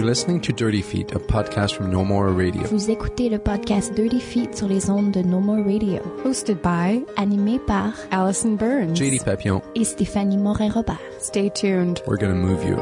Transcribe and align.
You're 0.00 0.08
listening 0.08 0.40
to 0.40 0.52
Dirty 0.54 0.80
Feet, 0.80 1.12
a 1.12 1.18
podcast 1.18 1.74
from 1.74 1.90
No 1.90 2.06
More 2.06 2.30
Radio. 2.30 2.62
Vous 2.68 2.88
écoutez 2.88 3.28
le 3.28 3.38
podcast 3.38 3.92
Dirty 3.94 4.18
Feet 4.18 4.56
sur 4.56 4.66
les 4.66 4.88
ondes 4.88 5.12
de 5.12 5.22
No 5.22 5.40
More 5.40 5.62
Radio, 5.62 6.00
Hosted 6.24 6.62
by 6.62 7.04
animé 7.18 7.58
par 7.66 7.92
Allison 8.10 8.56
Burns. 8.56 8.96
JD 8.96 9.22
Papillon, 9.22 9.60
et 9.74 9.84
Stéphanie 9.84 10.38
Morin-Robert. 10.38 10.98
Stay 11.20 11.50
tuned. 11.50 12.00
we're 12.06 12.16
gonna 12.16 12.34
move 12.34 12.64
you. 12.64 12.76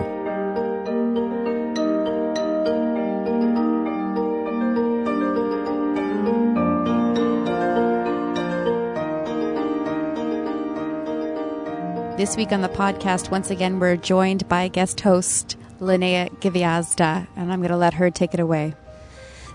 This 12.16 12.36
week 12.36 12.52
on 12.52 12.60
the 12.62 12.68
podcast, 12.68 13.32
once 13.32 13.50
again, 13.50 13.80
we're 13.80 13.96
joined 13.96 14.46
by 14.48 14.68
guest 14.68 15.00
host 15.00 15.56
Linnea 15.80 16.30
Giviazda, 16.40 17.26
and 17.36 17.52
I'm 17.52 17.60
going 17.60 17.70
to 17.70 17.76
let 17.76 17.94
her 17.94 18.10
take 18.10 18.34
it 18.34 18.40
away. 18.40 18.74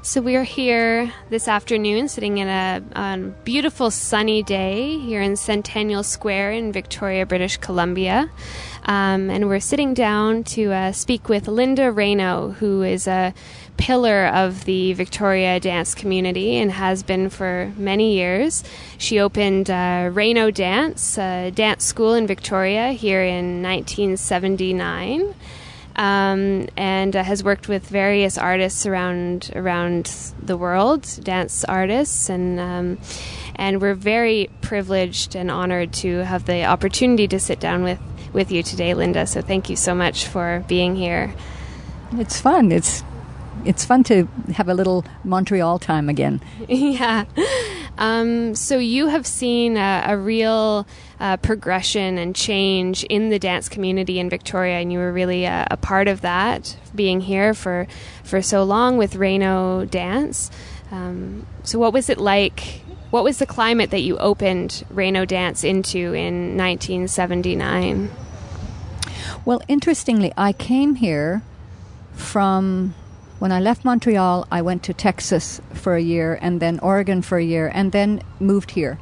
So 0.05 0.19
we 0.19 0.35
are 0.35 0.43
here 0.43 1.13
this 1.29 1.47
afternoon, 1.47 2.09
sitting 2.09 2.37
in 2.37 2.49
a, 2.49 2.83
a 2.91 3.17
beautiful 3.45 3.89
sunny 3.89 4.43
day 4.43 4.99
here 4.99 5.21
in 5.21 5.37
Centennial 5.37 6.03
Square 6.03 6.51
in 6.51 6.73
Victoria, 6.73 7.25
British 7.25 7.55
Columbia, 7.55 8.29
um, 8.83 9.29
and 9.29 9.47
we're 9.47 9.61
sitting 9.61 9.93
down 9.93 10.43
to 10.43 10.73
uh, 10.73 10.91
speak 10.91 11.29
with 11.29 11.47
Linda 11.47 11.89
Reno, 11.89 12.51
who 12.51 12.81
is 12.81 13.07
a 13.07 13.33
pillar 13.77 14.25
of 14.25 14.65
the 14.65 14.91
Victoria 14.91 15.57
dance 15.61 15.95
community 15.95 16.57
and 16.57 16.69
has 16.73 17.01
been 17.01 17.29
for 17.29 17.71
many 17.77 18.15
years. 18.15 18.61
She 18.97 19.19
opened 19.21 19.69
uh, 19.69 20.09
Reno 20.11 20.51
Dance, 20.51 21.17
a 21.17 21.49
dance 21.51 21.85
school 21.85 22.13
in 22.13 22.27
Victoria 22.27 22.91
here 22.91 23.23
in 23.23 23.63
1979 23.63 25.33
um, 25.95 26.67
and 26.75 27.15
uh, 27.15 27.23
has 27.23 27.43
worked 27.43 27.67
with 27.67 27.87
various 27.87 28.37
artists 28.37 28.85
around 28.85 29.51
around 29.55 30.33
the 30.41 30.57
world, 30.57 31.07
dance 31.23 31.63
artists, 31.63 32.29
and 32.29 32.59
um, 32.59 32.97
and 33.55 33.81
we're 33.81 33.93
very 33.93 34.49
privileged 34.61 35.35
and 35.35 35.51
honored 35.51 35.93
to 35.93 36.19
have 36.19 36.45
the 36.45 36.65
opportunity 36.65 37.27
to 37.27 37.39
sit 37.39 37.59
down 37.59 37.83
with 37.83 37.99
with 38.33 38.51
you 38.51 38.63
today, 38.63 38.93
Linda. 38.93 39.27
So 39.27 39.41
thank 39.41 39.69
you 39.69 39.75
so 39.75 39.93
much 39.93 40.27
for 40.27 40.65
being 40.67 40.95
here. 40.95 41.33
It's 42.13 42.39
fun. 42.41 42.71
It's 42.71 43.03
it's 43.65 43.85
fun 43.85 44.03
to 44.05 44.27
have 44.53 44.67
a 44.67 44.73
little 44.73 45.05
Montreal 45.23 45.79
time 45.79 46.09
again. 46.09 46.41
yeah. 46.67 47.25
Um, 47.97 48.55
so 48.55 48.77
you 48.77 49.07
have 49.07 49.27
seen 49.27 49.77
a, 49.77 50.03
a 50.07 50.17
real 50.17 50.87
uh, 51.19 51.37
progression 51.37 52.17
and 52.17 52.35
change 52.35 53.03
in 53.05 53.29
the 53.29 53.39
dance 53.39 53.69
community 53.69 54.19
in 54.19 54.29
Victoria, 54.29 54.79
and 54.79 54.91
you 54.91 54.99
were 54.99 55.13
really 55.13 55.45
a, 55.45 55.67
a 55.69 55.77
part 55.77 56.07
of 56.07 56.21
that, 56.21 56.77
being 56.95 57.21
here 57.21 57.53
for 57.53 57.87
for 58.23 58.41
so 58.41 58.63
long 58.63 58.97
with 58.97 59.15
Reno 59.15 59.85
Dance. 59.85 60.49
Um, 60.91 61.45
so, 61.63 61.79
what 61.79 61.93
was 61.93 62.09
it 62.09 62.17
like? 62.17 62.81
What 63.11 63.23
was 63.23 63.37
the 63.37 63.45
climate 63.45 63.91
that 63.91 64.01
you 64.01 64.17
opened 64.17 64.83
Reno 64.89 65.23
Dance 65.23 65.63
into 65.63 66.13
in 66.13 66.57
1979? 66.57 68.09
Well, 69.45 69.61
interestingly, 69.67 70.31
I 70.35 70.51
came 70.51 70.95
here 70.95 71.43
from 72.13 72.95
when 73.43 73.51
I 73.51 73.59
left 73.59 73.83
Montreal, 73.83 74.47
I 74.49 74.61
went 74.61 74.83
to 74.83 74.93
Texas 74.93 75.59
for 75.73 75.97
a 75.97 76.01
year 76.01 76.39
and 76.41 76.61
then 76.61 76.79
Oregon 76.79 77.21
for 77.21 77.37
a 77.37 77.43
year 77.43 77.69
and 77.73 77.91
then 77.91 78.23
moved 78.39 78.71
here 78.71 78.99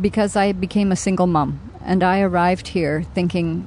because 0.00 0.36
I 0.36 0.52
became 0.52 0.92
a 0.92 1.02
single 1.04 1.26
mom. 1.26 1.58
And 1.84 2.04
I 2.04 2.20
arrived 2.20 2.68
here 2.68 3.02
thinking 3.12 3.66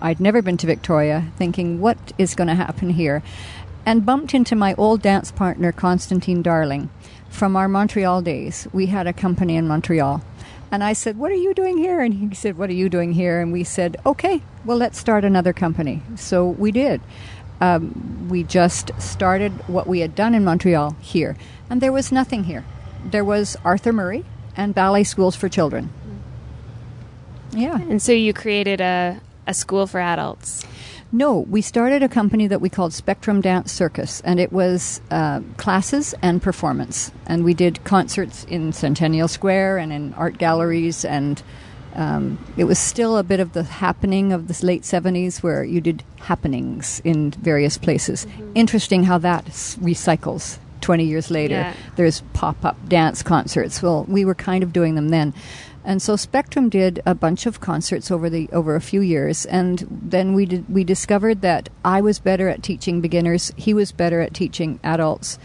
I'd 0.00 0.20
never 0.20 0.40
been 0.40 0.56
to 0.56 0.66
Victoria, 0.66 1.30
thinking 1.36 1.82
what 1.82 1.98
is 2.16 2.34
going 2.34 2.48
to 2.48 2.54
happen 2.54 2.88
here, 2.88 3.22
and 3.84 4.06
bumped 4.06 4.32
into 4.32 4.56
my 4.56 4.72
old 4.76 5.02
dance 5.02 5.30
partner, 5.30 5.70
Constantine 5.70 6.40
Darling, 6.40 6.88
from 7.28 7.54
our 7.54 7.68
Montreal 7.68 8.22
days. 8.22 8.66
We 8.72 8.86
had 8.86 9.06
a 9.06 9.12
company 9.12 9.56
in 9.56 9.68
Montreal. 9.68 10.24
And 10.70 10.82
I 10.82 10.94
said, 10.94 11.18
What 11.18 11.30
are 11.30 11.34
you 11.34 11.52
doing 11.52 11.76
here? 11.76 12.00
And 12.00 12.14
he 12.14 12.34
said, 12.34 12.56
What 12.56 12.70
are 12.70 12.80
you 12.80 12.88
doing 12.88 13.12
here? 13.12 13.42
And 13.42 13.52
we 13.52 13.64
said, 13.64 13.98
Okay, 14.06 14.40
well, 14.64 14.78
let's 14.78 14.98
start 14.98 15.26
another 15.26 15.52
company. 15.52 16.00
So 16.16 16.48
we 16.48 16.72
did 16.72 17.02
um, 17.60 18.28
we 18.28 18.42
just 18.42 18.90
started 18.98 19.52
what 19.68 19.86
we 19.86 20.00
had 20.00 20.14
done 20.14 20.34
in 20.34 20.44
Montreal 20.44 20.96
here. 21.00 21.36
And 21.70 21.80
there 21.80 21.92
was 21.92 22.10
nothing 22.12 22.44
here. 22.44 22.64
There 23.04 23.24
was 23.24 23.56
Arthur 23.64 23.92
Murray 23.92 24.24
and 24.56 24.74
ballet 24.74 25.04
schools 25.04 25.36
for 25.36 25.48
children. 25.48 25.90
Yeah. 27.52 27.80
And 27.80 28.00
so 28.00 28.12
you 28.12 28.32
created 28.32 28.80
a, 28.80 29.20
a 29.46 29.54
school 29.54 29.86
for 29.86 30.00
adults. 30.00 30.64
No, 31.14 31.40
we 31.40 31.60
started 31.60 32.02
a 32.02 32.08
company 32.08 32.46
that 32.46 32.62
we 32.62 32.70
called 32.70 32.94
Spectrum 32.94 33.42
Dance 33.42 33.70
Circus, 33.70 34.22
and 34.22 34.40
it 34.40 34.50
was 34.50 35.02
uh, 35.10 35.40
classes 35.58 36.14
and 36.22 36.40
performance. 36.40 37.12
And 37.26 37.44
we 37.44 37.52
did 37.52 37.84
concerts 37.84 38.44
in 38.44 38.72
Centennial 38.72 39.28
Square 39.28 39.76
and 39.76 39.92
in 39.92 40.14
art 40.14 40.38
galleries 40.38 41.04
and 41.04 41.42
um, 41.94 42.38
it 42.56 42.64
was 42.64 42.78
still 42.78 43.18
a 43.18 43.22
bit 43.22 43.40
of 43.40 43.52
the 43.52 43.62
happening 43.62 44.32
of 44.32 44.48
the 44.48 44.66
late 44.66 44.82
70s 44.82 45.42
where 45.42 45.62
you 45.64 45.80
did 45.80 46.02
happenings 46.20 47.00
in 47.04 47.32
various 47.32 47.78
places. 47.78 48.26
Mm-hmm. 48.26 48.52
Interesting 48.54 49.04
how 49.04 49.18
that 49.18 49.44
recycles 49.46 50.58
20 50.80 51.04
years 51.04 51.30
later. 51.30 51.54
Yeah. 51.54 51.74
There's 51.96 52.22
pop 52.32 52.64
up 52.64 52.76
dance 52.88 53.22
concerts. 53.22 53.82
Well, 53.82 54.04
we 54.08 54.24
were 54.24 54.34
kind 54.34 54.62
of 54.62 54.72
doing 54.72 54.94
them 54.94 55.10
then. 55.10 55.34
And 55.84 56.00
so 56.00 56.14
Spectrum 56.16 56.68
did 56.68 57.02
a 57.04 57.14
bunch 57.14 57.44
of 57.46 57.60
concerts 57.60 58.10
over 58.10 58.30
the 58.30 58.48
over 58.52 58.76
a 58.76 58.80
few 58.80 59.00
years, 59.00 59.46
and 59.46 59.84
then 59.90 60.32
we 60.32 60.46
did, 60.46 60.72
we 60.72 60.84
discovered 60.84 61.40
that 61.40 61.68
I 61.84 62.00
was 62.00 62.20
better 62.20 62.48
at 62.48 62.62
teaching 62.62 63.00
beginners, 63.00 63.50
he 63.56 63.74
was 63.74 63.90
better 63.90 64.20
at 64.20 64.32
teaching 64.32 64.78
adults, 64.84 65.40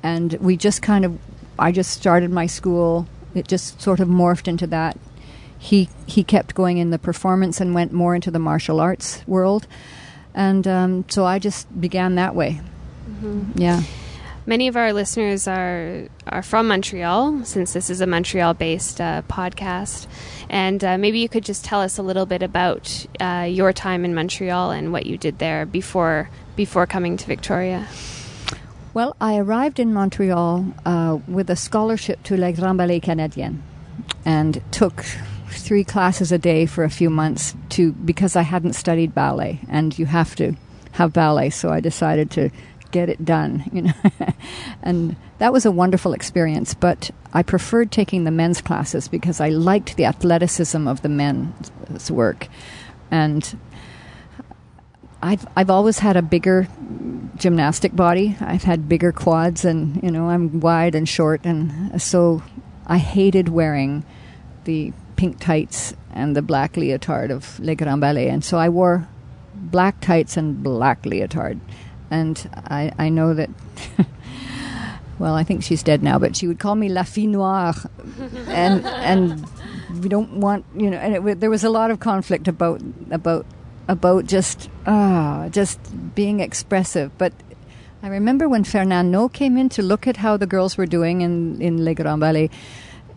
and 0.00 0.34
we 0.34 0.56
just 0.56 0.80
kind 0.80 1.04
of 1.04 1.18
I 1.58 1.72
just 1.72 1.90
started 1.90 2.30
my 2.30 2.46
school. 2.46 3.08
It 3.34 3.48
just 3.48 3.80
sort 3.82 3.98
of 3.98 4.08
morphed 4.08 4.46
into 4.46 4.66
that 4.68 4.96
he 5.60 5.90
he 6.06 6.24
kept 6.24 6.54
going 6.54 6.78
in 6.78 6.90
the 6.90 6.98
performance 6.98 7.60
and 7.60 7.74
went 7.74 7.92
more 7.92 8.14
into 8.14 8.30
the 8.30 8.38
martial 8.38 8.80
arts 8.80 9.22
world, 9.26 9.66
and 10.34 10.66
um, 10.66 11.04
so 11.08 11.26
I 11.26 11.38
just 11.38 11.68
began 11.78 12.14
that 12.14 12.34
way. 12.34 12.60
Mm-hmm. 13.06 13.60
Yeah. 13.60 13.82
Many 14.46 14.68
of 14.68 14.76
our 14.76 14.94
listeners 14.94 15.46
are 15.46 16.08
are 16.26 16.42
from 16.42 16.68
Montreal, 16.68 17.44
since 17.44 17.74
this 17.74 17.90
is 17.90 18.00
a 18.00 18.06
Montreal-based 18.06 19.02
uh, 19.02 19.22
podcast, 19.28 20.06
and 20.48 20.82
uh, 20.82 20.96
maybe 20.96 21.18
you 21.18 21.28
could 21.28 21.44
just 21.44 21.62
tell 21.62 21.82
us 21.82 21.98
a 21.98 22.02
little 22.02 22.24
bit 22.24 22.42
about 22.42 23.06
uh, 23.20 23.46
your 23.46 23.74
time 23.74 24.02
in 24.06 24.14
Montreal 24.14 24.70
and 24.70 24.92
what 24.92 25.04
you 25.04 25.18
did 25.18 25.38
there 25.38 25.66
before 25.66 26.30
before 26.56 26.86
coming 26.86 27.18
to 27.18 27.26
Victoria. 27.26 27.86
Well, 28.94 29.14
I 29.20 29.36
arrived 29.36 29.78
in 29.78 29.92
Montreal 29.92 30.72
uh, 30.86 31.18
with 31.28 31.50
a 31.50 31.56
scholarship 31.56 32.22
to 32.24 32.36
Les 32.38 32.52
Grands 32.52 32.78
Ballets 32.78 33.06
Canadiens, 33.06 33.58
and 34.24 34.62
took 34.72 35.04
three 35.52 35.84
classes 35.84 36.32
a 36.32 36.38
day 36.38 36.66
for 36.66 36.84
a 36.84 36.90
few 36.90 37.10
months 37.10 37.54
to 37.70 37.92
because 37.92 38.36
I 38.36 38.42
hadn't 38.42 38.74
studied 38.74 39.14
ballet, 39.14 39.60
and 39.68 39.98
you 39.98 40.06
have 40.06 40.34
to 40.36 40.54
have 40.92 41.12
ballet. 41.12 41.50
So 41.50 41.70
I 41.70 41.80
decided 41.80 42.30
to 42.32 42.50
get 42.90 43.08
it 43.08 43.24
done, 43.24 43.64
you 43.72 43.82
know, 43.82 43.92
and 44.82 45.16
that 45.38 45.52
was 45.52 45.64
a 45.66 45.70
wonderful 45.70 46.12
experience. 46.12 46.74
But 46.74 47.10
I 47.32 47.42
preferred 47.42 47.90
taking 47.90 48.24
the 48.24 48.30
men's 48.30 48.60
classes 48.60 49.08
because 49.08 49.40
I 49.40 49.50
liked 49.50 49.96
the 49.96 50.04
athleticism 50.04 50.86
of 50.88 51.02
the 51.02 51.08
men's 51.08 52.10
work, 52.10 52.48
and 53.10 53.58
I've 55.22 55.46
I've 55.56 55.70
always 55.70 55.98
had 55.98 56.16
a 56.16 56.22
bigger 56.22 56.68
gymnastic 57.36 57.94
body. 57.94 58.36
I've 58.40 58.64
had 58.64 58.88
bigger 58.88 59.12
quads, 59.12 59.64
and 59.64 60.02
you 60.02 60.10
know 60.10 60.28
I'm 60.28 60.60
wide 60.60 60.94
and 60.94 61.08
short, 61.08 61.44
and 61.44 62.00
so 62.00 62.42
I 62.86 62.98
hated 62.98 63.48
wearing 63.48 64.04
the 64.64 64.92
pink 65.20 65.38
tights 65.38 65.92
and 66.14 66.34
the 66.34 66.40
black 66.40 66.78
leotard 66.78 67.30
of 67.30 67.60
Le 67.60 67.74
Grand 67.74 68.00
Ballets. 68.00 68.32
And 68.32 68.42
so 68.42 68.56
I 68.56 68.70
wore 68.70 69.06
black 69.54 70.00
tights 70.00 70.38
and 70.38 70.62
black 70.62 71.04
leotard. 71.04 71.60
And 72.10 72.48
I, 72.54 72.90
I 72.98 73.10
know 73.10 73.34
that, 73.34 73.50
well, 75.18 75.34
I 75.34 75.44
think 75.44 75.62
she's 75.62 75.82
dead 75.82 76.02
now, 76.02 76.18
but 76.18 76.36
she 76.36 76.46
would 76.46 76.58
call 76.58 76.74
me 76.74 76.88
La 76.88 77.02
Fille 77.02 77.28
Noire. 77.28 77.74
and, 78.48 78.86
and 78.86 79.46
we 80.02 80.08
don't 80.08 80.40
want, 80.40 80.64
you 80.74 80.88
know, 80.88 80.96
and 80.96 81.28
it, 81.28 81.40
there 81.40 81.50
was 81.50 81.64
a 81.64 81.70
lot 81.70 81.90
of 81.90 82.00
conflict 82.00 82.48
about, 82.48 82.80
about, 83.10 83.44
about 83.88 84.24
just, 84.24 84.70
ah, 84.86 85.48
just 85.50 85.78
being 86.14 86.40
expressive. 86.40 87.10
But 87.18 87.34
I 88.02 88.08
remember 88.08 88.48
when 88.48 88.64
Fernando 88.64 89.28
came 89.28 89.58
in 89.58 89.68
to 89.70 89.82
look 89.82 90.06
at 90.06 90.16
how 90.16 90.38
the 90.38 90.46
girls 90.46 90.78
were 90.78 90.86
doing 90.86 91.20
in, 91.20 91.60
in 91.60 91.84
Les 91.84 91.92
Grands 91.92 92.20
Ballets 92.20 92.54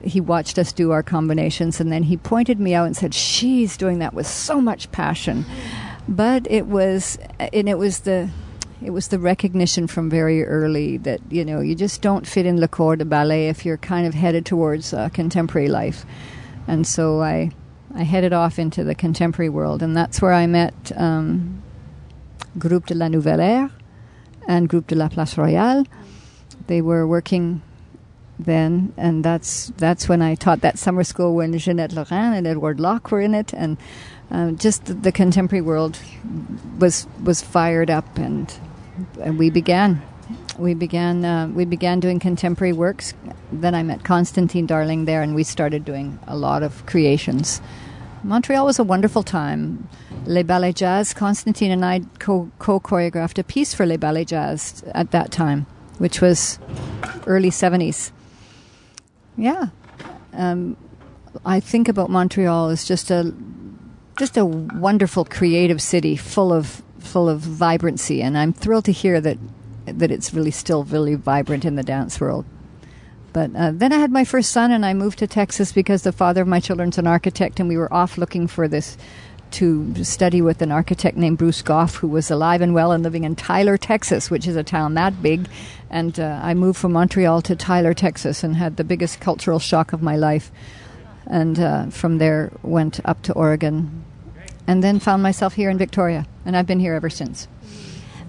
he 0.03 0.19
watched 0.21 0.57
us 0.59 0.71
do 0.71 0.91
our 0.91 1.03
combinations 1.03 1.79
and 1.79 1.91
then 1.91 2.03
he 2.03 2.17
pointed 2.17 2.59
me 2.59 2.73
out 2.73 2.85
and 2.85 2.95
said 2.95 3.13
she's 3.13 3.77
doing 3.77 3.99
that 3.99 4.13
with 4.13 4.27
so 4.27 4.59
much 4.59 4.91
passion 4.91 5.45
but 6.07 6.45
it 6.49 6.67
was 6.67 7.17
and 7.39 7.69
it 7.69 7.77
was 7.77 8.01
the 8.01 8.29
it 8.83 8.89
was 8.89 9.07
the 9.07 9.19
recognition 9.19 9.87
from 9.87 10.09
very 10.09 10.43
early 10.43 10.97
that 10.97 11.21
you 11.29 11.45
know 11.45 11.61
you 11.61 11.75
just 11.75 12.01
don't 12.01 12.27
fit 12.27 12.45
in 12.45 12.59
le 12.59 12.67
corps 12.67 12.97
de 12.97 13.05
ballet 13.05 13.47
if 13.47 13.65
you're 13.65 13.77
kind 13.77 14.05
of 14.05 14.13
headed 14.13 14.45
towards 14.45 14.93
uh, 14.93 15.09
contemporary 15.09 15.69
life 15.69 16.05
and 16.67 16.85
so 16.85 17.21
i 17.21 17.49
i 17.95 18.03
headed 18.03 18.33
off 18.33 18.59
into 18.59 18.83
the 18.83 18.95
contemporary 18.95 19.49
world 19.49 19.81
and 19.81 19.95
that's 19.95 20.21
where 20.21 20.33
i 20.33 20.45
met 20.45 20.91
um, 20.97 21.63
Groupe 22.57 22.85
de 22.85 22.93
la 22.93 23.07
Nouvelle 23.07 23.41
Aire 23.41 23.71
and 24.47 24.69
Groupe 24.69 24.87
de 24.87 24.95
la 24.95 25.09
Place 25.09 25.37
Royale. 25.37 25.85
They 26.67 26.81
were 26.81 27.07
working 27.07 27.61
then, 28.39 28.93
and 28.97 29.23
that's 29.23 29.71
that's 29.77 30.09
when 30.09 30.21
I 30.21 30.35
taught 30.35 30.61
that 30.61 30.79
summer 30.79 31.03
school 31.03 31.35
when 31.35 31.53
Ginette 31.53 31.93
Laurin 31.93 32.33
and 32.33 32.47
Edward 32.47 32.79
Lock 32.79 33.11
were 33.11 33.21
in 33.21 33.35
it, 33.35 33.53
and 33.53 33.77
um, 34.31 34.57
just 34.57 34.85
the, 34.85 34.93
the 34.93 35.11
contemporary 35.11 35.61
world 35.61 35.99
was 36.79 37.07
was 37.23 37.41
fired 37.41 37.89
up, 37.89 38.17
and, 38.17 38.53
and 39.21 39.37
we 39.37 39.49
began. 39.49 40.01
We 40.57 40.73
began 40.73 41.25
uh, 41.25 41.47
we 41.47 41.65
began 41.65 41.99
doing 41.99 42.19
contemporary 42.19 42.73
works. 42.73 43.13
Then 43.51 43.75
I 43.75 43.83
met 43.83 44.03
Constantine 44.03 44.65
Darling 44.65 45.05
there, 45.05 45.21
and 45.21 45.35
we 45.35 45.43
started 45.43 45.85
doing 45.85 46.19
a 46.27 46.35
lot 46.35 46.63
of 46.63 46.85
creations. 46.85 47.61
Montreal 48.23 48.65
was 48.65 48.79
a 48.79 48.83
wonderful 48.83 49.23
time. 49.23 49.89
Les 50.25 50.43
Ballets 50.43 50.79
Jazz, 50.79 51.13
Constantine 51.13 51.71
and 51.71 51.83
I 51.83 52.01
co 52.19 52.49
choreographed 52.59 53.37
a 53.37 53.43
piece 53.43 53.73
for 53.73 53.85
Les 53.85 53.97
Ballets 53.97 54.29
Jazz 54.29 54.83
at 54.95 55.11
that 55.11 55.31
time, 55.31 55.65
which 55.97 56.21
was 56.21 56.57
early 57.27 57.49
70s. 57.49 58.11
Yeah. 59.37 59.67
Um, 60.33 60.77
I 61.45 61.59
think 61.59 61.87
about 61.87 62.09
Montreal 62.09 62.69
as 62.69 62.85
just 62.85 63.11
a 63.11 63.33
just 64.17 64.37
a 64.37 64.45
wonderful 64.45 65.25
creative 65.25 65.81
city 65.81 66.15
full 66.15 66.53
of 66.53 66.83
full 66.99 67.27
of 67.27 67.39
vibrancy 67.39 68.21
and 68.21 68.37
I'm 68.37 68.53
thrilled 68.53 68.85
to 68.85 68.91
hear 68.91 69.19
that 69.19 69.37
that 69.85 70.11
it's 70.11 70.33
really 70.33 70.51
still 70.51 70.83
really 70.83 71.15
vibrant 71.15 71.65
in 71.65 71.75
the 71.75 71.83
dance 71.83 72.19
world. 72.21 72.45
But 73.33 73.55
uh, 73.55 73.71
then 73.73 73.91
I 73.91 73.97
had 73.97 74.11
my 74.11 74.23
first 74.23 74.51
son, 74.51 74.71
and 74.71 74.85
I 74.85 74.93
moved 74.93 75.17
to 75.19 75.27
Texas 75.27 75.71
because 75.71 76.03
the 76.03 76.11
father 76.11 76.43
of 76.43 76.47
my 76.47 76.59
children's 76.59 76.99
an 76.99 77.07
architect, 77.07 77.59
and 77.59 77.67
we 77.67 77.77
were 77.77 77.91
off 77.91 78.17
looking 78.17 78.45
for 78.47 78.67
this 78.67 78.95
to 79.53 80.03
study 80.03 80.41
with 80.41 80.61
an 80.61 80.71
architect 80.71 81.17
named 81.17 81.37
Bruce 81.37 81.61
Goff, 81.61 81.95
who 81.95 82.07
was 82.07 82.29
alive 82.29 82.61
and 82.61 82.73
well 82.73 82.91
and 82.91 83.03
living 83.03 83.23
in 83.23 83.35
Tyler, 83.35 83.77
Texas, 83.77 84.29
which 84.29 84.47
is 84.47 84.55
a 84.55 84.63
town 84.63 84.95
that 84.95 85.21
big. 85.21 85.47
And 85.89 86.19
uh, 86.19 86.39
I 86.43 86.53
moved 86.53 86.79
from 86.79 86.93
Montreal 86.93 87.41
to 87.43 87.55
Tyler, 87.55 87.93
Texas, 87.93 88.43
and 88.43 88.55
had 88.55 88.77
the 88.77 88.83
biggest 88.83 89.19
cultural 89.19 89.59
shock 89.59 89.93
of 89.93 90.01
my 90.01 90.15
life. 90.15 90.51
And 91.25 91.59
uh, 91.59 91.85
from 91.87 92.17
there, 92.17 92.51
went 92.63 92.99
up 93.05 93.21
to 93.23 93.33
Oregon, 93.33 94.03
and 94.67 94.83
then 94.83 94.99
found 94.99 95.23
myself 95.23 95.53
here 95.53 95.69
in 95.69 95.77
Victoria, 95.77 96.25
and 96.45 96.57
I've 96.57 96.67
been 96.67 96.79
here 96.79 96.95
ever 96.95 97.09
since. 97.09 97.47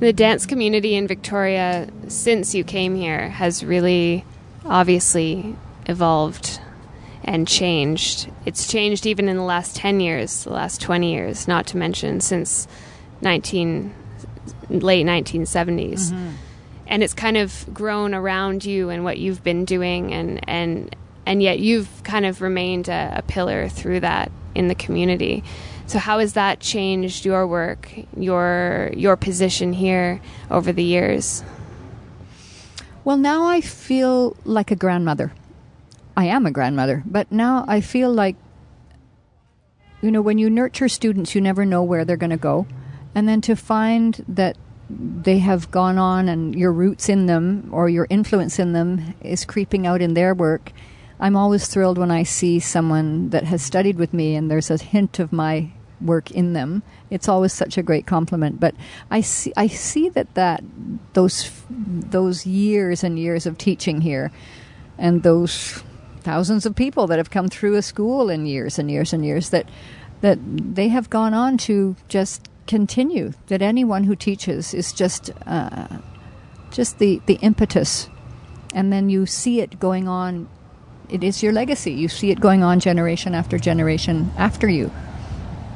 The 0.00 0.12
dance 0.12 0.46
community 0.46 0.94
in 0.94 1.06
Victoria, 1.06 1.88
since 2.08 2.54
you 2.54 2.64
came 2.64 2.94
here, 2.94 3.30
has 3.30 3.64
really 3.64 4.24
obviously 4.64 5.56
evolved 5.86 6.60
and 7.24 7.48
changed. 7.48 8.30
It's 8.44 8.66
changed 8.66 9.06
even 9.06 9.28
in 9.28 9.36
the 9.36 9.42
last 9.42 9.76
10 9.76 10.00
years, 10.00 10.44
the 10.44 10.52
last 10.52 10.80
20 10.80 11.12
years, 11.12 11.48
not 11.48 11.66
to 11.68 11.76
mention 11.76 12.20
since 12.20 12.68
19 13.20 13.94
late 14.68 15.06
1970s. 15.06 16.10
Mm-hmm. 16.10 16.30
And 16.86 17.02
it's 17.02 17.14
kind 17.14 17.36
of 17.36 17.66
grown 17.72 18.14
around 18.14 18.64
you 18.64 18.90
and 18.90 19.04
what 19.04 19.18
you've 19.18 19.42
been 19.42 19.64
doing 19.64 20.12
and 20.12 20.46
and 20.48 20.94
and 21.26 21.42
yet 21.42 21.58
you've 21.58 21.88
kind 22.04 22.26
of 22.26 22.42
remained 22.42 22.88
a, 22.88 23.14
a 23.16 23.22
pillar 23.22 23.68
through 23.68 24.00
that 24.00 24.30
in 24.54 24.68
the 24.68 24.74
community. 24.74 25.42
So 25.86 25.98
how 25.98 26.18
has 26.18 26.34
that 26.34 26.60
changed 26.60 27.24
your 27.24 27.46
work, 27.46 27.90
your 28.16 28.90
your 28.94 29.16
position 29.16 29.72
here 29.72 30.20
over 30.50 30.72
the 30.72 30.84
years? 30.84 31.42
Well, 33.04 33.16
now 33.16 33.46
I 33.46 33.60
feel 33.60 34.36
like 34.44 34.70
a 34.70 34.76
grandmother. 34.76 35.32
I 36.16 36.26
am 36.26 36.46
a 36.46 36.50
grandmother, 36.50 37.02
but 37.06 37.30
now 37.32 37.64
I 37.66 37.80
feel 37.80 38.12
like, 38.12 38.36
you 40.00 40.10
know, 40.10 40.22
when 40.22 40.38
you 40.38 40.48
nurture 40.48 40.88
students, 40.88 41.34
you 41.34 41.40
never 41.40 41.64
know 41.64 41.82
where 41.82 42.04
they're 42.04 42.16
going 42.16 42.30
to 42.30 42.36
go. 42.36 42.66
And 43.14 43.28
then 43.28 43.40
to 43.42 43.56
find 43.56 44.24
that 44.28 44.56
they 44.90 45.38
have 45.38 45.70
gone 45.70 45.98
on 45.98 46.28
and 46.28 46.54
your 46.54 46.72
roots 46.72 47.08
in 47.08 47.26
them 47.26 47.68
or 47.72 47.88
your 47.88 48.06
influence 48.10 48.58
in 48.58 48.72
them 48.72 49.14
is 49.22 49.44
creeping 49.44 49.86
out 49.86 50.02
in 50.02 50.14
their 50.14 50.34
work. 50.34 50.72
I'm 51.18 51.36
always 51.36 51.66
thrilled 51.68 51.98
when 51.98 52.10
I 52.10 52.22
see 52.22 52.60
someone 52.60 53.30
that 53.30 53.44
has 53.44 53.62
studied 53.62 53.96
with 53.96 54.12
me 54.12 54.34
and 54.34 54.50
there's 54.50 54.70
a 54.70 54.76
hint 54.76 55.18
of 55.18 55.32
my 55.32 55.70
work 56.00 56.30
in 56.30 56.52
them. 56.52 56.82
It's 57.10 57.28
always 57.28 57.52
such 57.52 57.78
a 57.78 57.82
great 57.82 58.06
compliment. 58.06 58.60
But 58.60 58.74
I 59.10 59.20
see, 59.20 59.52
I 59.56 59.68
see 59.68 60.08
that 60.10 60.34
that 60.34 60.62
those 61.14 61.50
those 61.70 62.46
years 62.46 63.02
and 63.02 63.18
years 63.18 63.46
of 63.46 63.58
teaching 63.58 64.00
here, 64.02 64.30
and 64.98 65.22
those 65.22 65.82
thousands 66.24 66.66
of 66.66 66.74
people 66.74 67.06
that 67.06 67.18
have 67.18 67.30
come 67.30 67.48
through 67.48 67.76
a 67.76 67.82
school 67.82 68.30
in 68.30 68.46
years 68.46 68.78
and 68.78 68.90
years 68.90 69.12
and 69.12 69.24
years 69.24 69.50
that 69.50 69.68
that 70.20 70.38
they 70.42 70.88
have 70.88 71.10
gone 71.10 71.34
on 71.34 71.58
to 71.58 71.96
just 72.08 72.48
continue. 72.66 73.32
That 73.48 73.60
anyone 73.60 74.04
who 74.04 74.16
teaches 74.16 74.72
is 74.74 74.92
just 74.92 75.30
uh, 75.46 75.86
just 76.70 76.98
the 76.98 77.20
the 77.26 77.34
impetus, 77.34 78.08
and 78.74 78.92
then 78.92 79.08
you 79.08 79.26
see 79.26 79.60
it 79.60 79.78
going 79.78 80.08
on. 80.08 80.48
It 81.10 81.22
is 81.22 81.42
your 81.42 81.52
legacy. 81.52 81.92
You 81.92 82.08
see 82.08 82.30
it 82.30 82.40
going 82.40 82.62
on 82.64 82.80
generation 82.80 83.34
after 83.34 83.58
generation 83.58 84.32
after 84.38 84.68
you. 84.68 84.90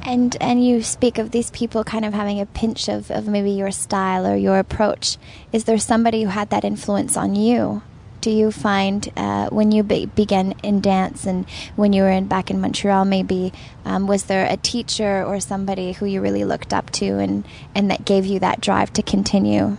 And 0.03 0.35
and 0.41 0.65
you 0.65 0.83
speak 0.83 1.19
of 1.19 1.31
these 1.33 1.51
people 1.51 1.85
kind 1.85 2.05
of 2.05 2.15
having 2.15 2.41
a 2.41 2.47
pinch 2.47 2.89
of, 2.89 3.11
of 3.11 3.29
maybe 3.29 3.51
your 3.51 3.71
style 3.71 4.27
or 4.27 4.37
your 4.37 4.59
approach. 4.59 5.19
Is 5.53 5.65
there 5.65 5.79
somebody 5.79 6.23
who 6.23 6.31
had 6.31 6.49
that 6.51 6.65
influence 6.65 7.17
on 7.17 7.37
you? 7.37 7.83
Do 8.21 8.31
you 8.31 8.51
find 8.51 9.09
uh, 9.17 9.49
when 9.51 9.71
you 9.71 9.83
be- 9.83 10.07
began 10.07 10.53
in 10.63 10.81
dance 10.81 11.25
and 11.25 11.49
when 11.77 11.93
you 11.93 12.03
were 12.03 12.11
in, 12.11 12.27
back 12.27 12.51
in 12.51 12.61
Montreal, 12.61 13.05
maybe 13.05 13.53
um, 13.85 14.07
was 14.07 14.25
there 14.25 14.47
a 14.51 14.57
teacher 14.57 15.25
or 15.25 15.41
somebody 15.41 15.93
who 15.93 16.07
you 16.07 16.21
really 16.21 16.45
looked 16.45 16.75
up 16.75 16.91
to 16.93 17.19
and, 17.19 17.47
and 17.75 17.91
that 17.91 18.05
gave 18.05 18.27
you 18.27 18.41
that 18.41 18.61
drive 18.61 18.93
to 18.95 19.03
continue? 19.03 19.77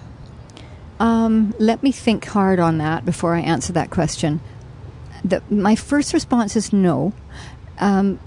Um, 0.99 1.53
let 1.59 1.81
me 1.81 1.91
think 1.91 2.25
hard 2.25 2.59
on 2.59 2.77
that 2.77 3.05
before 3.05 3.35
I 3.35 3.39
answer 3.39 3.73
that 3.73 3.89
question. 3.89 4.41
The, 5.23 5.41
my 5.49 5.75
first 5.75 6.13
response 6.13 6.55
is 6.55 6.73
no. 6.73 7.13
Um, 7.77 8.19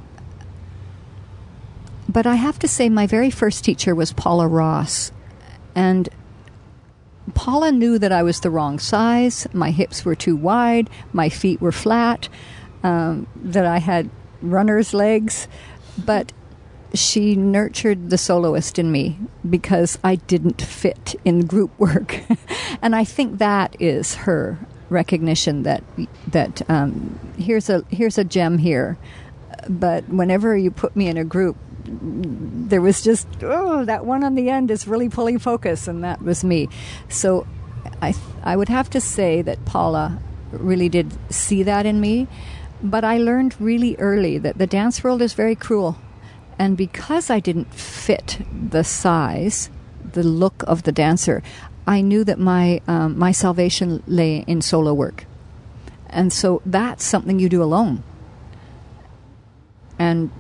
but 2.09 2.27
I 2.27 2.35
have 2.35 2.59
to 2.61 2.69
say, 2.69 2.89
my 2.89 3.07
very 3.07 3.31
first 3.31 3.65
teacher 3.65 3.95
was 3.95 4.13
Paula 4.13 4.47
Ross. 4.47 5.13
And 5.75 6.09
Paula 7.43 7.73
knew 7.73 7.99
that 7.99 8.13
I 8.13 8.23
was 8.23 8.39
the 8.39 8.51
wrong 8.51 8.79
size, 8.79 9.49
my 9.53 9.73
hips 9.73 10.05
were 10.05 10.15
too 10.15 10.37
wide, 10.37 10.89
my 11.13 11.29
feet 11.29 11.61
were 11.61 11.73
flat, 11.73 12.29
um, 12.85 13.27
that 13.35 13.67
I 13.67 13.79
had 13.79 14.11
runner's 14.41 14.95
legs. 14.95 15.49
But 15.99 16.31
she 16.95 17.35
nurtured 17.35 18.11
the 18.11 18.17
soloist 18.17 18.79
in 18.79 18.93
me 18.93 19.19
because 19.51 19.99
I 20.05 20.15
didn't 20.15 20.63
fit 20.63 21.17
in 21.25 21.47
group 21.47 21.77
work. 21.81 22.21
and 22.81 22.95
I 22.95 23.03
think 23.03 23.39
that 23.39 23.75
is 23.81 24.15
her 24.15 24.57
recognition 24.89 25.65
that 25.65 25.83
that 26.29 26.63
um, 26.71 27.19
here's 27.37 27.69
a 27.69 27.85
here's 27.91 28.19
a 28.19 28.25
gem 28.25 28.59
here. 28.59 28.97
But 29.69 30.09
whenever 30.09 30.57
you 30.57 30.71
put 30.71 30.95
me 30.95 31.09
in 31.09 31.17
a 31.17 31.25
group, 31.25 31.57
there 31.85 32.81
was 32.81 33.03
just 33.03 33.27
oh 33.43 33.85
that 33.85 34.05
one 34.05 34.25
on 34.25 34.35
the 34.35 34.49
end 34.49 34.71
is 34.71 34.87
really 34.87 35.09
pulling 35.09 35.39
focus 35.39 35.89
and 35.89 36.05
that 36.05 36.23
was 36.23 36.45
me. 36.45 36.69
So 37.09 37.47
i 38.01 38.15
i 38.45 38.57
would 38.57 38.69
have 38.69 38.89
to 38.89 39.01
say 39.01 39.43
that 39.43 39.65
paula 39.65 40.19
really 40.53 40.89
did 40.89 41.13
see 41.31 41.65
that 41.65 41.85
in 41.85 42.01
me 42.01 42.29
but 42.81 43.03
i 43.03 43.19
learned 43.19 43.57
really 43.61 43.97
early 43.97 44.39
that 44.39 44.57
the 44.59 44.67
dance 44.67 45.03
world 45.03 45.21
is 45.21 45.35
very 45.35 45.57
cruel 45.57 45.99
and 46.61 46.77
because 46.77 47.29
i 47.29 47.41
didn't 47.41 47.75
fit 47.75 48.39
the 48.71 48.85
size 48.85 49.69
the 50.13 50.23
look 50.23 50.63
of 50.69 50.85
the 50.85 50.93
dancer 50.93 51.43
i 51.87 52.01
knew 52.01 52.25
that 52.25 52.39
my 52.39 52.81
um, 52.87 53.19
my 53.19 53.33
salvation 53.33 54.03
lay 54.07 54.45
in 54.47 54.63
solo 54.63 54.95
work. 54.95 55.27
And 56.09 56.33
so 56.33 56.61
that's 56.67 57.05
something 57.05 57.39
you 57.39 57.49
do 57.49 57.63
alone. 57.63 58.03
And 59.99 60.31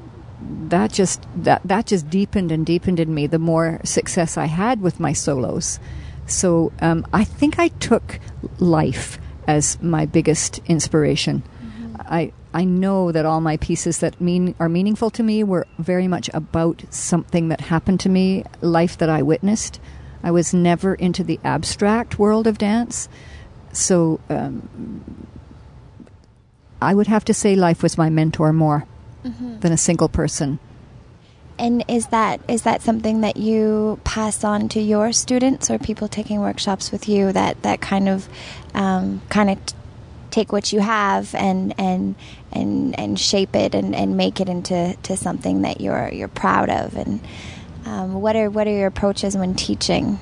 that 0.69 0.93
just 0.93 1.27
that 1.37 1.61
that 1.65 1.87
just 1.87 2.09
deepened 2.09 2.51
and 2.51 2.65
deepened 2.65 2.99
in 2.99 3.15
me 3.15 3.27
the 3.27 3.39
more 3.39 3.81
success 3.85 4.37
I 4.37 4.47
had 4.47 4.81
with 4.81 5.01
my 5.01 5.13
solos. 5.13 5.79
So 6.27 6.73
um, 6.81 7.07
I 7.13 7.25
think 7.25 7.59
I 7.59 7.69
took 7.69 8.19
life 8.59 9.19
as 9.47 9.81
my 9.83 10.07
biggest 10.07 10.61
inspiration. 10.67 11.43
Mm-hmm. 11.43 11.97
I 12.01 12.33
I 12.55 12.65
know 12.65 13.13
that 13.13 13.27
all 13.27 13.41
my 13.41 13.57
pieces 13.59 13.99
that 13.99 14.21
mean 14.21 14.55
are 14.59 14.69
meaningful 14.69 15.11
to 15.11 15.23
me 15.23 15.45
were 15.45 15.67
very 15.79 16.09
much 16.09 16.31
about 16.33 16.85
something 16.91 17.49
that 17.49 17.61
happened 17.61 18.01
to 18.01 18.09
me, 18.09 18.45
life 18.61 18.97
that 18.99 19.11
I 19.11 19.23
witnessed. 19.23 19.81
I 20.23 20.31
was 20.31 20.55
never 20.55 20.95
into 20.95 21.25
the 21.25 21.41
abstract 21.45 22.19
world 22.19 22.47
of 22.47 22.57
dance, 22.57 23.09
so 23.73 24.21
um, 24.31 25.27
I 26.81 26.95
would 26.95 27.09
have 27.09 27.25
to 27.27 27.35
say 27.35 27.57
life 27.57 27.83
was 27.83 27.99
my 27.99 28.09
mentor 28.09 28.53
more 28.53 28.87
mm-hmm. 29.25 29.61
than 29.61 29.73
a 29.73 29.76
single 29.76 30.09
person. 30.09 30.59
And 31.59 31.85
is 31.87 32.09
that 32.09 32.41
is 32.49 32.62
that 32.62 32.83
something 32.83 33.21
that 33.21 33.37
you 33.37 34.00
pass 34.05 34.43
on 34.43 34.69
to 34.71 34.81
your 34.81 35.12
students 35.12 35.71
or 35.71 35.79
people 35.79 36.09
taking 36.09 36.41
workshops 36.41 36.91
with 36.91 37.09
you 37.09 37.33
that 37.33 37.62
that 37.62 37.81
kind 37.81 38.09
of 38.09 38.29
um, 38.75 39.21
kind 39.29 39.50
of 39.50 39.67
t- 39.67 39.76
take 40.31 40.50
what 40.50 40.73
you 40.73 40.81
have 40.81 41.35
and 41.35 41.75
and 41.79 42.17
and 42.52 42.99
and 42.99 43.21
shape 43.21 43.55
it 43.55 43.75
and, 43.75 43.95
and 43.95 44.17
make 44.17 44.41
it 44.41 44.49
into 44.49 44.97
to 45.02 45.17
something 45.17 45.62
that 45.62 45.81
you're 45.81 46.09
you're 46.09 46.26
proud 46.26 46.71
of 46.71 46.97
and 46.97 47.21
um, 47.85 48.14
what 48.14 48.37
are 48.37 48.49
what 48.49 48.67
are 48.67 48.76
your 48.76 48.87
approaches 48.87 49.37
when 49.37 49.55
teaching 49.55 50.19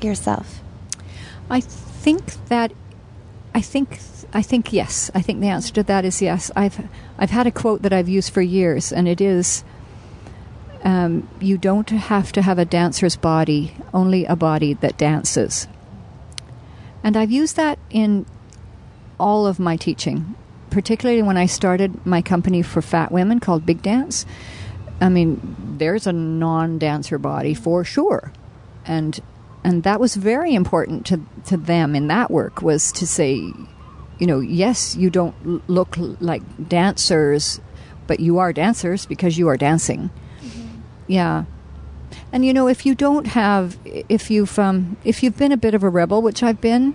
yourself? 0.00 0.60
I 1.50 1.60
think 1.60 2.46
that 2.48 2.72
I 3.54 3.60
think 3.60 3.98
I 4.32 4.42
think 4.42 4.72
yes. 4.72 5.10
I 5.14 5.22
think 5.22 5.40
the 5.40 5.48
answer 5.48 5.72
to 5.74 5.82
that 5.84 6.04
is 6.04 6.20
yes. 6.20 6.50
I've 6.54 6.88
I've 7.18 7.30
had 7.30 7.46
a 7.46 7.50
quote 7.50 7.82
that 7.82 7.92
I've 7.92 8.08
used 8.08 8.32
for 8.32 8.42
years, 8.42 8.92
and 8.92 9.08
it 9.08 9.20
is. 9.20 9.64
Um, 10.84 11.28
you 11.40 11.58
don't 11.58 11.90
have 11.90 12.30
to 12.32 12.42
have 12.42 12.58
a 12.58 12.64
dancer's 12.64 13.16
body, 13.16 13.74
only 13.92 14.24
a 14.26 14.36
body 14.36 14.74
that 14.74 14.96
dances. 14.96 15.66
And 17.02 17.16
I've 17.16 17.32
used 17.32 17.56
that 17.56 17.80
in 17.90 18.26
all 19.18 19.46
of 19.46 19.58
my 19.58 19.76
teaching, 19.76 20.36
particularly 20.70 21.22
when 21.22 21.36
I 21.36 21.46
started 21.46 22.06
my 22.06 22.22
company 22.22 22.62
for 22.62 22.80
fat 22.80 23.10
women 23.10 23.40
called 23.40 23.66
Big 23.66 23.82
Dance. 23.82 24.24
I 25.00 25.08
mean, 25.08 25.56
there's 25.78 26.06
a 26.06 26.12
non-dancer 26.12 27.18
body 27.18 27.54
for 27.54 27.84
sure, 27.84 28.32
and 28.84 29.18
and 29.64 29.82
that 29.82 30.00
was 30.00 30.14
very 30.14 30.54
important 30.54 31.06
to 31.06 31.20
to 31.46 31.56
them 31.56 31.94
in 31.94 32.08
that 32.08 32.30
work 32.30 32.62
was 32.62 32.92
to 32.92 33.06
say, 33.06 33.52
you 34.18 34.26
know, 34.26 34.40
yes, 34.40 34.96
you 34.96 35.10
don't 35.10 35.34
l- 35.46 35.62
look 35.68 35.96
like 36.20 36.42
dancers, 36.68 37.60
but 38.06 38.20
you 38.20 38.38
are 38.38 38.52
dancers 38.52 39.06
because 39.06 39.38
you 39.38 39.48
are 39.48 39.56
dancing. 39.56 40.10
Yeah. 41.06 41.44
And 42.32 42.44
you 42.44 42.52
know, 42.52 42.68
if 42.68 42.84
you 42.84 42.94
don't 42.94 43.28
have, 43.28 43.78
if 43.84 44.30
you've 44.30 44.58
um, 44.58 44.96
if 45.04 45.22
you've 45.22 45.36
been 45.36 45.52
a 45.52 45.56
bit 45.56 45.74
of 45.74 45.82
a 45.82 45.88
rebel, 45.88 46.20
which 46.20 46.42
I've 46.42 46.60
been, 46.60 46.94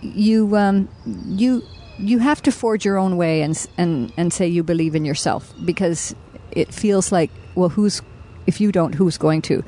you 0.00 0.56
um, 0.56 0.88
you 1.04 1.62
you 1.98 2.18
have 2.18 2.42
to 2.42 2.52
forge 2.52 2.84
your 2.84 2.96
own 2.96 3.16
way 3.16 3.42
and 3.42 3.66
and 3.76 4.12
and 4.16 4.32
say 4.32 4.46
you 4.46 4.62
believe 4.62 4.94
in 4.94 5.04
yourself 5.04 5.52
because 5.64 6.14
it 6.50 6.72
feels 6.72 7.12
like 7.12 7.30
well, 7.54 7.70
who's 7.70 8.00
if 8.46 8.60
you 8.60 8.72
don't, 8.72 8.94
who's 8.94 9.18
going 9.18 9.42
to? 9.42 9.62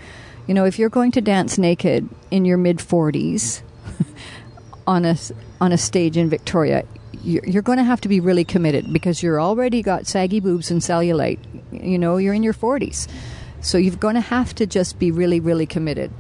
You 0.46 0.54
know, 0.54 0.64
if 0.64 0.78
you're 0.78 0.88
going 0.88 1.12
to 1.12 1.20
dance 1.20 1.58
naked 1.58 2.08
in 2.30 2.46
your 2.46 2.56
mid 2.56 2.80
forties 2.80 3.62
on 4.88 5.04
a 5.04 5.16
on 5.60 5.70
a 5.70 5.78
stage 5.78 6.16
in 6.16 6.30
Victoria, 6.30 6.82
you're, 7.22 7.44
you're 7.44 7.62
going 7.62 7.76
to 7.76 7.84
have 7.84 8.00
to 8.00 8.08
be 8.08 8.20
really 8.20 8.42
committed 8.44 8.90
because 8.90 9.22
you're 9.22 9.40
already 9.40 9.82
got 9.82 10.06
saggy 10.06 10.40
boobs 10.40 10.70
and 10.70 10.80
cellulite. 10.80 11.38
You 11.70 11.98
know, 11.98 12.16
you're 12.16 12.32
in 12.32 12.42
your 12.42 12.54
40s, 12.54 13.06
so 13.60 13.76
you're 13.76 13.94
going 13.94 14.14
to 14.14 14.22
have 14.22 14.54
to 14.54 14.66
just 14.66 14.98
be 14.98 15.10
really, 15.10 15.40
really 15.40 15.66
committed. 15.66 16.10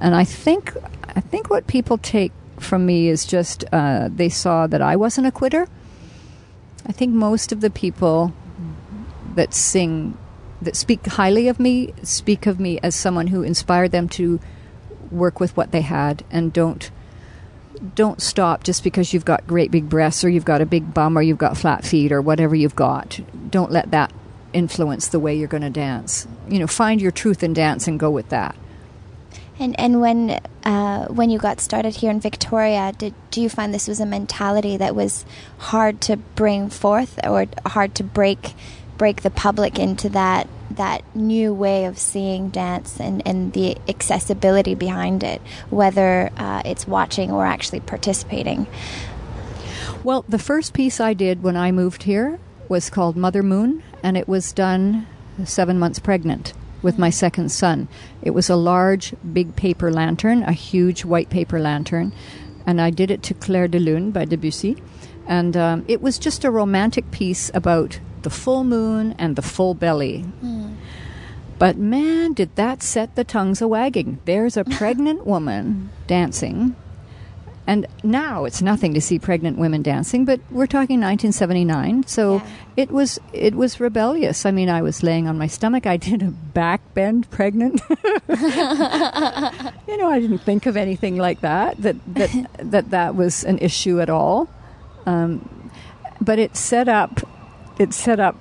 And 0.00 0.14
I 0.14 0.22
think 0.22 0.72
I 1.02 1.20
think 1.20 1.50
what 1.50 1.66
people 1.66 1.98
take 1.98 2.32
from 2.60 2.86
me 2.86 3.08
is 3.08 3.26
just 3.26 3.64
uh, 3.72 4.08
they 4.08 4.28
saw 4.28 4.68
that 4.68 4.80
I 4.80 4.94
wasn't 4.94 5.26
a 5.26 5.32
quitter. 5.32 5.66
I 6.86 6.92
think 6.92 7.12
most 7.12 7.50
of 7.50 7.60
the 7.60 7.70
people 7.70 8.32
that 9.34 9.52
sing 9.52 10.16
that 10.62 10.76
speak 10.76 11.04
highly 11.06 11.48
of 11.48 11.58
me 11.58 11.92
speak 12.04 12.46
of 12.46 12.60
me 12.60 12.78
as 12.84 12.94
someone 12.94 13.28
who 13.28 13.42
inspired 13.42 13.90
them 13.90 14.08
to 14.10 14.38
work 15.10 15.40
with 15.40 15.56
what 15.56 15.72
they 15.72 15.80
had 15.80 16.22
and 16.30 16.52
don't 16.52 16.90
don't 17.94 18.20
stop 18.20 18.64
just 18.64 18.84
because 18.84 19.12
you've 19.12 19.24
got 19.24 19.46
great 19.46 19.70
big 19.70 19.88
breasts 19.88 20.24
or 20.24 20.28
you've 20.28 20.44
got 20.44 20.60
a 20.60 20.66
big 20.66 20.92
bum 20.92 21.16
or 21.16 21.22
you've 21.22 21.38
got 21.38 21.56
flat 21.56 21.84
feet 21.84 22.12
or 22.12 22.20
whatever 22.20 22.54
you've 22.54 22.76
got. 22.76 23.20
Don't 23.50 23.70
let 23.70 23.90
that 23.90 24.12
influence 24.52 25.08
the 25.08 25.18
way 25.18 25.34
you're 25.34 25.48
going 25.48 25.62
to 25.62 25.70
dance. 25.70 26.26
You 26.48 26.58
know, 26.58 26.66
find 26.66 27.00
your 27.00 27.10
truth 27.10 27.42
in 27.42 27.52
dance 27.52 27.86
and 27.88 27.98
go 27.98 28.10
with 28.10 28.28
that. 28.30 28.56
And 29.58 29.78
and 29.78 30.00
when 30.00 30.40
uh, 30.64 31.06
when 31.08 31.28
you 31.28 31.38
got 31.38 31.60
started 31.60 31.96
here 31.96 32.10
in 32.10 32.18
Victoria, 32.18 32.92
did 32.96 33.14
do 33.30 33.42
you 33.42 33.50
find 33.50 33.74
this 33.74 33.88
was 33.88 34.00
a 34.00 34.06
mentality 34.06 34.78
that 34.78 34.94
was 34.94 35.26
hard 35.58 36.00
to 36.02 36.16
bring 36.16 36.70
forth 36.70 37.20
or 37.24 37.46
hard 37.66 37.94
to 37.96 38.02
break 38.02 38.54
break 39.00 39.22
the 39.22 39.30
public 39.30 39.78
into 39.78 40.10
that 40.10 40.46
that 40.70 41.02
new 41.16 41.54
way 41.54 41.86
of 41.86 41.98
seeing 41.98 42.50
dance 42.50 43.00
and, 43.00 43.26
and 43.26 43.54
the 43.54 43.74
accessibility 43.88 44.74
behind 44.74 45.24
it, 45.24 45.40
whether 45.70 46.30
uh, 46.36 46.60
it's 46.66 46.86
watching 46.86 47.30
or 47.30 47.46
actually 47.46 47.80
participating? 47.80 48.66
Well, 50.04 50.26
the 50.28 50.38
first 50.38 50.74
piece 50.74 51.00
I 51.00 51.14
did 51.14 51.42
when 51.42 51.56
I 51.56 51.72
moved 51.72 52.02
here 52.02 52.38
was 52.68 52.90
called 52.90 53.16
Mother 53.16 53.42
Moon, 53.42 53.82
and 54.02 54.18
it 54.18 54.28
was 54.28 54.52
done 54.52 55.06
seven 55.46 55.78
months 55.78 55.98
pregnant 55.98 56.52
with 56.82 56.98
my 56.98 57.08
second 57.08 57.48
son. 57.48 57.88
It 58.20 58.32
was 58.32 58.50
a 58.50 58.54
large, 58.54 59.14
big 59.32 59.56
paper 59.56 59.90
lantern, 59.90 60.42
a 60.42 60.52
huge 60.52 61.06
white 61.06 61.30
paper 61.30 61.58
lantern, 61.58 62.12
and 62.66 62.82
I 62.82 62.90
did 62.90 63.10
it 63.10 63.22
to 63.24 63.34
Clair 63.34 63.66
de 63.66 63.78
Lune 63.78 64.10
by 64.10 64.26
Debussy. 64.26 64.76
And 65.26 65.56
um, 65.56 65.84
it 65.88 66.02
was 66.02 66.18
just 66.18 66.44
a 66.44 66.50
romantic 66.50 67.10
piece 67.10 67.50
about 67.54 67.98
the 68.22 68.30
full 68.30 68.64
moon 68.64 69.14
and 69.18 69.36
the 69.36 69.42
full 69.42 69.74
belly. 69.74 70.24
But 71.58 71.76
man, 71.76 72.32
did 72.32 72.56
that 72.56 72.82
set 72.82 73.16
the 73.16 73.24
tongues 73.24 73.60
a 73.60 73.68
wagging. 73.68 74.18
There's 74.24 74.56
a 74.56 74.64
pregnant 74.64 75.26
woman 75.32 75.90
dancing. 76.06 76.74
And 77.66 77.86
now 78.02 78.46
it's 78.46 78.62
nothing 78.62 78.94
to 78.94 79.00
see 79.00 79.18
pregnant 79.20 79.56
women 79.58 79.82
dancing, 79.82 80.24
but 80.24 80.40
we're 80.50 80.66
talking 80.66 80.98
1979, 80.98 82.04
so 82.06 82.36
Yeah. 82.36 82.46
it 82.78 82.90
was 82.90 83.20
it 83.32 83.54
was 83.54 83.78
rebellious. 83.78 84.44
I 84.44 84.50
mean, 84.50 84.68
I 84.68 84.82
was 84.82 85.02
laying 85.04 85.28
on 85.28 85.38
my 85.38 85.46
stomach. 85.46 85.86
I 85.86 85.96
did 85.96 86.22
a 86.22 86.30
back 86.30 86.80
bend 86.94 87.30
pregnant. 87.30 87.80
you 88.28 89.96
know, 89.98 90.10
I 90.10 90.18
didn't 90.20 90.38
think 90.38 90.66
of 90.66 90.76
anything 90.76 91.16
like 91.16 91.42
that. 91.42 91.76
That 91.82 91.96
that 92.14 92.30
that 92.72 92.90
that 92.90 93.14
was 93.14 93.44
an 93.44 93.58
issue 93.58 94.00
at 94.00 94.10
all. 94.10 94.48
Um, 95.06 95.70
but 96.20 96.38
it 96.40 96.56
set 96.56 96.88
up 96.88 97.20
it 97.80 97.94
set 97.94 98.20
up 98.20 98.36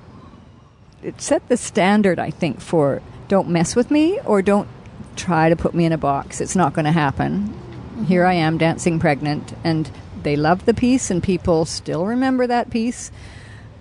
it 1.02 1.22
set 1.22 1.48
the 1.48 1.56
standard 1.56 2.20
i 2.20 2.30
think 2.30 2.60
for 2.60 3.02
don't 3.30 3.48
mess 3.48 3.76
with 3.76 3.90
me 3.90 4.20
or 4.26 4.42
don't 4.42 4.68
try 5.16 5.50
to 5.50 5.56
put 5.56 5.74
me 5.74 5.86
in 5.86 5.92
a 5.92 5.98
box. 5.98 6.42
It's 6.42 6.56
not 6.56 6.74
going 6.74 6.86
to 6.86 6.92
happen 6.92 7.48
mm-hmm. 7.48 8.04
here 8.04 8.26
i 8.26 8.34
am 8.34 8.58
dancing 8.58 9.00
pregnant 9.00 9.54
and 9.64 9.90
they 10.24 10.36
loved 10.36 10.66
the 10.66 10.74
piece 10.74 11.10
and 11.10 11.24
people 11.24 11.66
still 11.66 12.06
remember 12.06 12.46
that 12.48 12.70
piece 12.70 13.12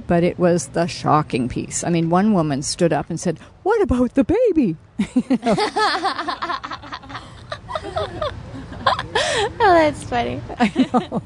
but 0.06 0.22
it 0.24 0.38
was 0.38 0.68
the 0.68 0.86
shocking 0.86 1.50
piece. 1.50 1.84
I 1.84 1.90
mean 1.90 2.08
one 2.08 2.32
woman 2.32 2.62
stood 2.62 2.92
up 2.92 3.10
and 3.10 3.20
said 3.20 3.38
what 3.62 3.82
about 3.82 4.14
the 4.14 4.24
baby? 4.24 4.76
Oh, 9.60 9.74
that's 9.74 10.04
funny. 10.04 10.40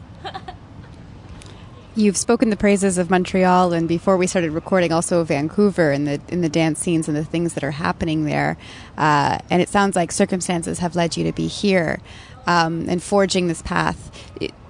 You've 1.94 2.16
spoken 2.16 2.48
the 2.48 2.56
praises 2.56 2.96
of 2.96 3.10
Montreal, 3.10 3.74
and 3.74 3.86
before 3.86 4.16
we 4.16 4.26
started 4.26 4.52
recording, 4.52 4.92
also 4.92 5.22
Vancouver 5.24 5.90
and 5.90 6.06
the 6.06 6.20
in 6.28 6.40
the 6.40 6.48
dance 6.48 6.78
scenes 6.78 7.06
and 7.06 7.14
the 7.14 7.24
things 7.24 7.52
that 7.52 7.62
are 7.62 7.70
happening 7.70 8.24
there. 8.24 8.56
Uh, 8.96 9.38
and 9.50 9.60
it 9.60 9.68
sounds 9.68 9.94
like 9.94 10.10
circumstances 10.10 10.78
have 10.78 10.96
led 10.96 11.18
you 11.18 11.24
to 11.24 11.32
be 11.32 11.48
here 11.48 12.00
um, 12.46 12.88
and 12.88 13.02
forging 13.02 13.46
this 13.48 13.60
path. 13.60 14.10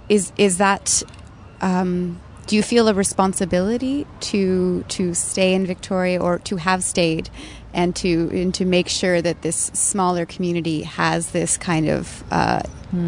Is 0.08 0.32
is 0.36 0.58
that? 0.58 1.04
Um, 1.60 2.20
do 2.48 2.56
you 2.56 2.62
feel 2.62 2.88
a 2.88 2.94
responsibility 2.94 4.04
to 4.18 4.84
to 4.88 5.14
stay 5.14 5.54
in 5.54 5.64
Victoria 5.64 6.20
or 6.20 6.40
to 6.40 6.56
have 6.56 6.82
stayed, 6.82 7.30
and 7.72 7.94
to 7.96 8.30
and 8.32 8.52
to 8.54 8.64
make 8.64 8.88
sure 8.88 9.22
that 9.22 9.42
this 9.42 9.70
smaller 9.74 10.26
community 10.26 10.82
has 10.82 11.30
this 11.30 11.56
kind 11.56 11.88
of 11.88 12.24
uh, 12.32 12.62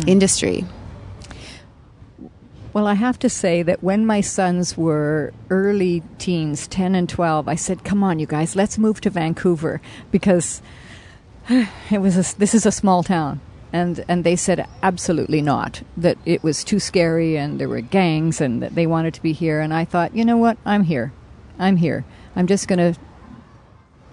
industry? 0.06 0.64
Well, 2.75 2.88
I 2.88 2.95
have 2.95 3.21
to 3.21 3.31
say 3.31 3.62
that 3.62 3.85
when 3.85 4.04
my 4.04 4.21
sons 4.21 4.76
were 4.76 5.33
early 5.49 6.02
teens, 6.19 6.66
10 6.66 6.97
and 6.97 7.09
12, 7.09 7.47
I 7.47 7.54
said, 7.54 7.85
"Come 7.85 8.02
on, 8.02 8.19
you 8.19 8.26
guys, 8.26 8.57
let's 8.57 8.78
move 8.78 9.00
to 9.02 9.11
Vancouver 9.11 9.81
because 10.11 10.61
it 11.49 12.00
was 12.00 12.16
a, 12.16 12.37
this 12.37 12.52
is 12.52 12.66
a 12.66 12.73
small 12.73 13.04
town." 13.04 13.40
And 13.73 14.04
and 14.09 14.25
they 14.25 14.35
said 14.35 14.66
absolutely 14.83 15.40
not. 15.40 15.83
That 15.97 16.19
it 16.26 16.43
was 16.43 16.64
too 16.64 16.81
scary 16.81 17.38
and 17.38 17.61
there 17.61 17.69
were 17.69 17.81
gangs 17.81 18.40
and 18.40 18.61
that 18.61 18.75
they 18.75 18.88
wanted 18.88 19.14
to 19.14 19.23
be 19.23 19.33
here 19.33 19.61
and 19.61 19.73
I 19.73 19.85
thought, 19.85 20.16
"You 20.16 20.25
know 20.25 20.37
what? 20.37 20.59
I'm 20.66 20.83
here. 20.83 21.12
I'm 21.61 21.76
here. 21.76 22.04
I'm 22.35 22.49
just 22.49 22.66
going 22.66 22.81
to 22.81 22.99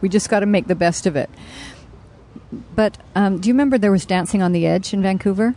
we 0.02 0.10
just 0.10 0.30
got 0.30 0.42
to 0.42 0.46
make 0.46 0.68
the 0.68 0.76
best 0.76 1.08
of 1.08 1.16
it." 1.16 1.32
But 2.76 3.00
um, 3.16 3.40
do 3.40 3.50
you 3.50 3.56
remember 3.56 3.80
there 3.80 3.92
was 3.92 4.06
Dancing 4.06 4.44
on 4.44 4.52
the 4.52 4.68
Edge 4.68 4.94
in 4.94 5.02
Vancouver? 5.02 5.56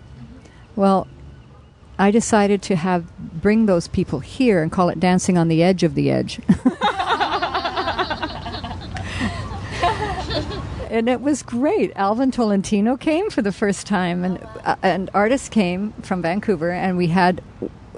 Well, 0.75 1.07
I 1.99 2.11
decided 2.11 2.63
to 2.63 2.77
have 2.77 3.05
bring 3.19 3.67
those 3.67 3.89
people 3.89 4.21
here 4.21 4.63
and 4.63 4.73
call 4.73 4.89
it 4.89 4.99
dancing 4.99 5.39
on 5.39 5.49
the 5.49 5.63
edge 5.63 5.83
of 5.83 5.95
the 5.95 6.11
edge. 6.11 6.41
and 10.91 11.09
it 11.09 11.21
was 11.21 11.43
great. 11.43 11.93
Alvin 11.97 12.31
Tolentino 12.31 12.97
came 12.97 13.31
for 13.31 13.43
the 13.43 13.53
first 13.53 13.87
time, 13.87 14.25
and 14.25 14.45
uh, 14.65 14.77
and 14.83 15.11
artists 15.15 15.49
came 15.49 15.93
from 16.03 16.23
Vancouver, 16.23 16.71
and 16.71 16.97
we 16.97 17.09
had 17.09 17.43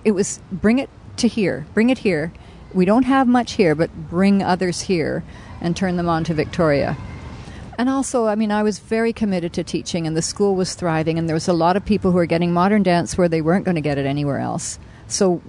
it 0.04 0.12
was 0.12 0.40
bring 0.52 0.78
it 0.78 0.90
to 1.18 1.28
here, 1.28 1.66
bring 1.74 1.90
it 1.90 1.98
here. 1.98 2.32
We 2.74 2.84
don't 2.84 3.04
have 3.04 3.26
much 3.26 3.52
here, 3.52 3.74
but 3.74 3.94
bring 4.10 4.42
others 4.42 4.82
here 4.82 5.24
and 5.60 5.76
turn 5.76 5.96
them 5.96 6.08
on 6.08 6.24
to 6.24 6.34
Victoria. 6.34 6.96
And 7.78 7.90
also, 7.90 8.26
I 8.26 8.34
mean, 8.34 8.50
I 8.50 8.62
was 8.62 8.78
very 8.78 9.12
committed 9.12 9.52
to 9.54 9.64
teaching, 9.64 10.06
and 10.06 10.16
the 10.16 10.22
school 10.22 10.54
was 10.54 10.74
thriving, 10.74 11.18
and 11.18 11.28
there 11.28 11.34
was 11.34 11.48
a 11.48 11.52
lot 11.52 11.76
of 11.76 11.84
people 11.84 12.10
who 12.10 12.16
were 12.16 12.26
getting 12.26 12.52
modern 12.52 12.82
dance 12.82 13.18
where 13.18 13.28
they 13.28 13.42
weren't 13.42 13.64
going 13.64 13.74
to 13.74 13.82
get 13.82 13.98
it 13.98 14.06
anywhere 14.06 14.38
else. 14.38 14.78
So 15.08 15.42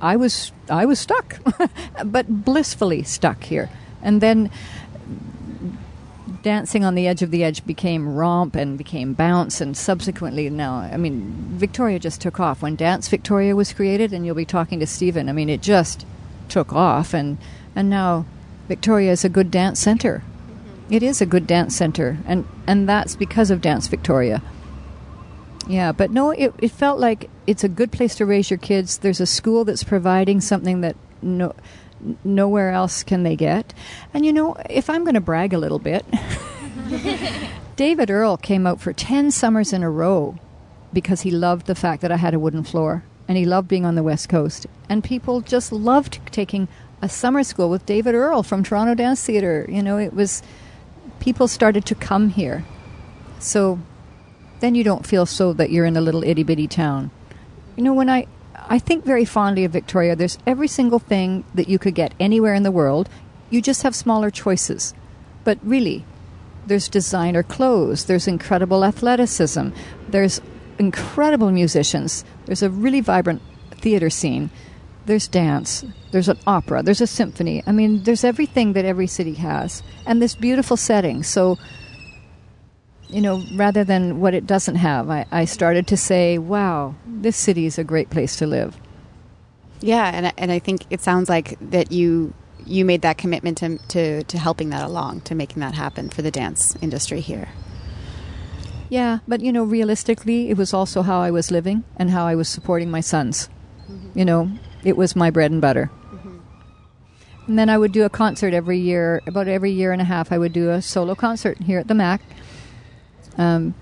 I 0.00 0.16
was 0.16 0.52
I 0.68 0.84
was 0.84 0.98
stuck, 0.98 1.38
but 2.04 2.44
blissfully 2.44 3.04
stuck 3.04 3.44
here. 3.44 3.70
And 4.02 4.20
then 4.20 4.50
dancing 6.42 6.84
on 6.84 6.94
the 6.94 7.08
edge 7.08 7.22
of 7.22 7.30
the 7.30 7.42
edge 7.42 7.64
became 7.64 8.14
romp 8.14 8.54
and 8.54 8.76
became 8.76 9.14
bounce, 9.14 9.60
and 9.60 9.76
subsequently 9.76 10.50
now, 10.50 10.76
I 10.76 10.96
mean, 10.96 11.32
Victoria 11.52 11.98
just 11.98 12.20
took 12.20 12.40
off. 12.40 12.62
When 12.62 12.76
Dance 12.76 13.08
Victoria 13.08 13.56
was 13.56 13.72
created, 13.72 14.12
and 14.12 14.26
you'll 14.26 14.34
be 14.34 14.44
talking 14.44 14.80
to 14.80 14.86
Stephen, 14.86 15.28
I 15.28 15.32
mean, 15.32 15.48
it 15.48 15.62
just 15.62 16.04
took 16.48 16.72
off, 16.72 17.14
and, 17.14 17.38
and 17.74 17.88
now 17.88 18.26
Victoria 18.68 19.12
is 19.12 19.24
a 19.24 19.28
good 19.28 19.50
dance 19.50 19.80
center. 19.80 20.22
It 20.90 21.02
is 21.02 21.20
a 21.20 21.26
good 21.26 21.46
dance 21.46 21.74
center, 21.76 22.18
and, 22.26 22.46
and 22.66 22.88
that's 22.88 23.16
because 23.16 23.50
of 23.50 23.60
Dance 23.60 23.88
Victoria. 23.88 24.42
Yeah, 25.66 25.92
but 25.92 26.10
no, 26.10 26.30
it, 26.30 26.54
it 26.58 26.70
felt 26.70 27.00
like 27.00 27.30
it's 27.46 27.64
a 27.64 27.68
good 27.68 27.90
place 27.90 28.14
to 28.16 28.26
raise 28.26 28.50
your 28.50 28.58
kids. 28.58 28.98
There's 28.98 29.20
a 29.20 29.26
school 29.26 29.64
that's 29.64 29.84
providing 29.84 30.40
something 30.40 30.82
that 30.82 30.96
no, 31.22 31.54
nowhere 32.22 32.70
else 32.70 33.02
can 33.02 33.22
they 33.22 33.36
get. 33.36 33.72
And 34.12 34.26
you 34.26 34.32
know, 34.32 34.56
if 34.68 34.90
I'm 34.90 35.04
going 35.04 35.14
to 35.14 35.20
brag 35.20 35.52
a 35.52 35.58
little 35.58 35.78
bit, 35.78 36.04
David 37.76 38.10
Earle 38.10 38.36
came 38.36 38.66
out 38.66 38.80
for 38.80 38.92
10 38.92 39.30
summers 39.30 39.72
in 39.72 39.82
a 39.82 39.90
row 39.90 40.36
because 40.92 41.22
he 41.22 41.30
loved 41.30 41.66
the 41.66 41.74
fact 41.74 42.02
that 42.02 42.12
I 42.12 42.16
had 42.16 42.34
a 42.34 42.38
wooden 42.38 42.62
floor 42.62 43.04
and 43.26 43.38
he 43.38 43.44
loved 43.46 43.68
being 43.68 43.86
on 43.86 43.94
the 43.94 44.02
West 44.02 44.28
Coast. 44.28 44.66
And 44.88 45.02
people 45.02 45.40
just 45.40 45.72
loved 45.72 46.20
taking 46.30 46.68
a 47.00 47.08
summer 47.08 47.42
school 47.42 47.70
with 47.70 47.86
David 47.86 48.14
Earle 48.14 48.42
from 48.42 48.62
Toronto 48.62 48.94
Dance 48.94 49.24
Theatre. 49.24 49.66
You 49.68 49.82
know, 49.82 49.98
it 49.98 50.12
was 50.12 50.42
people 51.24 51.48
started 51.48 51.86
to 51.86 51.94
come 51.94 52.28
here. 52.28 52.66
So 53.38 53.78
then 54.60 54.74
you 54.74 54.84
don't 54.84 55.06
feel 55.06 55.24
so 55.24 55.54
that 55.54 55.70
you're 55.70 55.86
in 55.86 55.96
a 55.96 56.00
little 56.02 56.22
itty 56.22 56.42
bitty 56.42 56.68
town. 56.68 57.10
You 57.76 57.82
know, 57.82 57.94
when 57.94 58.10
I 58.10 58.26
I 58.54 58.78
think 58.78 59.04
very 59.04 59.24
fondly 59.24 59.64
of 59.64 59.72
Victoria, 59.72 60.14
there's 60.14 60.38
every 60.46 60.68
single 60.68 60.98
thing 60.98 61.44
that 61.54 61.68
you 61.68 61.78
could 61.78 61.94
get 61.94 62.12
anywhere 62.20 62.54
in 62.54 62.62
the 62.62 62.70
world. 62.70 63.08
You 63.48 63.62
just 63.62 63.82
have 63.82 63.94
smaller 63.94 64.30
choices. 64.30 64.92
But 65.44 65.58
really, 65.62 66.04
there's 66.66 66.88
designer 66.88 67.42
clothes, 67.42 68.04
there's 68.04 68.28
incredible 68.28 68.84
athleticism, 68.84 69.68
there's 70.08 70.40
incredible 70.78 71.50
musicians, 71.50 72.24
there's 72.46 72.62
a 72.62 72.70
really 72.70 73.00
vibrant 73.00 73.42
theater 73.70 74.08
scene, 74.08 74.50
there's 75.06 75.28
dance, 75.28 75.84
there's 76.14 76.28
an 76.28 76.38
opera, 76.46 76.80
there's 76.80 77.00
a 77.00 77.08
symphony. 77.08 77.60
I 77.66 77.72
mean, 77.72 78.04
there's 78.04 78.22
everything 78.22 78.74
that 78.74 78.84
every 78.84 79.08
city 79.08 79.34
has, 79.34 79.82
and 80.06 80.22
this 80.22 80.36
beautiful 80.36 80.76
setting. 80.76 81.24
So, 81.24 81.58
you 83.08 83.20
know, 83.20 83.42
rather 83.56 83.82
than 83.82 84.20
what 84.20 84.32
it 84.32 84.46
doesn't 84.46 84.76
have, 84.76 85.10
I, 85.10 85.26
I 85.32 85.44
started 85.44 85.88
to 85.88 85.96
say, 85.96 86.38
wow, 86.38 86.94
this 87.04 87.36
city 87.36 87.66
is 87.66 87.78
a 87.78 87.84
great 87.84 88.10
place 88.10 88.36
to 88.36 88.46
live. 88.46 88.76
Yeah, 89.80 90.08
and 90.14 90.28
I- 90.28 90.32
and 90.38 90.52
I 90.52 90.60
think 90.60 90.86
it 90.88 91.00
sounds 91.00 91.28
like 91.28 91.58
that 91.70 91.90
you 91.90 92.32
you 92.64 92.84
made 92.84 93.02
that 93.02 93.18
commitment 93.18 93.58
to 93.58 93.78
to 93.88 94.22
to 94.22 94.38
helping 94.38 94.70
that 94.70 94.84
along, 94.84 95.22
to 95.22 95.34
making 95.34 95.60
that 95.60 95.74
happen 95.74 96.10
for 96.10 96.22
the 96.22 96.30
dance 96.30 96.76
industry 96.80 97.20
here. 97.20 97.48
Yeah, 98.88 99.18
but 99.26 99.40
you 99.40 99.52
know, 99.52 99.64
realistically, 99.64 100.48
it 100.48 100.56
was 100.56 100.72
also 100.72 101.02
how 101.02 101.18
I 101.20 101.32
was 101.32 101.50
living 101.50 101.82
and 101.96 102.10
how 102.10 102.24
I 102.24 102.36
was 102.36 102.48
supporting 102.48 102.88
my 102.88 103.00
sons. 103.00 103.48
Mm-hmm. 103.90 104.18
You 104.18 104.24
know, 104.24 104.50
it 104.84 104.96
was 104.96 105.16
my 105.16 105.30
bread 105.30 105.50
and 105.50 105.60
butter. 105.60 105.90
And 107.46 107.58
then 107.58 107.68
I 107.68 107.76
would 107.76 107.92
do 107.92 108.04
a 108.04 108.10
concert 108.10 108.54
every 108.54 108.78
year. 108.78 109.22
About 109.26 109.48
every 109.48 109.70
year 109.70 109.92
and 109.92 110.00
a 110.00 110.04
half, 110.04 110.32
I 110.32 110.38
would 110.38 110.52
do 110.52 110.70
a 110.70 110.80
solo 110.80 111.14
concert 111.14 111.58
here 111.58 111.78
at 111.78 111.88
the 111.88 111.94
Mac. 111.94 112.22
Um, 113.36 113.74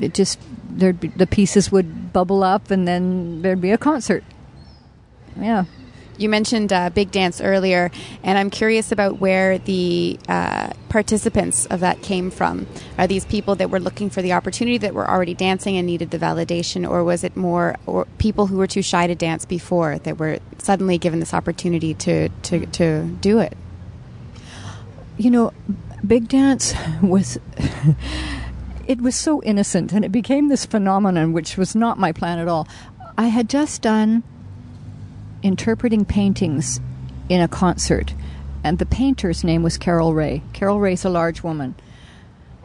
it 0.00 0.14
just 0.14 0.38
there'd 0.68 1.00
be, 1.00 1.08
the 1.08 1.26
pieces 1.26 1.70
would 1.70 2.12
bubble 2.12 2.42
up, 2.42 2.70
and 2.70 2.88
then 2.88 3.42
there'd 3.42 3.60
be 3.60 3.70
a 3.70 3.78
concert. 3.78 4.24
Yeah. 5.38 5.64
You 6.18 6.28
mentioned 6.28 6.72
uh, 6.72 6.90
big 6.90 7.10
dance 7.10 7.40
earlier, 7.40 7.90
and 8.22 8.38
I'm 8.38 8.50
curious 8.50 8.92
about 8.92 9.18
where 9.18 9.58
the 9.58 10.18
uh, 10.28 10.72
participants 10.88 11.66
of 11.66 11.80
that 11.80 12.02
came 12.02 12.30
from. 12.30 12.66
Are 12.98 13.06
these 13.06 13.24
people 13.24 13.54
that 13.56 13.70
were 13.70 13.80
looking 13.80 14.10
for 14.10 14.22
the 14.22 14.32
opportunity 14.32 14.78
that 14.78 14.94
were 14.94 15.08
already 15.08 15.34
dancing 15.34 15.76
and 15.76 15.86
needed 15.86 16.10
the 16.10 16.18
validation, 16.18 16.88
or 16.88 17.02
was 17.02 17.24
it 17.24 17.36
more 17.36 17.76
or 17.86 18.06
people 18.18 18.46
who 18.46 18.56
were 18.56 18.66
too 18.66 18.82
shy 18.82 19.06
to 19.06 19.14
dance 19.14 19.44
before 19.44 19.98
that 20.00 20.18
were 20.18 20.38
suddenly 20.58 20.98
given 20.98 21.18
this 21.18 21.34
opportunity 21.34 21.94
to, 21.94 22.28
to, 22.28 22.66
to 22.66 23.04
do 23.20 23.38
it? 23.38 23.56
you 25.22 25.30
know, 25.30 25.52
big 26.06 26.28
dance 26.28 26.74
was 27.02 27.38
it 28.86 29.00
was 29.00 29.14
so 29.14 29.42
innocent 29.42 29.92
and 29.92 30.04
it 30.04 30.12
became 30.12 30.48
this 30.48 30.66
phenomenon 30.66 31.32
which 31.32 31.56
was 31.56 31.74
not 31.74 31.98
my 31.98 32.12
plan 32.12 32.38
at 32.38 32.48
all. 32.48 32.66
I 33.16 33.28
had 33.28 33.48
just 33.48 33.82
done 33.82 34.22
interpreting 35.42 36.04
paintings 36.04 36.80
in 37.28 37.40
a 37.40 37.48
concert 37.48 38.14
and 38.64 38.78
the 38.78 38.86
painter's 38.86 39.42
name 39.42 39.62
was 39.62 39.76
Carol 39.76 40.14
Ray. 40.14 40.42
Carol 40.52 40.80
Ray's 40.80 41.04
a 41.04 41.10
large 41.10 41.42
woman. 41.42 41.74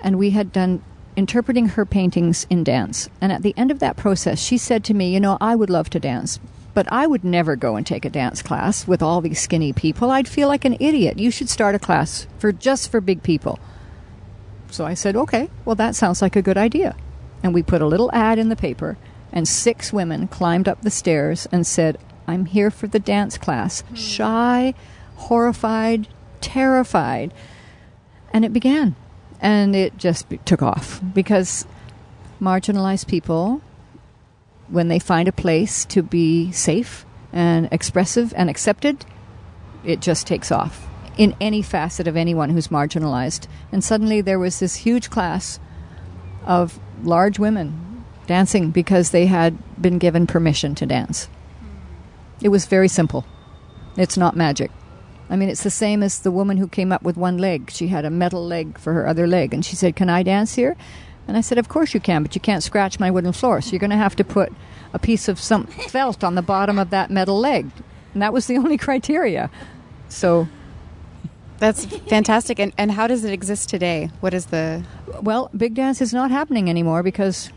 And 0.02 0.18
we 0.18 0.30
had 0.30 0.52
done 0.52 0.84
interpreting 1.16 1.70
her 1.70 1.86
paintings 1.86 2.46
in 2.50 2.64
dance. 2.64 3.10
And 3.20 3.32
at 3.32 3.42
the 3.42 3.56
end 3.58 3.72
of 3.72 3.80
that 3.80 3.98
process, 3.98 4.40
she 4.40 4.58
said 4.58 4.84
to 4.86 4.94
me, 4.94 5.12
You 5.12 5.20
know, 5.20 5.38
I 5.42 5.56
would 5.56 5.72
love 5.72 5.90
to 5.92 6.00
dance, 6.00 6.40
but 6.76 6.92
I 6.92 7.08
would 7.08 7.24
never 7.24 7.56
go 7.56 7.76
and 7.76 7.86
take 7.86 8.06
a 8.06 8.10
dance 8.10 8.44
class 8.44 8.88
with 8.88 9.02
all 9.02 9.22
these 9.22 9.42
skinny 9.42 9.74
people. 9.74 10.12
I'd 10.12 10.28
feel 10.28 10.48
like 10.48 10.66
an 10.66 10.78
idiot. 10.80 11.18
You 11.18 11.32
should 11.32 11.50
start 11.50 11.74
a 11.74 11.80
class 11.80 12.28
for 12.38 12.52
just 12.52 12.92
for 12.92 13.02
big 13.02 13.24
people. 13.24 13.60
So 14.70 14.86
I 14.86 14.94
said, 14.94 15.16
Okay, 15.16 15.50
well, 15.66 15.76
that 15.76 15.96
sounds 15.96 16.22
like 16.22 16.36
a 16.36 16.44
good 16.44 16.58
idea. 16.58 16.96
And 17.42 17.54
we 17.54 17.64
put 17.64 17.82
a 17.82 17.88
little 17.88 18.12
ad 18.14 18.38
in 18.38 18.50
the 18.50 18.56
paper, 18.56 18.98
and 19.32 19.48
six 19.48 19.92
women 19.92 20.28
climbed 20.28 20.68
up 20.68 20.82
the 20.82 20.92
stairs 20.92 21.48
and 21.52 21.66
said, 21.66 21.98
I'm 22.28 22.46
here 22.46 22.70
for 22.70 22.88
the 22.88 23.00
dance 23.00 23.38
class. 23.38 23.84
Shy, 23.94 24.74
horrified, 25.16 26.08
terrified. 26.42 27.34
And 28.34 28.44
it 28.44 28.54
began. 28.54 28.96
And 29.40 29.76
it 29.76 29.98
just 29.98 30.26
took 30.46 30.62
off 30.62 31.02
because 31.14 31.66
marginalized 32.42 33.08
people, 33.08 33.62
when 34.68 34.90
they 34.90 35.00
find 35.00 35.28
a 35.28 35.32
place 35.32 35.86
to 35.86 36.04
be 36.04 36.52
safe 36.52 37.06
and 37.32 37.70
expressive 37.72 38.34
and 38.36 38.50
accepted, 38.50 39.06
it 39.84 40.02
just 40.02 40.28
takes 40.28 40.52
off 40.52 40.88
in 41.18 41.36
any 41.40 41.62
facet 41.62 42.08
of 42.08 42.18
anyone 42.18 42.50
who's 42.50 42.68
marginalized. 42.68 43.48
And 43.72 43.84
suddenly 43.84 44.22
there 44.22 44.40
was 44.40 44.60
this 44.60 44.76
huge 44.76 45.10
class 45.10 45.60
of 46.46 46.80
large 47.04 47.40
women 47.40 48.04
dancing 48.28 48.72
because 48.72 49.12
they 49.12 49.28
had 49.28 49.58
been 49.82 49.98
given 49.98 50.28
permission 50.28 50.76
to 50.76 50.86
dance. 50.86 51.30
It 52.42 52.50
was 52.50 52.66
very 52.66 52.88
simple. 52.88 53.26
It's 53.96 54.18
not 54.18 54.36
magic. 54.36 54.72
I 55.30 55.36
mean, 55.36 55.50
it's 55.50 55.64
the 55.64 55.70
same 55.70 56.04
as 56.04 56.20
the 56.20 56.32
woman 56.32 56.58
who 56.58 56.68
came 56.68 56.92
up 56.92 57.02
with 57.02 57.18
one 57.18 57.38
leg. 57.38 57.70
She 57.72 57.88
had 57.88 58.06
a 58.06 58.10
metal 58.10 58.46
leg 58.46 58.78
for 58.78 58.94
her 58.94 59.08
other 59.08 59.28
leg, 59.28 59.54
and 59.54 59.66
she 59.66 59.76
said, 59.76 59.96
Can 59.96 60.10
I 60.10 60.24
dance 60.24 60.56
here? 60.56 60.76
And 61.28 61.36
I 61.36 61.42
said, 61.42 61.58
Of 61.58 61.68
course 61.68 61.94
you 61.94 62.00
can, 62.00 62.24
but 62.24 62.36
you 62.36 62.42
can't 62.42 62.64
scratch 62.64 63.00
my 63.00 63.12
wooden 63.12 63.34
floor, 63.34 63.60
so 63.62 63.72
you're 63.72 63.80
going 63.80 63.90
to 63.90 63.98
have 63.98 64.16
to 64.18 64.24
put 64.24 64.54
a 64.94 65.00
piece 65.00 65.28
of 65.28 65.40
some 65.40 65.66
felt 65.68 66.24
on 66.24 66.36
the 66.36 66.42
bottom 66.42 66.80
of 66.80 66.92
that 66.92 67.10
metal 67.12 67.38
leg. 67.38 67.70
And 68.14 68.22
that 68.22 68.32
was 68.32 68.48
the 68.48 68.58
only 68.62 68.78
criteria. 68.78 69.50
So, 70.08 70.48
That's 71.58 71.86
fantastic. 71.86 72.60
And, 72.60 72.72
and 72.78 72.92
how 72.92 73.08
does 73.08 73.26
it 73.26 73.34
exist 73.34 73.68
today? 73.68 74.10
What 74.22 74.34
is 74.34 74.46
the. 74.48 74.86
well, 75.22 75.50
big 75.58 75.74
dance 75.74 76.02
is 76.02 76.14
not 76.14 76.32
happening 76.32 76.70
anymore 76.70 77.04
because 77.04 77.52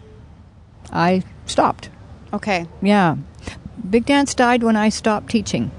I 0.91 1.23
stopped. 1.47 1.91
Okay, 2.33 2.67
Yeah. 2.81 3.17
Big 3.89 4.07
dance 4.07 4.35
died 4.35 4.63
when 4.63 4.77
I 4.77 4.89
stopped 4.89 5.31
teaching. 5.31 5.71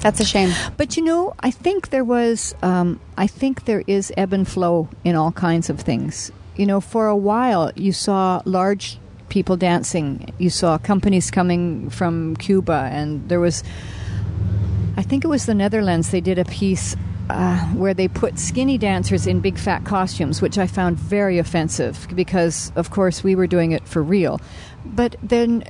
that's 0.00 0.20
a 0.20 0.24
shame. 0.24 0.52
But 0.76 0.96
you 0.96 1.04
know, 1.04 1.34
I 1.40 1.50
think 1.50 1.90
there 1.90 2.04
was, 2.04 2.54
um, 2.62 2.98
I 3.16 3.26
think 3.26 3.64
there 3.64 3.84
is 3.86 4.12
ebb 4.16 4.32
and 4.32 4.46
flow 4.46 4.88
in 5.04 5.14
all 5.14 5.32
kinds 5.32 5.70
of 5.70 5.80
things. 5.80 6.32
You 6.56 6.66
know, 6.66 6.80
for 6.80 7.06
a 7.06 7.16
while 7.16 7.72
you 7.76 7.92
saw 7.92 8.42
large 8.44 8.98
people 9.28 9.56
dancing, 9.56 10.32
you 10.38 10.50
saw 10.50 10.76
companies 10.76 11.30
coming 11.30 11.88
from 11.88 12.36
Cuba, 12.36 12.90
and 12.92 13.28
there 13.28 13.40
was, 13.40 13.64
I 14.96 15.02
think 15.02 15.24
it 15.24 15.28
was 15.28 15.46
the 15.46 15.54
Netherlands, 15.54 16.10
they 16.10 16.20
did 16.20 16.38
a 16.38 16.44
piece. 16.44 16.96
Uh, 17.30 17.58
where 17.68 17.94
they 17.94 18.08
put 18.08 18.38
skinny 18.38 18.76
dancers 18.76 19.26
in 19.26 19.40
big 19.40 19.56
fat 19.56 19.84
costumes, 19.84 20.42
which 20.42 20.58
I 20.58 20.66
found 20.66 20.98
very 20.98 21.38
offensive 21.38 22.06
because, 22.14 22.72
of 22.76 22.90
course, 22.90 23.24
we 23.24 23.34
were 23.34 23.46
doing 23.46 23.72
it 23.72 23.86
for 23.88 24.02
real. 24.02 24.40
But 24.84 25.16
then, 25.22 25.64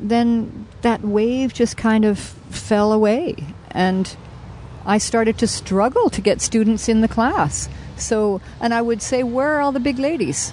then 0.00 0.66
that 0.82 1.02
wave 1.02 1.52
just 1.52 1.76
kind 1.76 2.04
of 2.04 2.18
fell 2.18 2.92
away, 2.92 3.34
and 3.72 4.16
I 4.86 4.98
started 4.98 5.38
to 5.38 5.46
struggle 5.46 6.08
to 6.10 6.20
get 6.20 6.40
students 6.40 6.88
in 6.88 7.00
the 7.00 7.08
class. 7.08 7.68
So, 7.96 8.40
and 8.60 8.72
I 8.72 8.80
would 8.80 9.02
say, 9.02 9.22
where 9.22 9.56
are 9.56 9.60
all 9.60 9.72
the 9.72 9.80
big 9.80 9.98
ladies? 9.98 10.52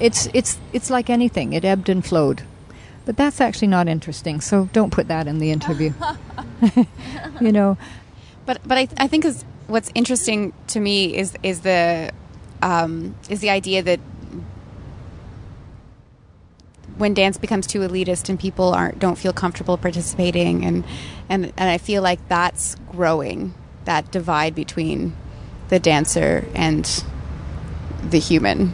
It's 0.00 0.28
it's 0.34 0.58
it's 0.72 0.90
like 0.90 1.08
anything; 1.08 1.52
it 1.52 1.64
ebbed 1.64 1.88
and 1.88 2.04
flowed. 2.04 2.42
But 3.06 3.16
that's 3.16 3.40
actually 3.40 3.68
not 3.68 3.88
interesting. 3.88 4.40
So 4.40 4.68
don't 4.72 4.90
put 4.90 5.08
that 5.08 5.26
in 5.28 5.38
the 5.38 5.50
interview. 5.52 5.92
you 7.40 7.52
know, 7.52 7.78
But 8.46 8.60
but 8.66 8.78
I, 8.78 8.88
I 8.96 9.08
think 9.08 9.24
is 9.24 9.44
what's 9.66 9.90
interesting 9.94 10.52
to 10.68 10.80
me 10.80 11.16
is 11.16 11.36
is 11.42 11.60
the 11.60 12.10
um, 12.62 13.14
is 13.28 13.40
the 13.40 13.50
idea 13.50 13.82
that 13.82 14.00
when 16.96 17.12
dance 17.12 17.36
becomes 17.36 17.66
too 17.66 17.80
elitist 17.80 18.28
and 18.28 18.40
people 18.40 18.72
aren't 18.72 18.98
don't 18.98 19.18
feel 19.18 19.32
comfortable 19.32 19.76
participating 19.76 20.64
and 20.64 20.84
and 21.28 21.52
and 21.56 21.70
I 21.70 21.78
feel 21.78 22.02
like 22.02 22.26
that's 22.28 22.76
growing 22.90 23.52
that 23.84 24.10
divide 24.10 24.54
between 24.54 25.14
the 25.68 25.78
dancer 25.78 26.46
and 26.54 27.04
the 28.02 28.18
human. 28.18 28.72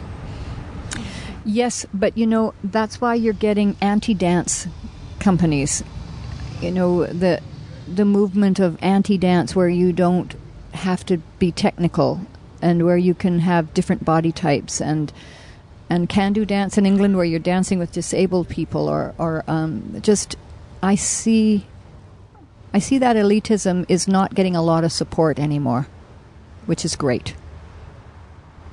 Yes, 1.45 1.85
but 1.93 2.17
you 2.17 2.27
know 2.27 2.53
that's 2.63 3.01
why 3.01 3.15
you're 3.15 3.33
getting 3.33 3.75
anti-dance 3.81 4.67
companies. 5.19 5.83
You 6.61 6.71
know 6.71 7.05
the 7.05 7.41
the 7.95 8.05
movement 8.05 8.59
of 8.59 8.77
anti-dance 8.81 9.55
where 9.55 9.69
you 9.69 9.93
don't 9.93 10.35
have 10.73 11.05
to 11.05 11.17
be 11.39 11.51
technical 11.51 12.21
and 12.61 12.85
where 12.85 12.97
you 12.97 13.13
can 13.13 13.39
have 13.39 13.73
different 13.73 14.03
body 14.05 14.31
types 14.31 14.81
and 14.81 15.11
and 15.89 16.09
can 16.09 16.33
do 16.33 16.45
dance 16.45 16.77
in 16.77 16.85
England 16.85 17.15
where 17.15 17.25
you're 17.25 17.39
dancing 17.39 17.77
with 17.77 17.91
disabled 17.91 18.49
people 18.49 18.87
or 18.87 19.13
or 19.17 19.43
um, 19.47 19.99
just 20.01 20.35
I 20.81 20.95
see 20.95 21.65
I 22.73 22.79
see 22.79 22.97
that 22.97 23.15
elitism 23.15 23.85
is 23.87 24.07
not 24.07 24.33
getting 24.33 24.55
a 24.55 24.61
lot 24.61 24.83
of 24.83 24.91
support 24.91 25.37
anymore, 25.37 25.87
which 26.65 26.83
is 26.83 26.95
great. 26.95 27.35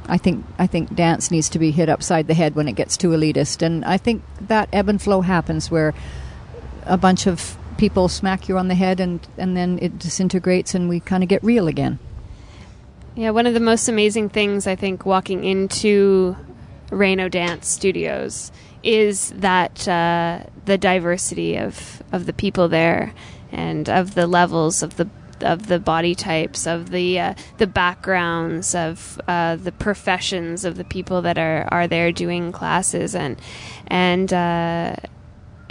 I 0.07 0.17
think 0.17 0.45
I 0.59 0.67
think 0.67 0.95
dance 0.95 1.31
needs 1.31 1.51
to 1.51 1.59
be 1.59 1.71
hit 1.71 1.89
upside 1.89 2.27
the 2.27 2.35
head 2.35 2.55
when 2.55 2.69
it 2.69 2.77
gets 2.77 2.97
too 2.97 3.11
elitist, 3.11 3.61
and 3.61 3.85
I 3.85 3.99
think 3.99 4.23
that 4.41 4.69
ebb 4.73 4.89
and 4.89 5.01
flow 5.01 5.21
happens 5.21 5.71
where 5.71 5.95
a 6.87 6.97
bunch 6.97 7.27
of 7.27 7.57
people 7.81 8.09
smack 8.09 8.47
you 8.47 8.59
on 8.59 8.69
the 8.69 8.75
head, 8.75 9.01
and 9.01 9.27
and 9.39 9.57
then 9.57 9.79
it 9.81 9.99
disintegrates, 9.99 10.75
and 10.75 10.89
we 10.89 11.01
kind 11.01 11.23
of 11.23 11.29
get 11.29 11.43
real 11.43 11.67
again. 11.67 11.99
Yeah, 13.17 13.31
one 13.31 13.47
of 13.47 13.55
the 13.55 13.61
most 13.61 13.89
amazing 13.89 14.29
things 14.29 14.67
I 14.67 14.77
think 14.77 15.05
walking 15.05 15.45
into 15.45 16.37
Reno 16.91 17.29
Dance 17.29 17.67
Studios 17.67 18.53
is 18.83 19.31
that 19.31 19.89
uh, 19.89 20.45
the 20.67 20.79
diversity 20.79 21.57
of 21.57 22.03
of 22.13 22.27
the 22.27 22.33
people 22.35 22.69
there 22.69 23.15
and 23.51 23.89
of 23.89 24.15
the 24.15 24.27
levels 24.27 24.83
of 24.83 24.97
the 24.97 25.09
of 25.41 25.69
the 25.69 25.79
body 25.79 26.15
types, 26.15 26.67
of 26.67 26.91
the 26.91 27.19
uh, 27.19 27.35
the 27.57 27.67
backgrounds, 27.67 28.75
of 28.75 29.19
uh, 29.27 29.57
the 29.57 29.73
professions 29.73 30.67
of 30.67 30.77
the 30.77 30.85
people 30.85 31.23
that 31.23 31.39
are, 31.39 31.67
are 31.71 31.89
there 31.89 32.13
doing 32.13 32.53
classes, 32.53 33.15
and 33.15 33.41
and 33.87 34.33
uh, 34.35 34.97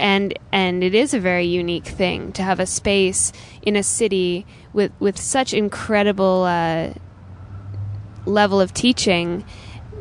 and 0.00 0.36
and 0.50 0.82
it 0.82 0.94
is 0.94 1.14
a 1.14 1.20
very 1.20 1.44
unique 1.44 1.86
thing 1.86 2.32
to 2.32 2.42
have 2.42 2.58
a 2.58 2.66
space 2.66 3.32
in 3.62 3.76
a 3.76 3.82
city 3.82 4.46
with 4.72 4.90
with 4.98 5.20
such 5.20 5.52
incredible 5.54 6.44
uh, 6.44 6.94
level 8.24 8.60
of 8.60 8.74
teaching 8.74 9.44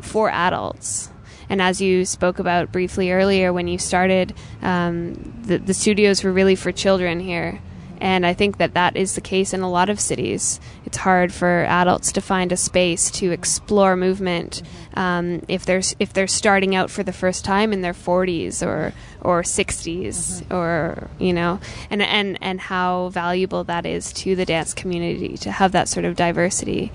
for 0.02 0.30
adults. 0.30 1.12
And 1.50 1.62
as 1.62 1.82
you 1.82 2.06
spoke 2.06 2.38
about 2.40 2.72
briefly 2.72 3.12
earlier, 3.12 3.52
when 3.52 3.68
you 3.68 3.80
started, 3.80 4.36
um, 4.62 5.16
the, 5.42 5.58
the 5.58 5.74
studios 5.74 6.24
were 6.24 6.32
really 6.32 6.56
for 6.56 6.72
children 6.72 7.20
here 7.20 7.60
and 8.02 8.26
I 8.26 8.34
think 8.34 8.58
that 8.58 8.74
that 8.74 8.96
is 8.96 9.16
the 9.16 9.22
case 9.22 9.54
in 9.54 9.62
a 9.62 9.70
lot 9.70 9.90
of 9.90 10.00
cities. 10.00 10.60
It's 10.86 10.98
hard 10.98 11.34
for 11.34 11.66
adults 11.66 12.12
to 12.14 12.22
find 12.22 12.52
a 12.52 12.58
space 12.58 13.12
to 13.12 13.32
explore 13.32 13.96
movement 13.96 14.62
um, 14.94 15.42
if 15.48 15.66
they're 15.66 15.82
if 16.00 16.14
they're 16.14 16.28
starting 16.28 16.76
out 16.76 16.90
for 16.90 17.04
the 17.04 17.12
first 17.12 17.44
time 17.44 17.74
in 17.74 17.82
their 17.82 17.94
40s 17.94 18.66
or 18.66 18.94
or 19.22 19.42
60s 19.42 20.08
mm-hmm. 20.08 20.54
or 20.54 21.10
you 21.20 21.34
know, 21.34 21.60
and 21.90 22.02
and 22.02 22.38
and 22.42 22.62
how 22.62 23.10
valuable 23.10 23.64
that 23.66 23.86
is 23.86 24.14
to 24.14 24.36
the 24.36 24.46
dance 24.46 24.74
community 24.74 25.38
to 25.38 25.52
have 25.52 25.74
that 25.74 25.90
sort 25.90 26.06
of 26.06 26.16
diversity. 26.16 26.92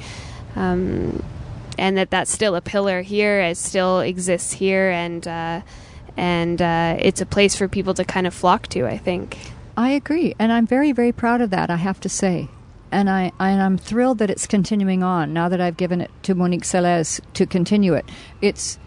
Um, 0.57 1.23
and 1.77 1.97
that 1.97 2.11
that's 2.11 2.31
still 2.31 2.55
a 2.55 2.61
pillar 2.61 3.03
here, 3.03 3.41
it 3.41 3.57
still 3.57 4.01
exists 4.01 4.53
here, 4.53 4.91
and 4.91 5.27
uh, 5.27 5.61
and 6.17 6.63
uh, 6.63 6.97
it's 6.99 7.21
a 7.21 7.27
place 7.27 7.57
for 7.57 7.69
people 7.69 7.95
to 7.95 8.05
kind 8.05 8.27
of 8.27 8.33
flock 8.33 8.69
to. 8.69 8.87
I 8.87 8.97
think. 8.97 9.54
I 9.77 9.91
agree, 9.91 10.35
and 10.39 10.53
I'm 10.53 10.67
very, 10.67 10.93
very 10.93 11.13
proud 11.13 11.41
of 11.41 11.51
that. 11.51 11.69
I 11.69 11.77
have 11.77 11.99
to 12.01 12.09
say, 12.09 12.49
and 12.93 13.11
I 13.11 13.33
and 13.41 13.61
I'm 13.61 13.77
thrilled 13.77 14.19
that 14.19 14.31
it's 14.31 14.47
continuing 14.47 15.03
on. 15.03 15.33
Now 15.33 15.49
that 15.49 15.61
I've 15.61 15.77
given 15.77 16.01
it 16.01 16.11
to 16.25 16.35
Monique 16.35 16.63
Selez 16.63 17.21
to 17.35 17.45
continue 17.45 17.95
it, 17.95 18.09
it's 18.41 18.79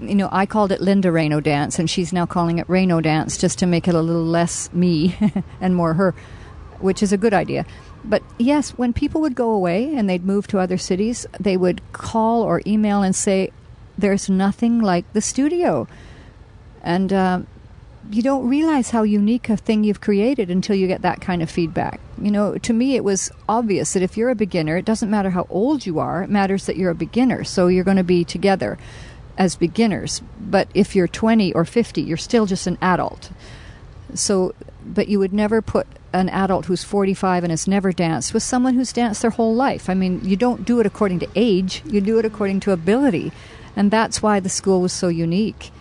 you 0.00 0.16
know 0.16 0.28
I 0.32 0.44
called 0.44 0.72
it 0.72 0.80
Linda 0.80 1.12
Reno 1.12 1.38
Dance, 1.38 1.78
and 1.78 1.88
she's 1.88 2.12
now 2.12 2.26
calling 2.26 2.58
it 2.58 2.68
Reno 2.68 3.00
Dance 3.00 3.38
just 3.38 3.60
to 3.60 3.66
make 3.66 3.86
it 3.86 3.94
a 3.94 4.02
little 4.02 4.24
less 4.24 4.72
me 4.72 5.16
and 5.60 5.76
more 5.76 5.94
her, 5.94 6.14
which 6.80 7.02
is 7.02 7.12
a 7.12 7.18
good 7.18 7.34
idea. 7.34 7.64
But 8.04 8.22
yes, 8.36 8.70
when 8.70 8.92
people 8.92 9.20
would 9.20 9.36
go 9.36 9.50
away 9.50 9.94
and 9.94 10.10
they'd 10.10 10.24
move 10.24 10.48
to 10.48 10.58
other 10.58 10.78
cities, 10.78 11.26
they 11.38 11.56
would 11.56 11.80
call 11.92 12.42
or 12.42 12.60
email 12.66 13.02
and 13.02 13.14
say, 13.14 13.52
"There's 13.96 14.28
nothing 14.28 14.80
like 14.80 15.10
the 15.12 15.20
studio," 15.20 15.86
and. 16.82 17.12
Uh, 17.12 17.40
you 18.10 18.22
don't 18.22 18.48
realize 18.48 18.90
how 18.90 19.02
unique 19.02 19.48
a 19.48 19.56
thing 19.56 19.84
you've 19.84 20.00
created 20.00 20.50
until 20.50 20.76
you 20.76 20.86
get 20.86 21.02
that 21.02 21.20
kind 21.20 21.42
of 21.42 21.50
feedback. 21.50 22.00
You 22.20 22.30
know, 22.30 22.58
to 22.58 22.72
me, 22.72 22.96
it 22.96 23.04
was 23.04 23.30
obvious 23.48 23.92
that 23.94 24.02
if 24.02 24.16
you're 24.16 24.30
a 24.30 24.34
beginner, 24.34 24.76
it 24.76 24.84
doesn't 24.84 25.10
matter 25.10 25.30
how 25.30 25.46
old 25.48 25.86
you 25.86 25.98
are, 25.98 26.22
it 26.22 26.30
matters 26.30 26.66
that 26.66 26.76
you're 26.76 26.90
a 26.90 26.94
beginner. 26.94 27.44
So 27.44 27.68
you're 27.68 27.84
going 27.84 27.96
to 27.96 28.04
be 28.04 28.24
together 28.24 28.78
as 29.38 29.56
beginners. 29.56 30.22
But 30.38 30.68
if 30.74 30.94
you're 30.94 31.08
20 31.08 31.52
or 31.54 31.64
50, 31.64 32.02
you're 32.02 32.16
still 32.16 32.46
just 32.46 32.66
an 32.66 32.78
adult. 32.82 33.30
So, 34.14 34.54
but 34.84 35.08
you 35.08 35.18
would 35.18 35.32
never 35.32 35.62
put 35.62 35.86
an 36.12 36.28
adult 36.28 36.66
who's 36.66 36.84
45 36.84 37.44
and 37.44 37.50
has 37.50 37.66
never 37.66 37.90
danced 37.90 38.34
with 38.34 38.42
someone 38.42 38.74
who's 38.74 38.92
danced 38.92 39.22
their 39.22 39.32
whole 39.32 39.54
life. 39.54 39.88
I 39.88 39.94
mean, 39.94 40.20
you 40.22 40.36
don't 40.36 40.64
do 40.64 40.78
it 40.78 40.86
according 40.86 41.18
to 41.20 41.28
age, 41.34 41.82
you 41.84 42.00
do 42.00 42.18
it 42.18 42.24
according 42.24 42.60
to 42.60 42.72
ability. 42.72 43.32
And 43.74 43.90
that's 43.90 44.22
why 44.22 44.38
the 44.38 44.48
school 44.48 44.80
was 44.80 44.92
so 44.92 45.08
unique 45.08 45.72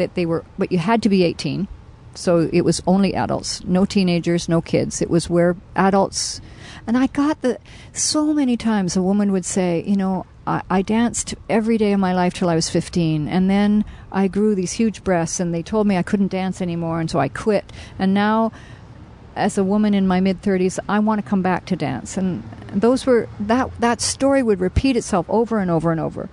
that 0.00 0.14
they 0.14 0.26
were, 0.26 0.44
but 0.58 0.72
you 0.72 0.78
had 0.78 1.02
to 1.02 1.08
be 1.08 1.22
18. 1.22 1.68
So 2.14 2.50
it 2.52 2.62
was 2.62 2.82
only 2.86 3.14
adults, 3.14 3.62
no 3.64 3.84
teenagers, 3.84 4.48
no 4.48 4.60
kids. 4.60 5.00
It 5.00 5.08
was 5.08 5.30
where 5.30 5.56
adults, 5.76 6.40
and 6.86 6.98
I 6.98 7.06
got 7.06 7.40
the, 7.42 7.58
so 7.92 8.34
many 8.34 8.56
times 8.56 8.96
a 8.96 9.02
woman 9.02 9.30
would 9.30 9.44
say, 9.44 9.84
you 9.86 9.96
know, 9.96 10.26
I, 10.46 10.62
I 10.68 10.82
danced 10.82 11.34
every 11.48 11.78
day 11.78 11.92
of 11.92 12.00
my 12.00 12.12
life 12.12 12.34
till 12.34 12.48
I 12.48 12.56
was 12.56 12.68
15, 12.68 13.28
and 13.28 13.48
then 13.48 13.84
I 14.10 14.26
grew 14.26 14.56
these 14.56 14.72
huge 14.72 15.04
breasts, 15.04 15.38
and 15.38 15.54
they 15.54 15.62
told 15.62 15.86
me 15.86 15.96
I 15.96 16.02
couldn't 16.02 16.32
dance 16.32 16.60
anymore, 16.60 16.98
and 16.98 17.08
so 17.08 17.20
I 17.20 17.28
quit. 17.28 17.72
And 17.98 18.12
now, 18.12 18.50
as 19.36 19.56
a 19.56 19.64
woman 19.64 19.94
in 19.94 20.08
my 20.08 20.20
mid 20.20 20.42
30s, 20.42 20.80
I 20.88 20.98
want 20.98 21.22
to 21.22 21.28
come 21.28 21.42
back 21.42 21.64
to 21.66 21.76
dance. 21.76 22.16
And 22.16 22.42
those 22.72 23.06
were, 23.06 23.28
that, 23.38 23.70
that 23.80 24.00
story 24.00 24.42
would 24.42 24.60
repeat 24.60 24.96
itself 24.96 25.26
over 25.28 25.60
and 25.60 25.70
over 25.70 25.92
and 25.92 26.00
over. 26.00 26.28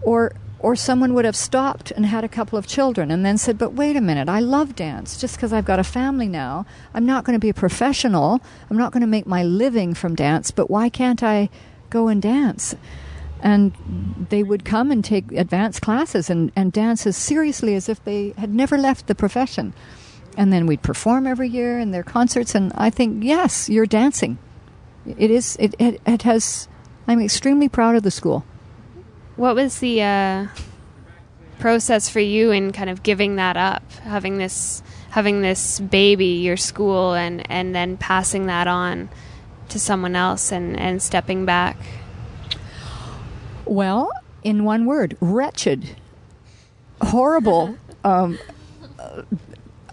Or 0.00 0.32
or 0.60 0.74
someone 0.74 1.14
would 1.14 1.24
have 1.24 1.36
stopped 1.36 1.90
and 1.92 2.06
had 2.06 2.24
a 2.24 2.28
couple 2.28 2.58
of 2.58 2.66
children 2.66 3.10
and 3.10 3.24
then 3.24 3.38
said, 3.38 3.58
But 3.58 3.74
wait 3.74 3.96
a 3.96 4.00
minute, 4.00 4.28
I 4.28 4.40
love 4.40 4.74
dance. 4.74 5.20
Just 5.20 5.36
because 5.36 5.52
I've 5.52 5.64
got 5.64 5.78
a 5.78 5.84
family 5.84 6.28
now, 6.28 6.66
I'm 6.94 7.06
not 7.06 7.24
going 7.24 7.34
to 7.34 7.40
be 7.40 7.48
a 7.48 7.54
professional. 7.54 8.40
I'm 8.68 8.76
not 8.76 8.92
going 8.92 9.02
to 9.02 9.06
make 9.06 9.26
my 9.26 9.44
living 9.44 9.94
from 9.94 10.14
dance, 10.14 10.50
but 10.50 10.68
why 10.68 10.88
can't 10.88 11.22
I 11.22 11.48
go 11.90 12.08
and 12.08 12.20
dance? 12.20 12.74
And 13.40 13.72
they 14.30 14.42
would 14.42 14.64
come 14.64 14.90
and 14.90 15.04
take 15.04 15.30
advanced 15.30 15.80
classes 15.80 16.28
and, 16.28 16.50
and 16.56 16.72
dance 16.72 17.06
as 17.06 17.16
seriously 17.16 17.76
as 17.76 17.88
if 17.88 18.02
they 18.04 18.34
had 18.36 18.52
never 18.52 18.76
left 18.76 19.06
the 19.06 19.14
profession. 19.14 19.74
And 20.36 20.52
then 20.52 20.66
we'd 20.66 20.82
perform 20.82 21.26
every 21.26 21.48
year 21.48 21.78
in 21.78 21.92
their 21.92 22.02
concerts. 22.02 22.56
And 22.56 22.72
I 22.74 22.90
think, 22.90 23.22
yes, 23.22 23.68
you're 23.68 23.86
dancing. 23.86 24.38
It 25.06 25.30
is, 25.30 25.56
it, 25.60 25.74
it, 25.78 26.00
it 26.04 26.22
has, 26.22 26.68
I'm 27.06 27.20
extremely 27.20 27.68
proud 27.68 27.94
of 27.94 28.02
the 28.02 28.10
school. 28.10 28.44
What 29.38 29.54
was 29.54 29.78
the 29.78 30.02
uh, 30.02 30.46
process 31.60 32.08
for 32.08 32.18
you 32.18 32.50
in 32.50 32.72
kind 32.72 32.90
of 32.90 33.04
giving 33.04 33.36
that 33.36 33.56
up, 33.56 33.88
having 34.02 34.38
this 34.38 34.82
having 35.10 35.42
this 35.42 35.78
baby, 35.78 36.42
your 36.42 36.56
school, 36.56 37.14
and 37.14 37.48
and 37.48 37.72
then 37.72 37.96
passing 37.96 38.46
that 38.46 38.66
on 38.66 39.08
to 39.68 39.78
someone 39.78 40.16
else 40.16 40.50
and 40.50 40.76
and 40.76 41.00
stepping 41.00 41.44
back? 41.44 41.76
Well, 43.64 44.10
in 44.42 44.64
one 44.64 44.86
word, 44.86 45.16
wretched, 45.20 45.94
horrible, 47.00 47.76
um, 48.04 48.40
uh, 48.98 49.22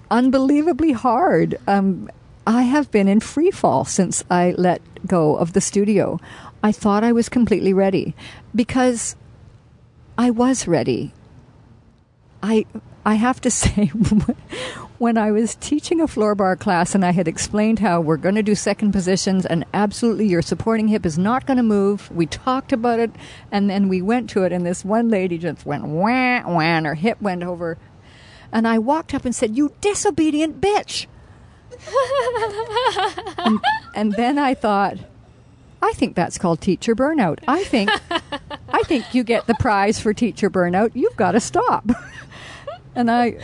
unbelievably 0.10 0.93
hard. 0.93 1.60
Um, 1.67 2.10
I 2.47 2.63
have 2.63 2.89
been 2.89 3.08
in 3.08 3.19
free 3.19 3.51
fall 3.51 3.86
since 3.86 4.23
I 4.27 4.55
let 4.58 4.81
go 5.05 5.36
of 5.36 5.53
the 5.53 5.62
studio. 5.62 6.19
I 6.63 6.71
thought 6.71 7.03
I 7.03 7.12
was 7.12 7.29
completely 7.29 7.73
ready 7.73 8.15
because 8.55 9.15
I 10.17 10.30
was 10.30 10.67
ready. 10.67 11.13
I 12.41 12.65
I 13.06 13.15
have 13.15 13.41
to 13.41 13.51
say, 13.62 13.88
when 14.97 15.17
I 15.17 15.32
was 15.32 15.56
teaching 15.56 15.99
a 15.99 16.08
floor 16.08 16.36
bar 16.36 16.56
class 16.56 16.95
and 16.95 17.06
I 17.06 17.12
had 17.12 17.28
explained 17.28 17.80
how 17.80 17.99
we're 18.01 18.17
going 18.17 18.36
to 18.36 18.43
do 18.43 18.56
second 18.56 18.91
positions 18.91 19.45
and 19.45 19.65
absolutely 19.73 20.28
your 20.28 20.41
supporting 20.41 20.88
hip 20.88 21.06
is 21.06 21.17
not 21.17 21.45
going 21.45 21.58
to 21.58 21.63
move, 21.63 22.10
we 22.12 22.25
talked 22.25 22.71
about 22.71 22.99
it 22.99 23.12
and 23.51 23.69
then 23.69 23.89
we 23.89 24.01
went 24.01 24.30
to 24.32 24.43
it 24.43 24.51
and 24.51 24.65
this 24.65 24.86
one 24.86 25.10
lady 25.10 25.38
just 25.38 25.65
went 25.65 25.86
wah 25.86 26.41
wah 26.47 26.62
and 26.62 26.86
her 26.86 26.95
hip 26.95 27.21
went 27.21 27.43
over. 27.43 27.78
And 28.51 28.67
I 28.67 28.80
walked 28.80 29.13
up 29.13 29.25
and 29.25 29.36
said, 29.36 29.58
You 29.58 29.73
disobedient 29.82 30.62
bitch. 30.62 31.08
and, 33.38 33.60
and 33.93 34.13
then 34.13 34.38
I 34.38 34.54
thought, 34.54 34.97
I 35.82 35.91
think 35.93 36.15
that's 36.15 36.38
called 36.38 36.62
teacher 36.62 36.95
burnout. 36.95 37.39
I 37.47 37.63
think 37.65 37.89
I 38.75 38.83
think 38.83 39.15
you 39.15 39.23
get 39.23 39.47
the 39.47 39.55
prize 39.55 40.01
for 40.01 40.13
teacher 40.13 40.49
burnout. 40.49 40.91
You've 40.95 41.15
got 41.15 41.31
to 41.31 41.39
stop. 41.39 41.89
and 42.95 43.09
I 43.09 43.38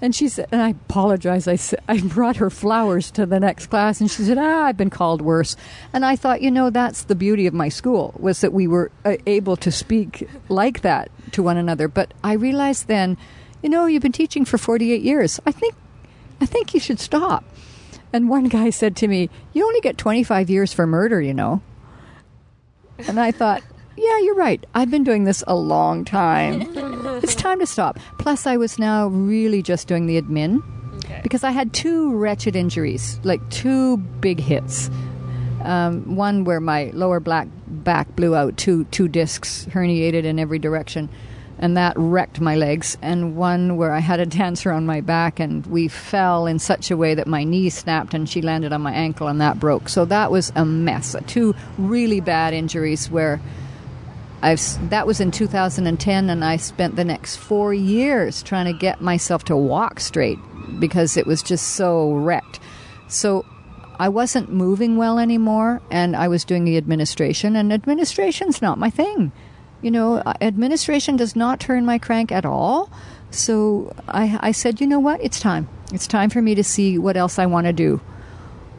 And 0.00 0.14
she 0.14 0.26
said, 0.26 0.48
and 0.50 0.62
I 0.62 0.70
apologize. 0.70 1.46
I 1.46 1.56
said, 1.56 1.80
I 1.86 2.00
brought 2.00 2.36
her 2.36 2.48
flowers 2.48 3.10
to 3.10 3.26
the 3.26 3.38
next 3.38 3.66
class, 3.66 4.00
and 4.00 4.10
she 4.10 4.22
said, 4.22 4.38
"Ah, 4.38 4.64
I've 4.64 4.78
been 4.78 4.88
called 4.88 5.20
worse." 5.20 5.54
And 5.92 6.02
I 6.02 6.16
thought, 6.16 6.40
you 6.40 6.50
know, 6.50 6.70
that's 6.70 7.02
the 7.04 7.14
beauty 7.14 7.46
of 7.46 7.52
my 7.52 7.68
school 7.68 8.14
was 8.18 8.40
that 8.40 8.54
we 8.54 8.66
were 8.66 8.90
uh, 9.04 9.16
able 9.26 9.56
to 9.58 9.70
speak 9.70 10.26
like 10.48 10.80
that 10.80 11.10
to 11.32 11.42
one 11.42 11.58
another. 11.58 11.86
But 11.86 12.14
I 12.24 12.32
realized 12.32 12.86
then, 12.88 13.18
you 13.62 13.68
know, 13.68 13.84
you've 13.84 14.02
been 14.02 14.12
teaching 14.12 14.46
for 14.46 14.56
48 14.56 15.02
years. 15.02 15.40
I 15.44 15.52
think, 15.52 15.74
I 16.40 16.46
think 16.46 16.72
you 16.72 16.80
should 16.80 17.00
stop. 17.00 17.44
And 18.14 18.30
one 18.30 18.44
guy 18.44 18.70
said 18.70 18.96
to 18.96 19.08
me, 19.08 19.28
"You 19.52 19.66
only 19.66 19.80
get 19.80 19.98
25 19.98 20.48
years 20.48 20.72
for 20.72 20.86
murder, 20.86 21.20
you 21.20 21.34
know." 21.34 21.60
And 23.06 23.20
I 23.20 23.30
thought, 23.30 23.62
yeah, 23.96 24.18
you're 24.20 24.34
right. 24.34 24.64
I've 24.74 24.90
been 24.90 25.04
doing 25.04 25.24
this 25.24 25.44
a 25.46 25.54
long 25.54 26.04
time. 26.04 26.62
it's 27.22 27.34
time 27.34 27.60
to 27.60 27.66
stop. 27.66 27.98
Plus, 28.18 28.46
I 28.46 28.56
was 28.56 28.78
now 28.78 29.08
really 29.08 29.62
just 29.62 29.86
doing 29.88 30.06
the 30.06 30.20
admin 30.20 30.62
because 31.22 31.44
I 31.44 31.50
had 31.50 31.72
two 31.72 32.14
wretched 32.14 32.56
injuries, 32.56 33.20
like 33.24 33.46
two 33.50 33.96
big 33.96 34.40
hits. 34.40 34.90
Um, 35.62 36.16
one 36.16 36.44
where 36.44 36.60
my 36.60 36.90
lower 36.92 37.20
black 37.20 37.48
back 37.66 38.14
blew 38.16 38.34
out, 38.34 38.56
two 38.56 38.84
two 38.84 39.08
discs 39.08 39.66
herniated 39.70 40.24
in 40.24 40.38
every 40.38 40.58
direction, 40.58 41.08
and 41.58 41.76
that 41.76 41.94
wrecked 41.96 42.40
my 42.40 42.54
legs. 42.56 42.98
And 43.00 43.36
one 43.36 43.76
where 43.76 43.92
I 43.92 44.00
had 44.00 44.20
a 44.20 44.26
dancer 44.26 44.70
on 44.72 44.84
my 44.84 45.00
back, 45.00 45.40
and 45.40 45.64
we 45.66 45.88
fell 45.88 46.46
in 46.46 46.58
such 46.58 46.90
a 46.90 46.96
way 46.96 47.14
that 47.14 47.26
my 47.26 47.44
knee 47.44 47.70
snapped, 47.70 48.12
and 48.12 48.28
she 48.28 48.42
landed 48.42 48.72
on 48.72 48.82
my 48.82 48.92
ankle, 48.92 49.28
and 49.28 49.40
that 49.40 49.58
broke. 49.58 49.88
So 49.88 50.04
that 50.04 50.30
was 50.30 50.52
a 50.54 50.66
mess. 50.66 51.16
Two 51.26 51.54
really 51.78 52.20
bad 52.20 52.52
injuries 52.52 53.10
where 53.10 53.40
I've 54.44 54.90
that 54.90 55.06
was 55.06 55.20
in 55.20 55.30
2010, 55.30 56.28
and 56.28 56.44
I 56.44 56.58
spent 56.58 56.96
the 56.96 57.04
next 57.04 57.36
four 57.36 57.72
years 57.72 58.42
trying 58.42 58.66
to 58.66 58.78
get 58.78 59.00
myself 59.00 59.44
to 59.44 59.56
walk 59.56 60.00
straight 60.00 60.38
because 60.78 61.16
it 61.16 61.26
was 61.26 61.42
just 61.42 61.68
so 61.68 62.12
wrecked. 62.12 62.60
So 63.08 63.46
I 63.98 64.10
wasn't 64.10 64.52
moving 64.52 64.98
well 64.98 65.18
anymore, 65.18 65.80
and 65.90 66.14
I 66.14 66.28
was 66.28 66.44
doing 66.44 66.64
the 66.64 66.76
administration, 66.76 67.56
and 67.56 67.72
administration's 67.72 68.60
not 68.60 68.78
my 68.78 68.90
thing. 68.90 69.32
You 69.80 69.90
know, 69.90 70.16
uh, 70.16 70.34
administration 70.42 71.16
does 71.16 71.34
not 71.34 71.58
turn 71.58 71.86
my 71.86 71.96
crank 71.96 72.30
at 72.30 72.44
all. 72.44 72.90
So 73.30 73.94
I, 74.08 74.38
I 74.42 74.52
said, 74.52 74.78
you 74.78 74.86
know 74.86 75.00
what? 75.00 75.24
It's 75.24 75.40
time. 75.40 75.68
It's 75.90 76.06
time 76.06 76.28
for 76.28 76.42
me 76.42 76.54
to 76.54 76.64
see 76.64 76.98
what 76.98 77.16
else 77.16 77.38
I 77.38 77.46
want 77.46 77.66
to 77.66 77.72
do. 77.72 78.02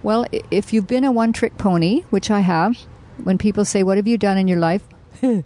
Well, 0.03 0.27
if 0.51 0.73
you've 0.73 0.87
been 0.87 1.03
a 1.03 1.11
one 1.11 1.33
trick 1.33 1.57
pony, 1.57 2.03
which 2.11 2.29
I 2.29 2.41
have, 2.41 2.77
when 3.23 3.39
people 3.39 3.65
say, 3.65 3.81
What 3.81 3.97
have 3.97 4.07
you 4.07 4.19
done 4.19 4.37
in 4.37 4.47
your 4.47 4.59
life? 4.59 4.83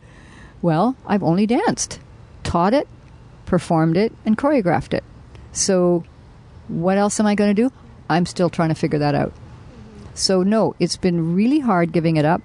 well, 0.61 0.95
I've 1.05 1.23
only 1.23 1.45
danced, 1.45 1.99
taught 2.43 2.73
it, 2.73 2.87
performed 3.45 3.97
it, 3.97 4.13
and 4.25 4.37
choreographed 4.37 4.93
it. 4.93 5.03
So, 5.51 6.03
what 6.67 6.97
else 6.97 7.19
am 7.19 7.25
I 7.25 7.35
going 7.35 7.55
to 7.55 7.61
do? 7.61 7.73
I'm 8.09 8.25
still 8.25 8.49
trying 8.49 8.69
to 8.69 8.75
figure 8.75 8.99
that 8.99 9.15
out. 9.15 9.33
So, 10.13 10.43
no, 10.43 10.75
it's 10.79 10.97
been 10.97 11.35
really 11.35 11.59
hard 11.59 11.91
giving 11.91 12.17
it 12.17 12.25
up. 12.25 12.41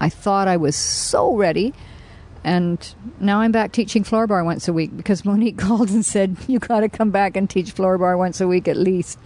I 0.00 0.08
thought 0.08 0.48
I 0.48 0.56
was 0.56 0.76
so 0.76 1.36
ready. 1.36 1.74
And 2.42 2.94
now 3.20 3.40
I'm 3.40 3.52
back 3.52 3.72
teaching 3.72 4.02
floor 4.02 4.26
bar 4.26 4.42
once 4.44 4.66
a 4.66 4.72
week 4.72 4.96
because 4.96 5.24
Monique 5.24 5.58
called 5.58 5.90
and 5.90 6.04
said, 6.04 6.36
You 6.48 6.58
got 6.58 6.80
to 6.80 6.88
come 6.88 7.10
back 7.10 7.36
and 7.36 7.48
teach 7.48 7.72
floor 7.72 7.98
bar 7.98 8.16
once 8.16 8.40
a 8.40 8.48
week 8.48 8.66
at 8.68 8.76
least. 8.76 9.18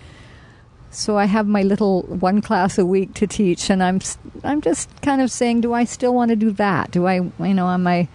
So 0.95 1.19
I 1.19 1.25
have 1.25 1.49
my 1.49 1.63
little 1.63 2.03
one 2.03 2.41
class 2.41 2.79
a 2.79 2.87
week 2.87 3.15
to 3.15 3.27
teach, 3.27 3.69
and 3.69 3.83
I'm 3.83 4.01
I'm 4.45 4.61
just 4.61 4.89
kind 5.03 5.21
of 5.21 5.31
saying, 5.31 5.63
do 5.63 5.73
I 5.73 5.85
still 5.85 6.15
want 6.15 6.29
to 6.31 6.37
do 6.37 6.53
that? 6.53 6.93
Do 6.93 7.07
I, 7.07 7.17
you 7.17 7.55
know, 7.55 7.69
am 7.69 7.87
I? 7.87 8.09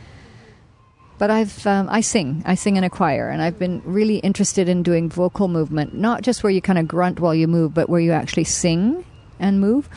But 1.18 1.30
I've 1.30 1.68
um, 1.68 1.90
I 1.90 2.00
sing, 2.00 2.42
I 2.46 2.56
sing 2.56 2.78
in 2.78 2.86
a 2.86 2.90
choir, 2.90 3.28
and 3.30 3.42
I've 3.42 3.60
been 3.60 3.82
really 3.84 4.20
interested 4.20 4.70
in 4.70 4.82
doing 4.82 5.10
vocal 5.10 5.50
movement, 5.50 5.94
not 5.94 6.22
just 6.22 6.42
where 6.42 6.52
you 6.52 6.62
kind 6.62 6.80
of 6.80 6.88
grunt 6.88 7.20
while 7.20 7.36
you 7.36 7.48
move, 7.48 7.74
but 7.74 7.90
where 7.90 8.00
you 8.00 8.14
actually 8.14 8.46
sing 8.46 9.04
and 9.40 9.60
move. 9.60 9.90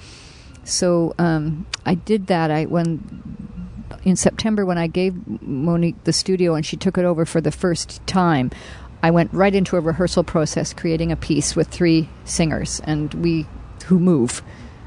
So 0.64 1.14
um, 1.18 1.66
I 1.86 1.94
did 1.94 2.26
that. 2.26 2.50
I 2.50 2.64
when 2.64 3.22
in 4.04 4.16
September 4.16 4.66
when 4.66 4.78
I 4.78 4.86
gave 4.86 5.14
Monique 5.42 6.02
the 6.04 6.12
studio 6.12 6.54
and 6.54 6.66
she 6.66 6.76
took 6.76 6.98
it 6.98 7.04
over 7.04 7.24
for 7.24 7.40
the 7.40 7.52
first 7.52 8.04
time. 8.06 8.50
I 9.02 9.10
went 9.10 9.32
right 9.32 9.54
into 9.54 9.76
a 9.76 9.80
rehearsal 9.80 10.22
process, 10.22 10.72
creating 10.72 11.10
a 11.10 11.16
piece 11.16 11.56
with 11.56 11.68
three 11.68 12.08
singers, 12.24 12.80
and 12.84 13.12
we 13.14 13.46
who 13.86 13.98
move, 13.98 14.42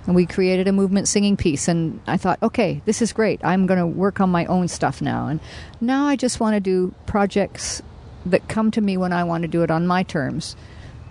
and 0.05 0.15
we 0.15 0.25
created 0.25 0.67
a 0.67 0.71
movement 0.71 1.07
singing 1.07 1.35
piece. 1.35 1.67
And 1.67 1.99
I 2.07 2.15
thought, 2.15 2.41
okay, 2.41 2.81
this 2.85 3.01
is 3.01 3.11
great. 3.11 3.43
I'm 3.43 3.65
going 3.65 3.79
to 3.79 3.87
work 3.87 4.21
on 4.21 4.29
my 4.29 4.45
own 4.45 4.69
stuff 4.69 5.01
now, 5.01 5.27
and 5.27 5.41
now 5.81 6.07
I 6.07 6.15
just 6.15 6.39
want 6.39 6.55
to 6.55 6.61
do 6.61 6.93
projects 7.05 7.81
that 8.25 8.47
come 8.47 8.71
to 8.71 8.81
me 8.81 8.97
when 8.97 9.11
I 9.11 9.23
want 9.25 9.41
to 9.41 9.47
do 9.47 9.63
it 9.63 9.71
on 9.71 9.85
my 9.85 10.03
terms. 10.03 10.55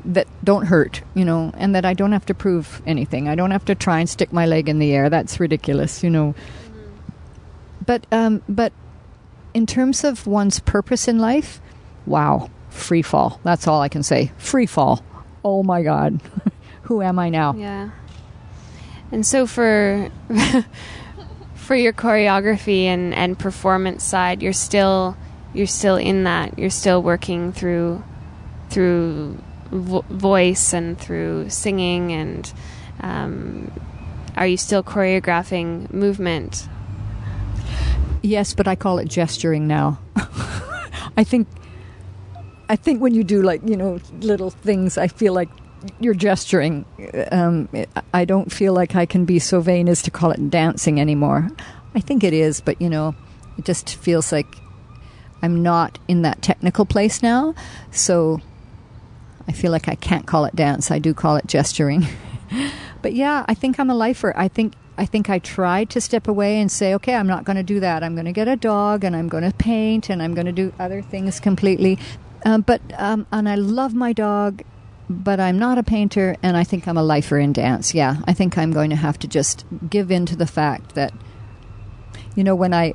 That 0.06 0.28
don't 0.44 0.66
hurt, 0.66 1.02
you 1.14 1.24
know, 1.24 1.50
and 1.56 1.74
that 1.74 1.86
I 1.86 1.94
don't 1.94 2.12
have 2.12 2.26
to 2.26 2.34
prove 2.34 2.82
anything. 2.86 3.26
I 3.26 3.34
don't 3.34 3.52
have 3.52 3.64
to 3.66 3.74
try 3.74 4.00
and 4.00 4.08
stick 4.08 4.34
my 4.34 4.44
leg 4.44 4.68
in 4.68 4.78
the 4.78 4.92
air. 4.92 5.08
That's 5.08 5.40
ridiculous, 5.40 6.02
you 6.02 6.10
know. 6.10 6.34
But 7.86 8.06
um, 8.12 8.42
but 8.46 8.74
in 9.54 9.64
terms 9.64 10.04
of 10.04 10.26
one's 10.26 10.60
purpose 10.60 11.08
in 11.08 11.18
life, 11.18 11.58
wow, 12.04 12.50
free 12.74 13.02
fall. 13.02 13.40
That's 13.42 13.66
all 13.66 13.80
I 13.80 13.88
can 13.88 14.02
say. 14.02 14.32
Free 14.36 14.66
fall. 14.66 15.02
Oh 15.44 15.62
my 15.62 15.82
God. 15.82 16.20
Who 16.82 17.02
am 17.02 17.18
I 17.18 17.28
now? 17.30 17.54
Yeah. 17.54 17.90
And 19.10 19.24
so 19.26 19.46
for 19.46 20.10
for 21.54 21.76
your 21.76 21.92
choreography 21.92 22.84
and, 22.84 23.14
and 23.14 23.38
performance 23.38 24.04
side, 24.04 24.42
you're 24.42 24.52
still 24.52 25.16
you're 25.54 25.66
still 25.66 25.96
in 25.96 26.24
that. 26.24 26.58
You're 26.58 26.70
still 26.70 27.02
working 27.02 27.52
through 27.52 28.02
through 28.70 29.38
vo- 29.70 30.04
voice 30.08 30.72
and 30.72 30.98
through 30.98 31.50
singing 31.50 32.12
and 32.12 32.52
um, 33.00 33.70
are 34.36 34.46
you 34.46 34.56
still 34.56 34.82
choreographing 34.82 35.92
movement? 35.92 36.68
Yes, 38.22 38.54
but 38.54 38.66
I 38.66 38.74
call 38.74 38.98
it 38.98 39.06
gesturing 39.08 39.66
now. 39.66 39.98
I 41.16 41.24
think 41.24 41.46
I 42.68 42.76
think 42.76 43.00
when 43.00 43.14
you 43.14 43.24
do 43.24 43.42
like 43.42 43.60
you 43.64 43.76
know 43.76 44.00
little 44.20 44.50
things, 44.50 44.98
I 44.98 45.08
feel 45.08 45.32
like 45.32 45.48
you're 46.00 46.14
gesturing. 46.14 46.84
Um, 47.30 47.68
I 48.12 48.24
don't 48.24 48.50
feel 48.50 48.72
like 48.72 48.94
I 48.96 49.06
can 49.06 49.24
be 49.24 49.38
so 49.38 49.60
vain 49.60 49.88
as 49.88 50.02
to 50.02 50.10
call 50.10 50.30
it 50.30 50.50
dancing 50.50 51.00
anymore. 51.00 51.48
I 51.94 52.00
think 52.00 52.24
it 52.24 52.32
is, 52.32 52.60
but 52.60 52.80
you 52.80 52.88
know, 52.88 53.14
it 53.58 53.64
just 53.64 53.94
feels 53.96 54.32
like 54.32 54.46
I'm 55.42 55.62
not 55.62 55.98
in 56.08 56.22
that 56.22 56.42
technical 56.42 56.86
place 56.86 57.22
now. 57.22 57.54
So 57.90 58.40
I 59.46 59.52
feel 59.52 59.70
like 59.70 59.88
I 59.88 59.94
can't 59.94 60.26
call 60.26 60.44
it 60.46 60.56
dance. 60.56 60.90
I 60.90 60.98
do 60.98 61.12
call 61.12 61.36
it 61.36 61.46
gesturing. 61.46 62.06
but 63.02 63.12
yeah, 63.12 63.44
I 63.46 63.54
think 63.54 63.78
I'm 63.78 63.90
a 63.90 63.94
lifer. 63.94 64.32
I 64.36 64.48
think 64.48 64.74
I 64.96 65.06
think 65.06 65.28
I 65.28 65.40
tried 65.40 65.90
to 65.90 66.00
step 66.00 66.28
away 66.28 66.60
and 66.60 66.70
say, 66.70 66.94
okay, 66.94 67.14
I'm 67.14 67.26
not 67.26 67.44
going 67.44 67.56
to 67.56 67.64
do 67.64 67.80
that. 67.80 68.04
I'm 68.04 68.14
going 68.14 68.26
to 68.26 68.32
get 68.32 68.46
a 68.46 68.54
dog 68.54 69.02
and 69.02 69.16
I'm 69.16 69.28
going 69.28 69.42
to 69.42 69.56
paint 69.56 70.08
and 70.08 70.22
I'm 70.22 70.34
going 70.34 70.46
to 70.46 70.52
do 70.52 70.72
other 70.78 71.02
things 71.02 71.40
completely. 71.40 71.98
Um, 72.44 72.60
but 72.60 72.80
um, 72.98 73.26
and 73.32 73.48
I 73.48 73.54
love 73.54 73.94
my 73.94 74.12
dog, 74.12 74.62
but 75.08 75.40
I'm 75.40 75.58
not 75.58 75.78
a 75.78 75.82
painter, 75.82 76.36
and 76.42 76.56
I 76.56 76.64
think 76.64 76.86
I'm 76.86 76.98
a 76.98 77.02
lifer 77.02 77.38
in 77.38 77.52
dance. 77.52 77.94
Yeah, 77.94 78.16
I 78.26 78.34
think 78.34 78.58
I'm 78.58 78.70
going 78.70 78.90
to 78.90 78.96
have 78.96 79.18
to 79.20 79.28
just 79.28 79.64
give 79.88 80.10
in 80.10 80.26
to 80.26 80.36
the 80.36 80.46
fact 80.46 80.94
that, 80.94 81.12
you 82.36 82.44
know, 82.44 82.54
when 82.54 82.74
I 82.74 82.92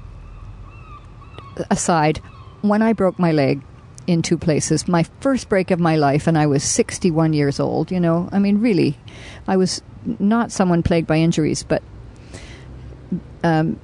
aside, 1.69 2.21
when 2.61 2.81
I 2.81 2.93
broke 2.93 3.17
my 3.17 3.31
leg 3.31 3.61
in 4.07 4.21
two 4.21 4.37
places, 4.37 4.87
my 4.87 5.03
first 5.19 5.49
break 5.49 5.71
of 5.71 5.79
my 5.79 5.95
life, 5.95 6.27
and 6.27 6.37
I 6.37 6.45
was 6.45 6.63
61 6.63 7.33
years 7.33 7.59
old. 7.59 7.91
You 7.91 7.99
know, 7.99 8.29
I 8.31 8.39
mean, 8.39 8.59
really, 8.59 8.97
I 9.47 9.57
was 9.57 9.81
not 10.19 10.51
someone 10.51 10.83
plagued 10.83 11.07
by 11.07 11.17
injuries, 11.17 11.63
but. 11.63 11.83
Um, 13.43 13.79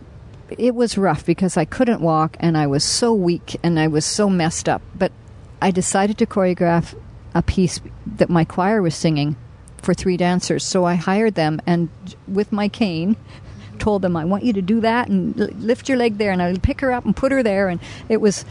it 0.60 0.76
was 0.76 0.98
rough 0.98 1.26
because 1.26 1.58
I 1.58 1.66
couldn't 1.66 2.02
walk 2.02 2.38
and 2.40 2.56
I 2.56 2.68
was 2.68 2.84
so 2.84 3.14
weak 3.14 3.58
and 3.64 3.80
I 3.80 3.88
was 3.88 4.06
so 4.06 4.30
messed 4.30 4.70
up. 4.70 4.84
But 4.94 5.12
I 5.62 5.72
decided 5.72 6.18
to 6.20 6.26
choreograph 6.26 6.96
a 7.34 7.42
piece 7.42 7.82
that 8.06 8.30
my 8.30 8.46
choir 8.46 8.82
was 8.82 8.96
singing 8.96 9.36
for 9.78 9.94
three 9.94 10.18
dancers. 10.18 10.64
So 10.64 10.86
I 10.86 10.96
hired 10.96 11.36
them 11.36 11.62
and 11.66 11.90
with 12.28 12.52
my 12.52 12.68
cane 12.68 13.16
told 13.80 14.02
them, 14.02 14.16
I 14.16 14.26
want 14.26 14.44
you 14.44 14.54
to 14.54 14.62
do 14.62 14.82
that 14.82 15.08
and 15.08 15.36
lift 15.36 15.88
your 15.88 15.98
leg 15.98 16.18
there. 16.18 16.32
And 16.32 16.42
I 16.42 16.52
would 16.52 16.64
pick 16.64 16.82
her 16.82 16.92
up 16.92 17.06
and 17.06 17.16
put 17.16 17.32
her 17.32 17.44
there. 17.44 17.68
And 17.68 17.80
it 18.10 18.22
was 18.22 18.46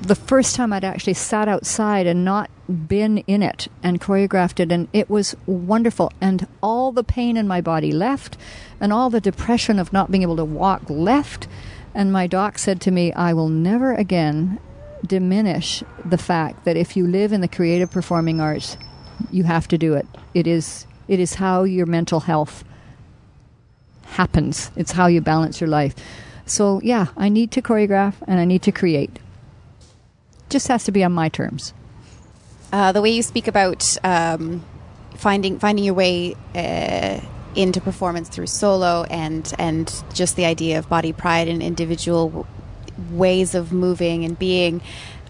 the 0.00 0.16
first 0.16 0.56
time 0.56 0.72
I'd 0.72 0.84
actually 0.84 1.14
sat 1.14 1.48
outside 1.48 2.06
and 2.08 2.24
not 2.24 2.50
been 2.88 3.18
in 3.18 3.42
it 3.42 3.68
and 3.82 4.00
choreographed 4.00 4.58
it. 4.58 4.72
And 4.72 4.88
it 4.92 5.08
was 5.08 5.36
wonderful. 5.46 6.12
And 6.20 6.46
all 6.60 6.92
the 6.92 7.04
pain 7.04 7.36
in 7.36 7.46
my 7.46 7.60
body 7.60 7.92
left 7.92 8.36
and 8.80 8.92
all 8.92 9.10
the 9.10 9.20
depression 9.20 9.78
of 9.78 9.92
not 9.92 10.10
being 10.10 10.22
able 10.22 10.36
to 10.36 10.44
walk 10.44 10.82
left. 10.88 11.46
And 11.94 12.12
my 12.12 12.26
doc 12.26 12.58
said 12.58 12.80
to 12.82 12.90
me, 12.90 13.12
I 13.12 13.32
will 13.32 13.48
never 13.48 13.94
again 13.94 14.58
diminish 15.06 15.82
the 16.04 16.18
fact 16.18 16.64
that 16.64 16.76
if 16.76 16.96
you 16.96 17.06
live 17.06 17.32
in 17.32 17.40
the 17.40 17.48
creative 17.48 17.90
performing 17.90 18.40
arts, 18.40 18.76
you 19.30 19.44
have 19.44 19.68
to 19.68 19.78
do 19.78 19.94
it. 19.94 20.06
It 20.34 20.46
is 20.46 20.86
it 21.08 21.20
is 21.20 21.34
how 21.34 21.64
your 21.64 21.86
mental 21.86 22.20
health 22.20 22.64
happens. 24.04 24.70
It's 24.76 24.92
how 24.92 25.06
you 25.06 25.20
balance 25.20 25.60
your 25.60 25.68
life. 25.68 25.94
So 26.46 26.80
yeah, 26.82 27.06
I 27.16 27.28
need 27.28 27.50
to 27.52 27.62
choreograph 27.62 28.14
and 28.26 28.40
I 28.40 28.44
need 28.44 28.62
to 28.62 28.72
create. 28.72 29.18
Just 30.50 30.68
has 30.68 30.84
to 30.84 30.92
be 30.92 31.04
on 31.04 31.12
my 31.12 31.28
terms. 31.28 31.72
uh, 32.72 32.92
the 32.92 33.02
way 33.02 33.10
you 33.10 33.22
speak 33.22 33.48
about 33.48 33.96
um, 34.04 34.64
finding 35.16 35.58
finding 35.58 35.84
your 35.84 35.94
way 35.94 36.36
uh, 36.54 37.20
into 37.54 37.80
performance 37.80 38.28
through 38.28 38.46
solo 38.46 39.04
and 39.10 39.52
and 39.58 40.02
just 40.14 40.36
the 40.36 40.44
idea 40.46 40.78
of 40.78 40.88
body 40.88 41.12
pride 41.12 41.48
and 41.48 41.62
individual 41.62 42.46
ways 43.10 43.54
of 43.54 43.72
moving 43.72 44.24
and 44.24 44.38
being. 44.38 44.80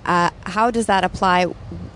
Uh, 0.05 0.31
how 0.45 0.71
does 0.71 0.87
that 0.87 1.05
apply 1.05 1.47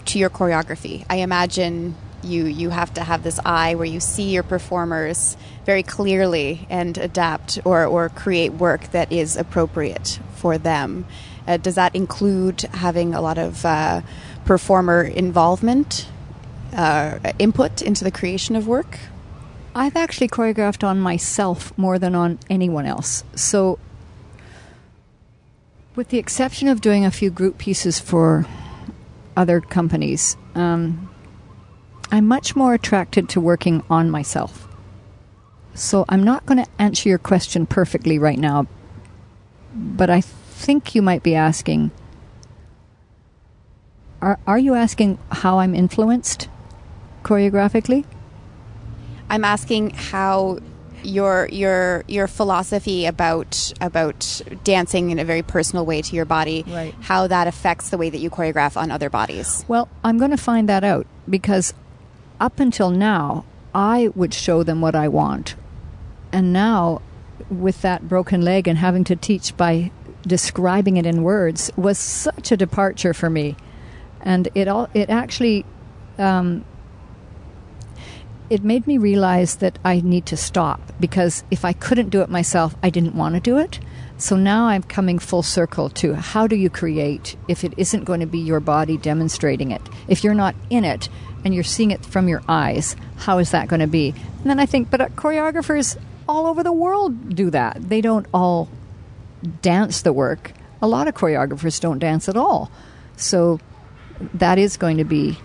to 0.06 0.18
your 0.18 0.30
choreography? 0.30 1.04
I 1.10 1.16
imagine 1.16 1.96
you 2.22 2.46
you 2.46 2.70
have 2.70 2.92
to 2.94 3.02
have 3.02 3.22
this 3.22 3.38
eye 3.44 3.74
where 3.74 3.86
you 3.86 4.00
see 4.00 4.30
your 4.30 4.42
performers 4.42 5.36
very 5.64 5.82
clearly 5.82 6.66
and 6.70 6.96
adapt 6.98 7.58
or 7.64 7.84
or 7.84 8.08
create 8.08 8.52
work 8.52 8.90
that 8.92 9.12
is 9.12 9.36
appropriate 9.36 10.18
for 10.34 10.58
them. 10.58 11.06
Uh, 11.46 11.56
does 11.56 11.76
that 11.76 11.94
include 11.94 12.62
having 12.72 13.14
a 13.14 13.20
lot 13.20 13.38
of 13.38 13.64
uh, 13.64 14.02
performer 14.44 15.02
involvement, 15.02 16.08
uh, 16.72 17.18
input 17.38 17.82
into 17.82 18.02
the 18.02 18.10
creation 18.10 18.56
of 18.56 18.66
work? 18.66 18.98
I've 19.74 19.94
actually 19.94 20.28
choreographed 20.28 20.82
on 20.82 20.98
myself 20.98 21.76
more 21.76 21.98
than 21.98 22.14
on 22.14 22.38
anyone 22.48 22.86
else. 22.86 23.24
So, 23.34 23.78
with 25.96 26.10
the 26.10 26.18
exception 26.18 26.68
of 26.68 26.80
doing 26.80 27.04
a 27.04 27.10
few 27.10 27.30
group 27.30 27.58
pieces 27.58 27.98
for 27.98 28.46
other 29.36 29.60
companies, 29.60 30.36
um, 30.54 31.10
I'm 32.12 32.28
much 32.28 32.54
more 32.54 32.74
attracted 32.74 33.28
to 33.30 33.40
working 33.40 33.82
on 33.90 34.10
myself. 34.10 34.68
So, 35.74 36.04
I'm 36.08 36.22
not 36.22 36.46
going 36.46 36.64
to 36.64 36.70
answer 36.78 37.08
your 37.08 37.18
question 37.18 37.66
perfectly 37.66 38.18
right 38.18 38.38
now, 38.38 38.66
but 39.74 40.08
I 40.08 40.20
think 40.20 40.94
you 40.94 41.02
might 41.02 41.22
be 41.22 41.34
asking 41.34 41.90
are, 44.22 44.38
are 44.46 44.58
you 44.58 44.74
asking 44.74 45.18
how 45.30 45.58
I'm 45.58 45.74
influenced 45.74 46.48
choreographically? 47.22 48.06
I'm 49.28 49.44
asking 49.44 49.90
how 49.90 50.60
your 51.06 51.48
your 51.52 52.04
your 52.08 52.26
philosophy 52.26 53.06
about 53.06 53.72
about 53.80 54.42
dancing 54.64 55.10
in 55.10 55.18
a 55.18 55.24
very 55.24 55.42
personal 55.42 55.86
way 55.86 56.02
to 56.02 56.16
your 56.16 56.24
body, 56.24 56.64
Right. 56.66 56.94
how 57.02 57.26
that 57.28 57.46
affects 57.46 57.88
the 57.90 57.98
way 57.98 58.10
that 58.10 58.18
you 58.18 58.28
choreograph 58.30 58.76
on 58.76 58.90
other 58.90 59.08
bodies. 59.08 59.64
Well, 59.68 59.88
I'm 60.04 60.18
going 60.18 60.32
to 60.32 60.36
find 60.36 60.68
that 60.68 60.84
out 60.84 61.06
because 61.28 61.72
up 62.40 62.60
until 62.60 62.90
now, 62.90 63.44
I 63.74 64.10
would 64.14 64.34
show 64.34 64.62
them 64.62 64.80
what 64.80 64.94
I 64.94 65.08
want. 65.08 65.54
And 66.32 66.52
now, 66.52 67.00
with 67.48 67.82
that 67.82 68.08
broken 68.08 68.42
leg 68.42 68.66
and 68.68 68.78
having 68.78 69.04
to 69.04 69.16
teach 69.16 69.56
by 69.56 69.90
describing 70.26 70.96
it 70.96 71.06
in 71.06 71.22
words, 71.22 71.70
was 71.76 71.98
such 71.98 72.50
a 72.52 72.56
departure 72.56 73.14
for 73.14 73.30
me. 73.30 73.56
And 74.20 74.48
it 74.54 74.66
all 74.66 74.88
it 74.92 75.08
actually 75.08 75.64
um, 76.18 76.64
it 78.48 78.62
made 78.62 78.86
me 78.86 78.98
realize 78.98 79.56
that 79.56 79.78
I 79.84 80.00
need 80.00 80.26
to 80.26 80.36
stop 80.36 80.80
because 81.00 81.42
if 81.50 81.64
I 81.64 81.72
couldn't 81.72 82.10
do 82.10 82.22
it 82.22 82.30
myself, 82.30 82.74
I 82.82 82.90
didn't 82.90 83.16
want 83.16 83.34
to 83.34 83.40
do 83.40 83.58
it. 83.58 83.80
So 84.18 84.36
now 84.36 84.66
I'm 84.66 84.82
coming 84.82 85.18
full 85.18 85.42
circle 85.42 85.90
to 85.90 86.14
how 86.14 86.46
do 86.46 86.56
you 86.56 86.70
create 86.70 87.36
if 87.48 87.64
it 87.64 87.74
isn't 87.76 88.04
going 88.04 88.20
to 88.20 88.26
be 88.26 88.38
your 88.38 88.60
body 88.60 88.96
demonstrating 88.96 89.72
it? 89.72 89.82
If 90.08 90.24
you're 90.24 90.34
not 90.34 90.54
in 90.70 90.84
it 90.84 91.08
and 91.44 91.54
you're 91.54 91.64
seeing 91.64 91.90
it 91.90 92.04
from 92.04 92.28
your 92.28 92.42
eyes, 92.48 92.96
how 93.16 93.38
is 93.38 93.50
that 93.50 93.68
going 93.68 93.80
to 93.80 93.86
be? 93.86 94.14
And 94.40 94.50
then 94.50 94.58
I 94.58 94.66
think, 94.66 94.90
but 94.90 95.00
uh, 95.00 95.08
choreographers 95.08 95.98
all 96.28 96.46
over 96.46 96.62
the 96.62 96.72
world 96.72 97.34
do 97.34 97.50
that. 97.50 97.76
They 97.88 98.00
don't 98.00 98.26
all 98.32 98.68
dance 99.60 100.02
the 100.02 100.12
work. 100.12 100.52
A 100.80 100.88
lot 100.88 101.08
of 101.08 101.14
choreographers 101.14 101.80
don't 101.80 101.98
dance 101.98 102.28
at 102.28 102.36
all. 102.36 102.70
So 103.16 103.60
that 104.34 104.58
is 104.58 104.76
going 104.76 104.96
to 104.96 105.04
be 105.04 105.38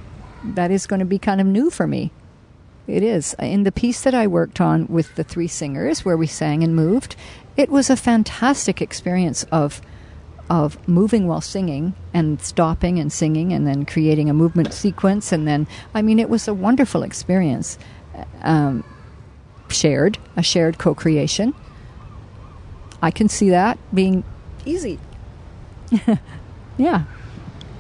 that 0.44 0.72
is 0.72 0.88
going 0.88 1.00
to 1.00 1.06
be 1.06 1.20
kind 1.20 1.40
of 1.40 1.46
new 1.46 1.70
for 1.70 1.86
me. 1.86 2.12
It 2.92 3.04
is. 3.04 3.36
In 3.40 3.64
the 3.64 3.72
piece 3.72 4.02
that 4.02 4.14
I 4.14 4.28
worked 4.28 4.60
on 4.60 4.88
with 4.88 5.16
the 5.16 5.24
three 5.24 5.48
singers, 5.48 6.04
where 6.04 6.18
we 6.18 6.28
sang 6.28 6.64
and 6.64 6.76
moved, 6.76 7.16
it 7.56 7.70
was 7.70 7.90
a 7.90 7.96
fantastic 7.96 8.82
experience 8.82 9.44
of 9.52 9.82
of 10.50 10.86
moving 10.86 11.28
while 11.28 11.40
singing 11.40 11.94
and 12.14 12.42
stopping 12.42 13.00
and 13.00 13.10
singing 13.14 13.54
and 13.54 13.66
then 13.66 13.86
creating 13.86 14.30
a 14.30 14.34
movement 14.34 14.74
sequence. 14.74 15.32
And 15.32 15.48
then 15.48 15.68
I 15.94 16.02
mean 16.02 16.20
it 16.20 16.30
was 16.30 16.48
a 16.48 16.54
wonderful 16.54 17.04
experience 17.04 17.78
um, 18.42 18.84
shared 19.70 20.18
a 20.36 20.44
shared 20.44 20.78
co-creation. 20.78 21.54
I 23.02 23.12
can 23.12 23.30
see 23.30 23.52
that 23.52 23.80
being 23.94 24.24
easy. 24.66 25.00
Yeah. 26.78 27.04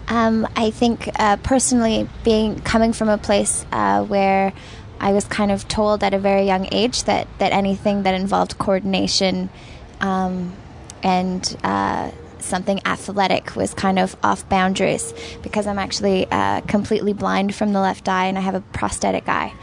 Um, 0.08 0.48
I 0.56 0.72
think 0.72 1.10
uh, 1.20 1.38
personally, 1.38 2.08
being 2.24 2.60
coming 2.62 2.94
from 2.94 3.10
a 3.10 3.18
place 3.18 3.66
uh, 3.72 4.04
where 4.04 4.54
I 5.02 5.14
was 5.14 5.26
kind 5.26 5.52
of 5.52 5.68
told 5.68 6.04
at 6.04 6.14
a 6.14 6.20
very 6.20 6.46
young 6.46 6.68
age 6.72 7.04
that 7.04 7.28
that 7.40 7.52
anything 7.52 8.04
that 8.04 8.14
involved 8.14 8.58
coordination 8.58 9.50
um, 10.00 10.54
and 11.04 11.58
uh, 11.64 12.12
something 12.40 12.80
athletic 12.86 13.56
was 13.56 13.74
kind 13.74 13.98
of 14.00 14.16
off 14.24 14.48
boundaries 14.48 15.14
because 15.42 15.68
I'm 15.68 15.80
actually 15.80 16.28
uh, 16.32 16.62
completely 16.62 17.14
blind 17.14 17.56
from 17.56 17.74
the 17.74 17.82
left 17.82 18.08
eye 18.08 18.28
and 18.28 18.38
I 18.38 18.42
have 18.42 18.56
a 18.56 18.62
prosthetic 18.62 19.28
eye. 19.28 19.54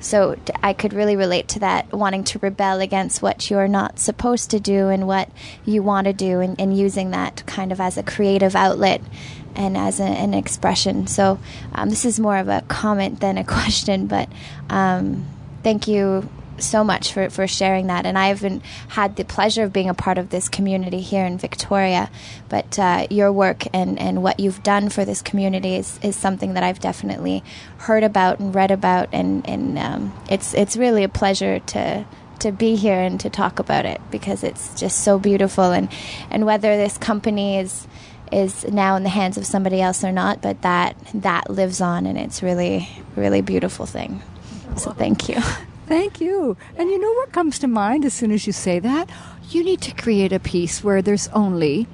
So 0.00 0.36
I 0.62 0.74
could 0.74 0.92
really 0.92 1.16
relate 1.16 1.48
to 1.48 1.58
that, 1.60 1.92
wanting 1.92 2.22
to 2.24 2.38
rebel 2.38 2.80
against 2.80 3.20
what 3.20 3.50
you're 3.50 3.66
not 3.66 3.98
supposed 3.98 4.50
to 4.50 4.60
do 4.60 4.88
and 4.88 5.08
what 5.08 5.28
you 5.64 5.82
want 5.82 6.06
to 6.06 6.12
do, 6.12 6.38
and, 6.38 6.60
and 6.60 6.76
using 6.76 7.10
that 7.10 7.44
kind 7.46 7.72
of 7.72 7.80
as 7.80 7.98
a 7.98 8.04
creative 8.04 8.54
outlet 8.54 9.02
and 9.58 9.76
as 9.76 10.00
a, 10.00 10.04
an 10.04 10.32
expression. 10.32 11.06
So 11.06 11.38
um, 11.74 11.90
this 11.90 12.04
is 12.04 12.18
more 12.18 12.38
of 12.38 12.48
a 12.48 12.62
comment 12.68 13.20
than 13.20 13.36
a 13.36 13.44
question, 13.58 14.06
but 14.06 14.28
um, 14.70 15.26
thank 15.62 15.86
you 15.86 16.30
so 16.58 16.82
much 16.82 17.12
for, 17.12 17.30
for 17.30 17.46
sharing 17.46 17.86
that. 17.88 18.06
And 18.06 18.18
I 18.18 18.28
haven't 18.28 18.64
had 18.88 19.16
the 19.16 19.24
pleasure 19.24 19.64
of 19.64 19.72
being 19.72 19.88
a 19.88 19.94
part 19.94 20.18
of 20.18 20.30
this 20.30 20.48
community 20.48 21.00
here 21.00 21.24
in 21.24 21.38
Victoria, 21.38 22.10
but 22.48 22.78
uh, 22.78 23.06
your 23.10 23.32
work 23.32 23.64
and, 23.72 23.98
and 23.98 24.22
what 24.22 24.40
you've 24.40 24.62
done 24.62 24.88
for 24.88 25.04
this 25.04 25.22
community 25.22 25.76
is, 25.76 25.98
is 26.02 26.16
something 26.16 26.54
that 26.54 26.62
I've 26.62 26.80
definitely 26.80 27.44
heard 27.78 28.02
about 28.02 28.40
and 28.40 28.54
read 28.54 28.70
about, 28.70 29.08
and, 29.12 29.48
and 29.48 29.78
um, 29.78 30.20
it's 30.30 30.54
it's 30.54 30.76
really 30.76 31.04
a 31.04 31.08
pleasure 31.08 31.60
to 31.60 32.06
to 32.40 32.52
be 32.52 32.76
here 32.76 33.00
and 33.00 33.18
to 33.20 33.30
talk 33.30 33.58
about 33.58 33.84
it 33.84 34.00
because 34.10 34.44
it's 34.44 34.78
just 34.78 35.02
so 35.02 35.18
beautiful 35.18 35.72
and 35.72 35.88
and 36.30 36.46
whether 36.46 36.76
this 36.76 36.96
company 36.96 37.58
is 37.58 37.86
is 38.32 38.64
now 38.64 38.96
in 38.96 39.02
the 39.02 39.08
hands 39.08 39.36
of 39.36 39.46
somebody 39.46 39.80
else 39.80 40.04
or 40.04 40.12
not, 40.12 40.42
but 40.42 40.62
that 40.62 40.96
that 41.14 41.50
lives 41.50 41.80
on, 41.80 42.06
and 42.06 42.18
it's 42.18 42.42
really 42.42 42.88
really 43.16 43.40
beautiful 43.40 43.86
thing. 43.86 44.22
So 44.76 44.92
thank 44.92 45.28
you. 45.28 45.40
Thank 45.88 46.20
you. 46.20 46.54
And 46.76 46.90
you 46.90 46.98
know 46.98 47.12
what 47.14 47.32
comes 47.32 47.58
to 47.60 47.66
mind 47.66 48.04
as 48.04 48.12
soon 48.12 48.30
as 48.30 48.46
you 48.46 48.52
say 48.52 48.78
that? 48.78 49.08
You 49.48 49.64
need 49.64 49.80
to 49.80 49.94
create 49.94 50.34
a 50.34 50.38
piece 50.38 50.84
where 50.84 51.00
there's 51.00 51.28
only 51.28 51.84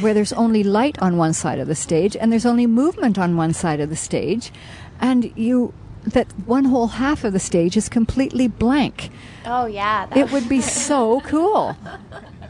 where 0.00 0.14
there's 0.14 0.32
only 0.32 0.64
light 0.64 0.98
on 1.00 1.18
one 1.18 1.34
side 1.34 1.58
of 1.58 1.68
the 1.68 1.74
stage 1.74 2.16
and 2.16 2.32
there's 2.32 2.46
only 2.46 2.66
movement 2.66 3.18
on 3.18 3.36
one 3.36 3.52
side 3.52 3.80
of 3.80 3.90
the 3.90 3.96
stage 3.96 4.50
and 4.98 5.30
you 5.36 5.74
that 6.04 6.26
one 6.46 6.64
whole 6.64 6.86
half 6.86 7.24
of 7.24 7.32
the 7.34 7.38
stage 7.38 7.76
is 7.76 7.88
completely 7.88 8.48
blank. 8.48 9.10
Oh 9.44 9.66
yeah, 9.66 10.06
It 10.16 10.30
would 10.32 10.48
be 10.48 10.60
so 10.88 11.20
cool. 11.20 11.76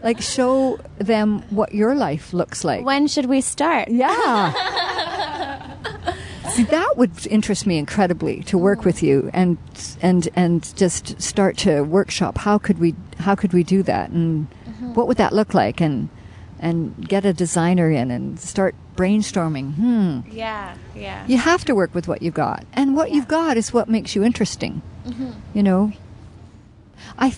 Like 0.02 0.20
show 0.20 0.78
them 0.98 1.42
what 1.50 1.74
your 1.74 1.94
life 1.94 2.32
looks 2.32 2.64
like. 2.64 2.84
When 2.84 3.06
should 3.06 3.26
we 3.26 3.40
start? 3.40 3.88
Yeah. 3.88 4.52
See, 6.50 6.64
that 6.64 6.96
would 6.96 7.26
interest 7.26 7.66
me 7.66 7.76
incredibly 7.76 8.42
to 8.44 8.56
work 8.56 8.84
with 8.84 9.02
you 9.02 9.30
and 9.34 9.58
and 10.00 10.28
and 10.34 10.74
just 10.76 11.20
start 11.20 11.58
to 11.58 11.82
workshop 11.82 12.38
how 12.38 12.56
could 12.56 12.78
we 12.78 12.94
how 13.18 13.34
could 13.34 13.52
we 13.52 13.62
do 13.62 13.82
that 13.82 14.10
and 14.10 14.46
what 14.94 15.06
would 15.08 15.18
that 15.18 15.32
look 15.34 15.52
like 15.52 15.80
and 15.80 16.08
and 16.58 17.06
get 17.06 17.24
a 17.24 17.32
designer 17.32 17.90
in 17.90 18.10
and 18.10 18.40
start 18.40 18.74
brainstorming. 18.96 19.74
Hmm. 19.74 20.20
Yeah, 20.30 20.74
yeah. 20.94 21.24
You 21.26 21.38
have 21.38 21.64
to 21.66 21.74
work 21.74 21.94
with 21.94 22.08
what 22.08 22.22
you've 22.22 22.34
got, 22.34 22.64
and 22.72 22.96
what 22.96 23.10
you've 23.12 23.28
got 23.28 23.56
is 23.56 23.72
what 23.72 23.88
makes 23.88 24.16
you 24.16 24.24
interesting. 24.24 24.82
You 25.54 25.62
know, 25.62 25.92
I 27.18 27.36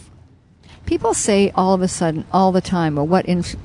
people 0.89 1.13
say 1.13 1.53
all 1.55 1.75
of 1.75 1.83
a 1.83 1.89
sudden, 1.89 2.25
all 2.33 2.51
the 2.51 2.63
time, 2.63 2.97
well, 2.97 3.07
what 3.07 3.27
inf- 3.27 3.57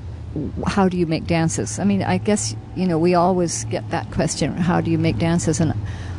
how 0.66 0.90
do 0.90 0.98
you 0.98 1.06
make 1.06 1.26
dances? 1.26 1.78
I 1.78 1.84
mean, 1.84 2.02
I 2.02 2.18
guess 2.18 2.54
you 2.76 2.86
know 2.86 2.98
we 2.98 3.14
always 3.14 3.64
get 3.64 3.88
that 3.90 4.12
question: 4.12 4.52
how 4.52 4.82
do 4.82 4.90
you 4.90 4.98
make 4.98 5.18
dances? 5.18 5.58
And 5.58 5.72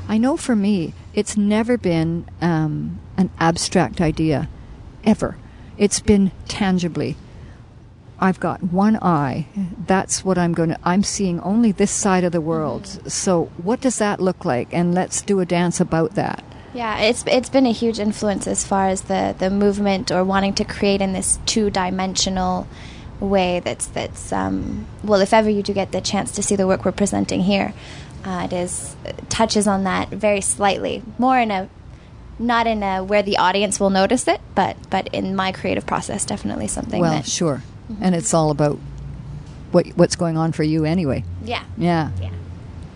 I 0.10 0.18
know 0.18 0.36
for 0.36 0.56
me, 0.56 0.94
it's 1.14 1.38
never 1.38 1.78
been 1.78 2.26
um, 2.42 3.00
an 3.18 3.30
abstract 3.40 4.02
idea, 4.02 4.50
ever. 5.04 5.38
It's 5.78 6.00
been 6.00 6.32
tangibly. 6.48 7.18
I've 8.18 8.40
got 8.40 8.64
one 8.64 8.96
eye. 8.96 9.46
That's 9.86 10.26
what 10.26 10.38
I'm 10.38 10.54
going 10.54 10.70
to. 10.70 10.80
I'm 10.84 11.04
seeing 11.04 11.40
only 11.42 11.72
this 11.72 11.92
side 11.92 12.24
of 12.24 12.32
the 12.32 12.42
world. 12.42 12.88
So, 13.12 13.52
what 13.62 13.82
does 13.82 14.00
that 14.00 14.20
look 14.20 14.44
like? 14.44 14.74
And 14.74 14.96
let's 14.96 15.22
do 15.22 15.40
a 15.40 15.46
dance 15.46 15.80
about 15.80 16.16
that. 16.16 16.44
Yeah, 16.76 17.00
it's 17.00 17.24
it's 17.28 17.50
been 17.50 17.66
a 17.66 17.72
huge 17.72 18.00
influence 18.00 18.48
as 18.48 18.66
far 18.66 18.88
as 18.88 19.02
the 19.04 19.34
the 19.38 19.50
movement 19.50 20.12
or 20.12 20.24
wanting 20.24 20.54
to 20.56 20.66
create 20.66 21.02
in 21.02 21.14
this 21.14 21.40
two 21.46 21.70
dimensional 21.70 22.68
way 23.20 23.62
that's 23.62 23.88
that's 23.88 24.34
um, 24.34 24.86
well, 25.04 25.22
if 25.22 25.34
ever 25.34 25.50
you 25.50 25.64
do 25.64 25.74
get 25.74 25.92
the 25.92 26.02
chance 26.02 26.32
to 26.34 26.44
see 26.44 26.56
the 26.56 26.68
work 26.68 26.84
we're 26.86 26.92
presenting 26.92 27.42
here, 27.42 27.74
uh, 28.26 28.48
it 28.50 28.54
is 28.54 28.96
it 29.06 29.30
touches 29.30 29.68
on 29.68 29.86
that 29.86 30.10
very 30.10 30.42
slightly, 30.42 31.02
more 31.18 31.40
in 31.40 31.50
a 31.50 31.70
not 32.38 32.68
in 32.68 32.84
a 32.84 33.04
where 33.04 33.24
the 33.24 33.38
audience 33.38 33.80
will 33.80 33.90
notice 33.90 34.28
it, 34.28 34.42
but 34.54 34.76
but 34.90 35.08
in 35.14 35.36
my 35.36 35.52
creative 35.54 35.86
process, 35.86 36.26
definitely 36.26 36.68
something. 36.68 37.00
well, 37.00 37.14
that, 37.14 37.26
sure. 37.26 37.64
And 38.02 38.16
it's 38.16 38.34
all 38.34 38.52
about 38.52 38.80
what 39.72 39.88
what's 39.96 40.16
going 40.16 40.38
on 40.38 40.52
for 40.52 40.64
you 40.64 40.84
anyway. 40.86 41.24
yeah, 41.44 41.64
Yeah. 41.78 42.12
yeah. 42.22 42.32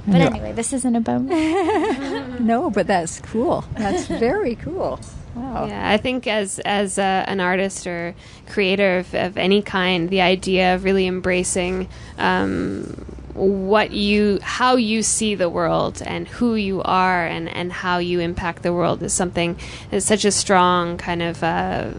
But 0.08 0.22
Yeah. 0.22 0.28
anyway, 0.28 0.54
this 0.54 0.74
isn't 0.74 0.96
about 0.96 1.22
No, 2.40 2.70
but 2.70 2.88
that's 2.88 3.20
cool. 3.22 3.64
That's 3.76 4.06
very 4.08 4.56
cool. 4.56 5.00
Wow. 5.36 5.68
Yeah, 5.68 5.90
I 5.90 5.98
think 5.98 6.26
as 6.28 6.60
as 6.60 6.98
uh, 6.98 7.24
an 7.28 7.40
artist 7.40 7.86
or 7.86 8.16
creator 8.48 9.00
of, 9.00 9.14
of 9.14 9.38
any 9.38 9.62
kind, 9.62 10.10
the 10.10 10.22
idea 10.22 10.74
of 10.76 10.84
really 10.84 11.06
embracing 11.06 11.88
um, 12.18 13.06
what 13.36 13.92
you, 13.92 14.40
how 14.42 14.76
you 14.76 15.04
see 15.04 15.36
the 15.36 15.50
world, 15.50 16.02
and 16.06 16.28
who 16.28 16.56
you 16.56 16.82
are, 16.82 17.26
and 17.26 17.48
and 17.48 17.72
how 17.72 18.00
you 18.00 18.20
impact 18.20 18.64
the 18.64 18.74
world 18.74 19.04
is 19.04 19.14
something 19.14 19.58
is 19.92 20.04
such 20.06 20.26
a 20.26 20.32
strong 20.32 20.98
kind 20.98 21.22
of. 21.22 21.44
Uh, 21.44 21.92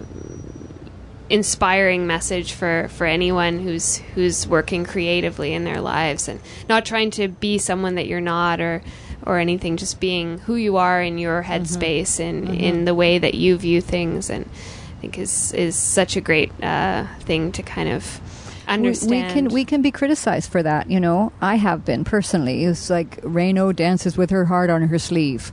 inspiring 1.30 2.06
message 2.06 2.52
for, 2.52 2.88
for 2.90 3.06
anyone 3.06 3.60
who's 3.60 3.98
who's 4.14 4.46
working 4.48 4.84
creatively 4.84 5.54
in 5.54 5.64
their 5.64 5.80
lives 5.80 6.28
and 6.28 6.40
not 6.68 6.84
trying 6.84 7.10
to 7.12 7.28
be 7.28 7.56
someone 7.56 7.94
that 7.94 8.06
you're 8.08 8.20
not 8.20 8.60
or 8.60 8.82
or 9.24 9.38
anything 9.38 9.76
just 9.76 10.00
being 10.00 10.38
who 10.40 10.56
you 10.56 10.76
are 10.76 11.00
in 11.00 11.18
your 11.18 11.42
headspace 11.44 12.18
and 12.18 12.48
in 12.48 12.84
the 12.84 12.94
way 12.94 13.18
that 13.18 13.34
you 13.34 13.56
view 13.56 13.80
things 13.80 14.28
and 14.28 14.44
I 14.44 15.00
think 15.00 15.18
is 15.18 15.52
is 15.52 15.76
such 15.76 16.16
a 16.16 16.20
great 16.20 16.50
uh, 16.62 17.06
thing 17.20 17.52
to 17.52 17.62
kind 17.62 17.88
of 17.88 18.20
We- 18.66 18.74
understand 18.74 19.10
We, 19.10 19.32
can 19.32 19.48
we 19.54 19.64
can 19.64 19.82
be 19.82 19.90
criticized 19.92 20.50
for 20.50 20.62
that, 20.62 20.90
you 20.90 20.98
know. 21.00 21.32
I 21.40 21.56
have 21.56 21.84
been 21.84 22.02
personally. 22.04 22.64
It's 22.64 22.90
like 22.90 23.20
Raino 23.22 23.74
dances 23.74 24.16
with 24.16 24.30
her 24.30 24.46
heart 24.46 24.68
on 24.70 24.82
her 24.88 24.98
sleeve. 24.98 25.52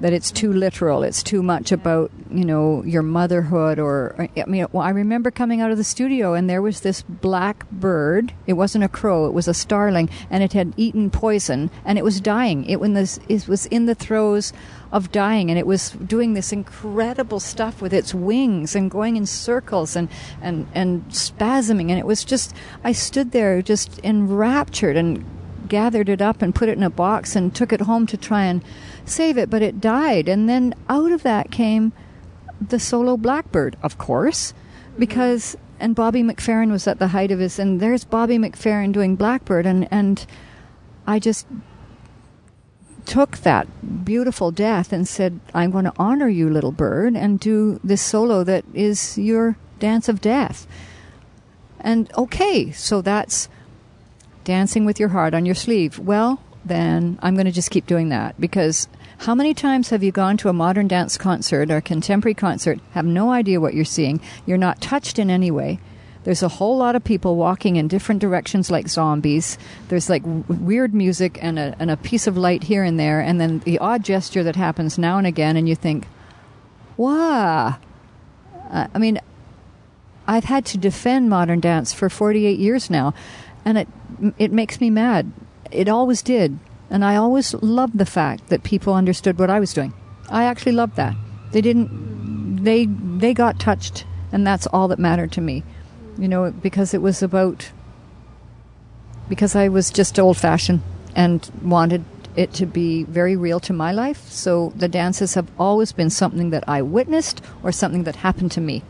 That 0.00 0.12
it's 0.12 0.30
too 0.30 0.52
literal. 0.52 1.02
It's 1.02 1.22
too 1.22 1.42
much 1.42 1.72
about 1.72 2.10
you 2.30 2.44
know 2.44 2.84
your 2.84 3.02
motherhood. 3.02 3.78
Or 3.78 4.28
I 4.36 4.44
mean, 4.46 4.66
well, 4.72 4.82
I 4.82 4.90
remember 4.90 5.30
coming 5.30 5.60
out 5.60 5.70
of 5.70 5.78
the 5.78 5.84
studio 5.84 6.34
and 6.34 6.50
there 6.50 6.60
was 6.60 6.80
this 6.80 7.02
black 7.02 7.68
bird. 7.70 8.34
It 8.46 8.54
wasn't 8.54 8.84
a 8.84 8.88
crow. 8.88 9.26
It 9.26 9.32
was 9.32 9.48
a 9.48 9.54
starling, 9.54 10.10
and 10.30 10.42
it 10.42 10.52
had 10.52 10.74
eaten 10.76 11.10
poison 11.10 11.70
and 11.84 11.96
it 11.98 12.04
was 12.04 12.20
dying. 12.20 12.64
It 12.66 12.80
when 12.80 12.92
this 12.92 13.18
it 13.28 13.48
was 13.48 13.66
in 13.66 13.86
the 13.86 13.94
throes 13.94 14.52
of 14.92 15.10
dying 15.12 15.50
and 15.50 15.58
it 15.58 15.66
was 15.66 15.90
doing 15.90 16.34
this 16.34 16.52
incredible 16.52 17.40
stuff 17.40 17.82
with 17.82 17.92
its 17.92 18.14
wings 18.14 18.76
and 18.76 18.90
going 18.90 19.16
in 19.16 19.26
circles 19.26 19.96
and 19.96 20.08
and 20.40 20.66
and 20.74 21.04
spasming 21.08 21.90
and 21.90 21.98
it 21.98 22.06
was 22.06 22.24
just 22.24 22.54
I 22.84 22.92
stood 22.92 23.32
there 23.32 23.62
just 23.62 23.98
enraptured 24.04 24.96
and 24.96 25.24
gathered 25.68 26.08
it 26.08 26.22
up 26.22 26.42
and 26.42 26.54
put 26.54 26.68
it 26.68 26.76
in 26.76 26.82
a 26.82 26.90
box 26.90 27.34
and 27.34 27.54
took 27.54 27.72
it 27.72 27.80
home 27.80 28.06
to 28.06 28.16
try 28.16 28.44
and 28.44 28.62
save 29.08 29.38
it 29.38 29.48
but 29.48 29.62
it 29.62 29.80
died 29.80 30.28
and 30.28 30.48
then 30.48 30.74
out 30.88 31.12
of 31.12 31.22
that 31.22 31.50
came 31.50 31.92
the 32.60 32.78
solo 32.78 33.16
blackbird 33.16 33.76
of 33.82 33.98
course 33.98 34.52
mm-hmm. 34.52 35.00
because 35.00 35.56
and 35.78 35.94
Bobby 35.94 36.22
McFerrin 36.22 36.70
was 36.70 36.86
at 36.86 36.98
the 36.98 37.08
height 37.08 37.30
of 37.30 37.38
his 37.38 37.58
and 37.58 37.80
there's 37.80 38.04
Bobby 38.04 38.38
McFerrin 38.38 38.92
doing 38.92 39.16
blackbird 39.16 39.66
and 39.66 39.88
and 39.92 40.26
I 41.06 41.18
just 41.18 41.46
took 43.06 43.38
that 43.38 44.04
beautiful 44.04 44.50
death 44.50 44.92
and 44.92 45.08
said, 45.08 45.40
I'm 45.54 45.70
going 45.70 45.84
to 45.84 45.92
honor 45.96 46.28
you, 46.28 46.50
little 46.50 46.72
bird, 46.72 47.14
and 47.14 47.40
do 47.40 47.80
this 47.82 48.02
solo 48.02 48.44
that 48.44 48.64
is 48.74 49.16
your 49.16 49.56
dance 49.78 50.08
of 50.08 50.20
death. 50.20 50.66
And 51.80 52.12
okay, 52.18 52.72
so 52.72 53.00
that's 53.00 53.48
dancing 54.44 54.84
with 54.84 54.98
your 54.98 55.10
heart 55.10 55.34
on 55.34 55.46
your 55.46 55.54
sleeve. 55.54 55.98
Well, 55.98 56.42
then 56.64 57.18
I'm 57.22 57.34
going 57.34 57.46
to 57.46 57.52
just 57.52 57.70
keep 57.70 57.86
doing 57.86 58.08
that 58.08 58.38
because 58.40 58.88
how 59.18 59.34
many 59.34 59.54
times 59.54 59.90
have 59.90 60.02
you 60.02 60.12
gone 60.12 60.36
to 60.38 60.48
a 60.48 60.52
modern 60.52 60.88
dance 60.88 61.16
concert 61.16 61.70
or 61.70 61.80
contemporary 61.80 62.34
concert, 62.34 62.78
have 62.92 63.06
no 63.06 63.30
idea 63.30 63.60
what 63.60 63.74
you're 63.74 63.84
seeing, 63.84 64.20
you're 64.44 64.58
not 64.58 64.80
touched 64.80 65.18
in 65.18 65.30
any 65.30 65.50
way? 65.50 65.78
There's 66.24 66.42
a 66.42 66.48
whole 66.48 66.76
lot 66.76 66.96
of 66.96 67.04
people 67.04 67.36
walking 67.36 67.76
in 67.76 67.86
different 67.86 68.20
directions 68.20 68.68
like 68.68 68.88
zombies. 68.88 69.58
There's 69.88 70.10
like 70.10 70.22
w- 70.22 70.44
weird 70.48 70.92
music 70.92 71.38
and 71.40 71.56
a, 71.56 71.76
and 71.78 71.88
a 71.88 71.96
piece 71.96 72.26
of 72.26 72.36
light 72.36 72.64
here 72.64 72.82
and 72.82 72.98
there, 72.98 73.20
and 73.20 73.40
then 73.40 73.60
the 73.60 73.78
odd 73.78 74.02
gesture 74.02 74.42
that 74.42 74.56
happens 74.56 74.98
now 74.98 75.18
and 75.18 75.26
again, 75.26 75.56
and 75.56 75.68
you 75.68 75.76
think, 75.76 76.08
wow. 76.96 77.76
Uh, 78.70 78.88
I 78.92 78.98
mean, 78.98 79.20
I've 80.26 80.44
had 80.44 80.66
to 80.66 80.78
defend 80.78 81.30
modern 81.30 81.60
dance 81.60 81.92
for 81.92 82.10
48 82.10 82.58
years 82.58 82.90
now, 82.90 83.14
and 83.64 83.78
it 83.78 83.88
it 84.36 84.50
makes 84.50 84.80
me 84.80 84.90
mad. 84.90 85.30
It 85.70 85.88
always 85.88 86.22
did, 86.22 86.58
and 86.90 87.04
I 87.04 87.16
always 87.16 87.54
loved 87.54 87.98
the 87.98 88.06
fact 88.06 88.48
that 88.48 88.62
people 88.62 88.94
understood 88.94 89.38
what 89.38 89.50
I 89.50 89.60
was 89.60 89.72
doing. 89.72 89.92
I 90.30 90.44
actually 90.44 90.72
loved 90.72 90.96
that. 90.96 91.14
They 91.52 91.60
didn't. 91.60 92.64
They 92.64 92.86
they 92.86 93.34
got 93.34 93.58
touched, 93.60 94.04
and 94.32 94.46
that's 94.46 94.66
all 94.68 94.88
that 94.88 94.98
mattered 94.98 95.32
to 95.32 95.40
me. 95.40 95.64
You 96.18 96.28
know, 96.28 96.50
because 96.50 96.94
it 96.94 97.02
was 97.02 97.22
about. 97.22 97.70
Because 99.28 99.56
I 99.56 99.68
was 99.68 99.90
just 99.90 100.18
old 100.18 100.36
fashioned 100.36 100.82
and 101.16 101.50
wanted 101.62 102.04
it 102.36 102.52
to 102.52 102.66
be 102.66 103.02
very 103.04 103.34
real 103.34 103.58
to 103.60 103.72
my 103.72 103.90
life. 103.90 104.28
So 104.28 104.72
the 104.76 104.88
dances 104.88 105.34
have 105.34 105.48
always 105.58 105.90
been 105.90 106.10
something 106.10 106.50
that 106.50 106.62
I 106.68 106.82
witnessed 106.82 107.42
or 107.62 107.72
something 107.72 108.04
that 108.04 108.16
happened 108.16 108.52
to 108.52 108.60
me. 108.60 108.82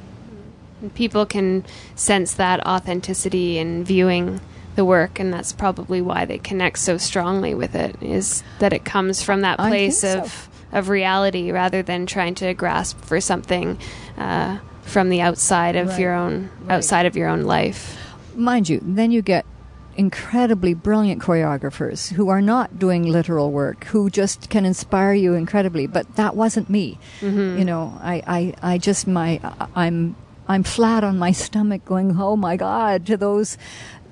people 0.95 1.27
can 1.27 1.65
sense 1.95 2.35
that 2.35 2.65
authenticity 2.67 3.59
in 3.59 3.85
viewing 3.85 4.41
the 4.77 4.85
work 4.85 5.19
and 5.19 5.33
that's 5.33 5.53
probably 5.53 6.01
why 6.01 6.25
they 6.25 6.39
connect 6.39 6.79
so 6.79 6.97
strongly 6.99 7.55
with 7.55 7.75
it 7.75 7.97
is 8.03 8.43
that 8.61 8.73
it 8.73 8.85
comes 8.85 9.23
from 9.23 9.41
that 9.41 9.59
place 9.59 10.01
think 10.03 10.15
so. 10.15 10.21
of 10.23 10.49
of 10.73 10.89
reality 10.89 11.51
rather 11.53 11.83
than 11.83 12.07
trying 12.07 12.35
to 12.35 12.53
grasp 12.55 13.01
for 13.01 13.21
something 13.21 13.79
uh, 14.19 14.59
from 14.83 15.09
the 15.09 15.21
outside 15.21 15.77
of 15.77 15.89
Right. 15.89 15.99
your 16.01 16.13
own 16.15 16.51
Right. 16.63 16.75
outside 16.77 17.07
of 17.07 17.17
your 17.17 17.29
own 17.29 17.43
life 17.43 17.99
mind 18.35 18.69
you, 18.69 18.81
then 18.85 19.11
you 19.11 19.23
get 19.23 19.45
incredibly 19.97 20.75
brilliant 20.75 21.23
choreographers 21.23 22.13
who 22.13 22.29
are 22.29 22.43
not 22.43 22.79
doing 22.79 23.05
literal 23.05 23.51
work, 23.51 23.85
who 23.85 24.11
just 24.11 24.51
can 24.51 24.67
inspire 24.67 25.15
you 25.15 25.33
incredibly. 25.33 25.87
But 25.87 26.17
that 26.17 26.37
wasn't 26.37 26.69
me. 26.69 26.99
You 27.23 27.65
know, 27.65 27.99
I, 28.03 28.23
I, 28.63 28.73
I 28.75 28.79
just 28.79 29.07
my 29.07 29.41
I'm 29.75 30.15
I'm 30.49 30.63
flat 30.63 31.03
on 31.03 31.19
my 31.19 31.33
stomach, 31.33 31.85
going, 31.87 32.17
oh 32.21 32.37
my 32.37 32.57
god, 32.57 33.07
to 33.07 33.17
those 33.17 33.57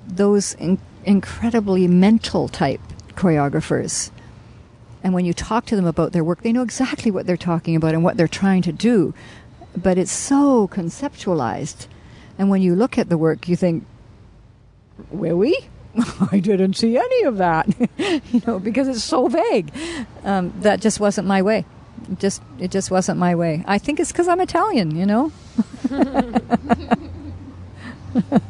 those 0.07 0.53
in, 0.55 0.79
incredibly 1.03 1.87
mental 1.87 2.47
type 2.47 2.81
choreographers. 3.09 4.11
And 5.03 5.13
when 5.13 5.25
you 5.25 5.33
talk 5.33 5.65
to 5.67 5.75
them 5.75 5.85
about 5.85 6.13
their 6.13 6.23
work, 6.23 6.41
they 6.41 6.51
know 6.51 6.63
exactly 6.63 7.11
what 7.11 7.27
they're 7.27 7.37
talking 7.37 7.75
about 7.75 7.93
and 7.93 8.03
what 8.03 8.17
they're 8.17 8.27
trying 8.27 8.63
to 8.63 8.71
do. 8.71 9.13
But 9.77 9.97
it's 9.97 10.11
so 10.11 10.67
conceptualized. 10.67 11.87
And 12.37 12.49
when 12.49 12.61
you 12.61 12.75
look 12.75 12.97
at 12.97 13.09
the 13.09 13.17
work, 13.17 13.47
you 13.47 13.55
think, 13.55 13.85
really? 15.11 15.55
I 16.31 16.39
didn't 16.39 16.73
see 16.73 16.97
any 16.97 17.23
of 17.23 17.37
that, 17.37 17.67
you 17.97 18.41
know, 18.47 18.59
because 18.59 18.87
it's 18.87 19.03
so 19.03 19.27
vague. 19.27 19.71
Um, 20.23 20.53
that 20.61 20.81
just 20.81 20.99
wasn't 20.99 21.27
my 21.27 21.41
way. 21.41 21.65
It 22.11 22.19
just 22.19 22.41
it 22.59 22.71
just 22.71 22.91
wasn't 22.91 23.19
my 23.19 23.35
way. 23.35 23.63
I 23.67 23.77
think 23.77 23.99
it's 23.99 24.11
because 24.11 24.27
I'm 24.27 24.41
Italian, 24.41 24.95
you 24.95 25.05
know. 25.05 25.31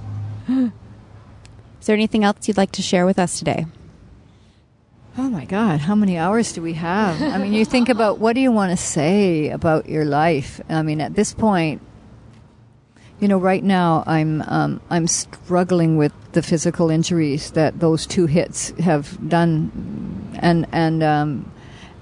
Is 1.85 1.87
there 1.87 1.93
anything 1.93 2.23
else 2.23 2.47
you'd 2.47 2.57
like 2.57 2.71
to 2.71 2.81
share 2.81 3.05
with 3.05 3.19
us 3.19 3.37
today? 3.37 3.67
Oh 5.19 5.29
my 5.29 5.45
God, 5.45 5.81
how 5.81 5.93
many 5.93 6.17
hours 6.17 6.51
do 6.51 6.63
we 6.63 6.73
have? 6.73 7.21
I 7.21 7.37
mean, 7.37 7.53
you 7.53 7.63
think 7.63 7.89
about 7.89 8.17
what 8.17 8.33
do 8.33 8.41
you 8.41 8.51
want 8.51 8.71
to 8.71 8.75
say 8.75 9.49
about 9.49 9.87
your 9.87 10.03
life? 10.03 10.59
I 10.67 10.81
mean, 10.81 10.99
at 10.99 11.13
this 11.13 11.35
point, 11.35 11.83
you 13.19 13.27
know, 13.27 13.37
right 13.37 13.63
now 13.63 14.03
I'm 14.07 14.41
um, 14.47 14.81
I'm 14.89 15.05
struggling 15.05 15.95
with 15.95 16.11
the 16.31 16.41
physical 16.41 16.89
injuries 16.89 17.51
that 17.51 17.79
those 17.79 18.07
two 18.07 18.25
hits 18.25 18.71
have 18.79 19.19
done, 19.29 20.31
and 20.41 20.65
and 20.71 21.03
um, 21.03 21.51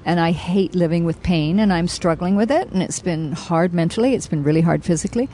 and 0.05 0.17
I 0.17 0.31
hate 0.31 0.75
living 0.75 1.03
with 1.03 1.21
pain, 1.23 1.59
and 1.59 1.73
I'm 1.73 1.89
struggling 1.89 2.37
with 2.37 2.51
it, 2.51 2.69
and 2.69 2.81
it's 2.81 3.01
been 3.01 3.33
hard 3.33 3.73
mentally. 3.73 4.13
It's 4.15 4.27
been 4.27 4.43
really 4.43 4.61
hard 4.61 4.85
physically, 4.85 5.27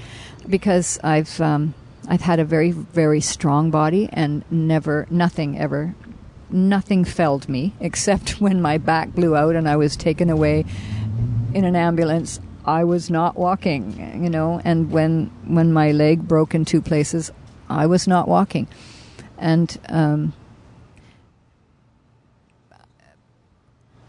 because 0.50 1.00
I've 1.04 1.40
um, 1.40 1.76
I've 2.10 2.22
had 2.22 2.40
a 2.40 2.46
very 2.46 2.72
very 2.72 3.22
strong 3.22 3.72
body, 3.72 4.10
and 4.12 4.44
never 4.52 5.08
nothing 5.10 5.58
ever 5.58 5.96
nothing 6.50 7.06
felled 7.06 7.48
me 7.48 7.74
except 7.80 8.42
when 8.42 8.62
my 8.62 8.78
back 8.78 9.14
blew 9.14 9.36
out 9.36 9.56
and 9.56 9.70
I 9.70 9.76
was 9.76 9.96
taken 9.96 10.30
away 10.30 10.66
in 11.54 11.64
an 11.64 11.76
ambulance. 11.76 12.40
I 12.66 12.84
was 12.84 13.10
not 13.10 13.36
walking, 13.36 14.22
you 14.24 14.30
know, 14.30 14.62
and 14.66 14.92
when 14.92 15.32
when 15.46 15.72
my 15.72 15.92
leg 15.92 16.28
broke 16.28 16.54
in 16.54 16.66
two 16.66 16.82
places, 16.82 17.32
I 17.70 17.86
was 17.86 18.08
not 18.08 18.28
walking, 18.28 18.68
and 19.38 19.78
um, 19.88 20.34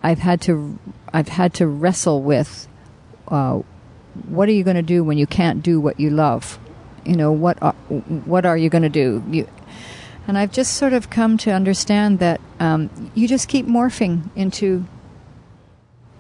I've 0.03 0.19
had 0.19 0.41
to 0.43 0.79
I've 1.13 1.29
had 1.29 1.55
to 1.55 1.67
wrestle 1.67 2.23
with 2.23 2.67
uh, 3.29 3.61
what 4.29 4.49
are 4.49 4.53
you 4.53 4.65
going 4.65 4.77
to 4.77 4.83
do 4.83 5.05
when 5.05 5.17
you 5.17 5.27
can't 5.27 5.63
do 5.63 5.81
what 5.81 6.01
you 6.01 6.11
love, 6.11 6.59
you 7.05 7.17
know 7.17 7.33
what 7.33 7.61
are, 7.63 7.73
what 8.25 8.45
are 8.45 8.57
you 8.57 8.69
going 8.69 8.83
to 8.83 8.89
do 8.89 9.23
you 9.31 9.47
and 10.31 10.39
I've 10.39 10.53
just 10.53 10.77
sort 10.77 10.93
of 10.93 11.11
come 11.11 11.39
to 11.39 11.51
understand 11.51 12.21
that 12.21 12.41
um, 12.61 13.11
you 13.17 13.27
just 13.27 13.49
keep 13.49 13.67
morphing 13.67 14.31
into 14.37 14.87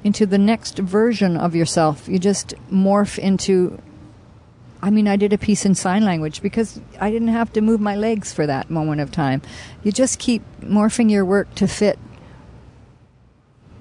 into 0.03 0.26
the 0.26 0.39
next 0.39 0.78
version 0.78 1.37
of 1.37 1.55
yourself. 1.55 2.09
You 2.09 2.18
just 2.18 2.55
morph 2.70 3.18
into. 3.18 3.81
I 4.83 4.91
mean, 4.91 5.07
I 5.07 5.16
did 5.16 5.33
a 5.33 5.39
piece 5.39 5.66
in 5.66 5.74
sign 5.74 6.05
language 6.05 6.41
because 6.41 6.81
I 6.99 7.11
didn't 7.11 7.28
have 7.28 7.53
to 7.53 7.61
move 7.61 7.81
my 7.81 7.95
legs 7.95 8.33
for 8.33 8.47
that 8.47 8.70
moment 8.70 9.03
of 9.03 9.12
time. 9.12 9.43
You 9.85 9.93
just 9.93 10.18
keep 10.18 10.43
morphing 10.61 11.11
your 11.11 11.24
work 11.24 11.55
to 11.57 11.68
fit 11.68 11.99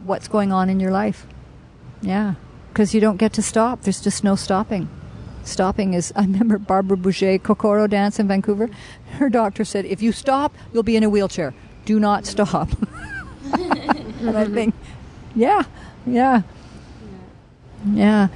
what's 0.04 0.28
going 0.28 0.52
on 0.52 0.70
in 0.70 0.80
your 0.80 0.91
life. 0.91 1.26
Yeah, 2.02 2.36
because 2.72 2.93
you 2.93 3.00
don't 3.00 3.18
get 3.18 3.34
to 3.34 3.41
stop. 3.41 3.82
There's 3.82 4.02
just 4.02 4.24
no 4.24 4.36
stopping. 4.36 4.89
Stopping 5.44 5.94
is, 5.94 6.14
I 6.16 6.22
remember 6.22 6.58
Barbara 6.58 6.98
Bourget, 6.98 7.44
Kokoro 7.44 7.88
dance 7.88 8.20
in 8.20 8.28
Vancouver. 8.28 8.70
Her 9.14 9.30
doctor 9.30 9.66
said, 9.66 9.86
if 9.86 10.02
you 10.02 10.12
stop, 10.12 10.54
you'll 10.74 10.84
be 10.84 10.96
in 10.96 11.04
a 11.04 11.10
wheelchair. 11.10 11.54
Do 11.86 12.00
not 12.00 12.26
stop. 12.26 12.70
and 13.54 14.38
I 14.38 14.46
think, 14.46 14.76
yeah, 15.36 15.64
yeah, 16.06 16.42
yeah. 17.94 18.28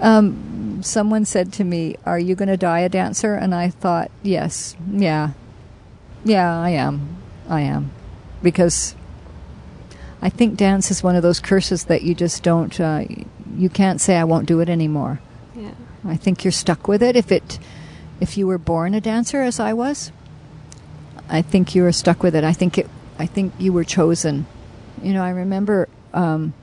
Um, 0.00 0.80
someone 0.82 1.24
said 1.24 1.52
to 1.54 1.64
me, 1.64 1.96
Are 2.04 2.18
you 2.18 2.34
going 2.34 2.48
to 2.48 2.56
die 2.56 2.80
a 2.80 2.88
dancer? 2.88 3.34
And 3.34 3.54
I 3.54 3.70
thought, 3.70 4.10
Yes, 4.22 4.76
yeah, 4.90 5.30
yeah, 6.24 6.58
I 6.58 6.70
am. 6.70 7.16
I 7.48 7.60
am. 7.62 7.90
Because 8.42 8.94
I 10.20 10.28
think 10.28 10.56
dance 10.56 10.90
is 10.90 11.02
one 11.02 11.16
of 11.16 11.22
those 11.22 11.40
curses 11.40 11.84
that 11.84 12.02
you 12.02 12.14
just 12.14 12.42
don't, 12.42 12.78
uh, 12.80 13.04
you 13.56 13.68
can't 13.68 14.00
say, 14.00 14.16
I 14.16 14.24
won't 14.24 14.46
do 14.46 14.60
it 14.60 14.68
anymore. 14.68 15.20
I 16.04 16.16
think 16.16 16.44
you're 16.44 16.52
stuck 16.52 16.88
with 16.88 17.02
it. 17.02 17.16
If 17.16 17.30
it, 17.30 17.58
if 18.20 18.36
you 18.36 18.46
were 18.46 18.58
born 18.58 18.94
a 18.94 19.00
dancer, 19.00 19.42
as 19.42 19.60
I 19.60 19.72
was, 19.72 20.12
I 21.28 21.42
think 21.42 21.74
you 21.74 21.82
were 21.82 21.92
stuck 21.92 22.22
with 22.22 22.34
it. 22.34 22.44
I 22.44 22.52
think 22.52 22.78
it. 22.78 22.88
I 23.18 23.26
think 23.26 23.54
you 23.58 23.72
were 23.72 23.84
chosen. 23.84 24.46
You 25.02 25.12
know, 25.12 25.22
I 25.22 25.30
remember. 25.30 25.88
Um, 26.12 26.54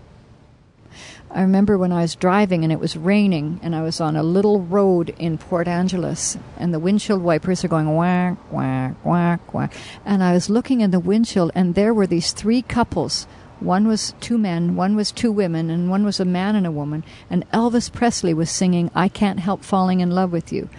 I 1.31 1.41
remember 1.41 1.77
when 1.77 1.91
I 1.91 2.01
was 2.01 2.15
driving 2.15 2.63
and 2.63 2.73
it 2.73 2.79
was 2.79 2.97
raining, 2.97 3.59
and 3.61 3.75
I 3.75 3.83
was 3.83 4.01
on 4.01 4.15
a 4.15 4.23
little 4.23 4.61
road 4.61 5.13
in 5.19 5.37
Port 5.37 5.67
Angeles, 5.67 6.37
and 6.57 6.73
the 6.73 6.79
windshield 6.79 7.21
wipers 7.21 7.63
are 7.63 7.67
going 7.67 7.95
whack, 7.95 8.37
whack, 8.51 8.95
whack, 9.05 9.53
whack. 9.53 9.73
And 10.05 10.23
I 10.23 10.33
was 10.33 10.49
looking 10.49 10.81
in 10.81 10.89
the 10.89 10.99
windshield, 10.99 11.51
and 11.53 11.75
there 11.75 11.93
were 11.93 12.07
these 12.07 12.31
three 12.31 12.63
couples. 12.63 13.27
One 13.60 13.88
was 13.88 14.14
two 14.22 14.38
men, 14.38 14.76
one 14.76 14.95
was 14.95 15.12
two 15.12 15.32
women, 15.32 15.70
and 15.70 15.89
one 15.89 16.05
was 16.05 16.20
a 16.20 16.26
man 16.26 16.55
and 16.55 16.66
a 16.66 16.72
woman. 16.72 17.03
And 17.30 17.49
Elvis 17.51 17.91
Presley 17.91 18.34
was 18.34 18.49
singing, 18.49 18.89
I 18.95 19.10
Can't 19.10 19.39
Help 19.39 19.64
Falling 19.64 19.99
in 19.99 20.12
Love 20.12 20.32
with 20.32 20.53
You. 20.53 20.70